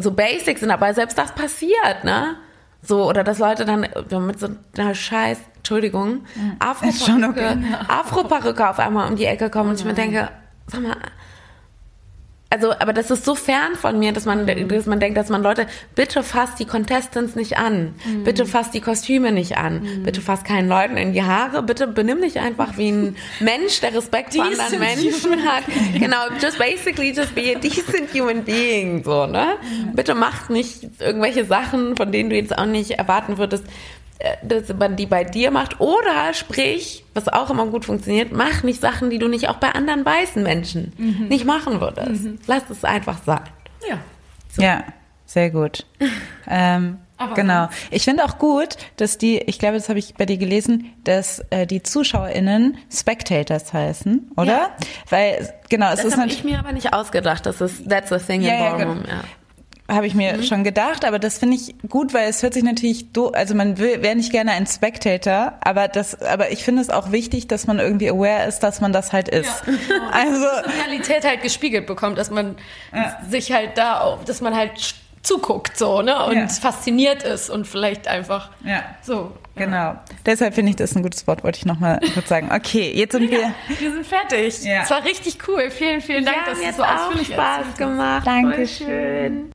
[0.00, 2.36] so basic sind, aber selbst das passiert, ne?
[2.80, 3.80] So, oder dass Leute dann
[4.26, 6.24] mit so einer Scheiß, Entschuldigung,
[6.58, 7.74] Afro-Perücke okay.
[7.88, 10.28] Afro auf einmal um die Ecke kommen und ich mir denke,
[10.66, 10.96] sag mal,
[12.54, 15.42] also, aber das ist so fern von mir, dass man, dass man denkt, dass man
[15.42, 15.66] Leute,
[15.96, 20.68] bitte fasst die Contestants nicht an, bitte fasst die Kostüme nicht an, bitte fasst keinen
[20.68, 24.78] Leuten in die Haare, bitte benimm dich einfach wie ein Mensch, der Respekt vor anderen
[24.78, 25.64] Menschen hat.
[25.94, 29.56] Genau, just basically just be a decent human being, so, ne?
[29.92, 33.64] Bitte macht nicht irgendwelche Sachen, von denen du jetzt auch nicht erwarten würdest,
[34.42, 35.80] dass man die bei dir macht.
[35.80, 39.72] Oder sprich, was auch immer gut funktioniert, mach nicht Sachen, die du nicht auch bei
[39.72, 40.92] anderen weißen Menschen
[41.28, 42.26] nicht machen würdest.
[42.46, 43.42] Lass es einfach sein.
[43.88, 43.98] Ja.
[44.56, 44.84] Ja,
[45.26, 45.86] sehr gut.
[46.48, 47.68] ähm, Aber genau.
[47.90, 51.40] Ich finde auch gut, dass die, ich glaube, das habe ich bei dir gelesen, dass
[51.50, 54.52] äh, die ZuschauerInnen Spectators heißen, oder?
[54.52, 54.76] Ja.
[55.10, 56.38] Weil, genau, es das ist natürlich.
[56.38, 57.46] ich mir aber nicht ausgedacht.
[57.46, 59.22] Das ist, that's the thing ja, in Ballroom, ja.
[59.88, 60.42] Habe ich mir mhm.
[60.42, 63.78] schon gedacht, aber das finde ich gut, weil es hört sich natürlich do, also man
[63.78, 67.78] wäre nicht gerne ein Spectator, aber das, aber ich finde es auch wichtig, dass man
[67.78, 69.62] irgendwie aware ist, dass man das halt ist.
[69.66, 70.10] Ja, genau.
[70.10, 70.46] Also
[70.78, 72.56] Realität halt gespiegelt bekommt, dass man
[72.94, 73.18] ja.
[73.28, 74.94] sich halt da, auch, dass man halt
[75.24, 76.24] zuguckt so, ne?
[76.26, 76.46] Und ja.
[76.48, 78.84] fasziniert ist und vielleicht einfach ja.
[79.02, 79.32] so.
[79.56, 79.76] Genau.
[79.76, 80.04] Ja.
[80.26, 82.50] Deshalb finde ich das ein gutes Wort, wollte ich nochmal kurz sagen.
[82.52, 83.54] Okay, jetzt sind wir.
[83.78, 84.62] wir sind fertig.
[84.64, 84.82] Ja.
[84.82, 85.70] Es war richtig cool.
[85.70, 88.26] Vielen, vielen Dank, dass du so ausführlich Spaß gemacht.
[88.26, 89.52] Dankeschön.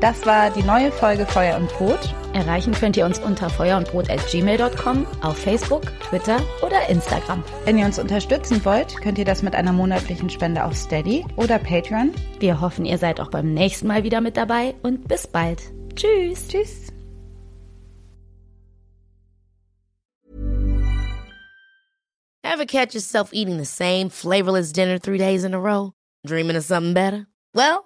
[0.00, 2.14] Das war die neue Folge Feuer und Brot.
[2.34, 7.42] Erreichen könnt ihr uns unter feuerundbrot.gmail.com, auf Facebook, Twitter oder Instagram.
[7.64, 11.58] Wenn ihr uns unterstützen wollt, könnt ihr das mit einer monatlichen Spende auf Steady oder
[11.58, 12.12] Patreon.
[12.38, 15.62] Wir hoffen, ihr seid auch beim nächsten Mal wieder mit dabei und bis bald.
[15.94, 16.46] Tschüss.
[16.48, 16.92] Tschüss.
[22.44, 25.92] Ever catch yourself eating the same flavorless dinner three days in a row?
[26.26, 27.26] Dreaming of something better?
[27.54, 27.85] Well,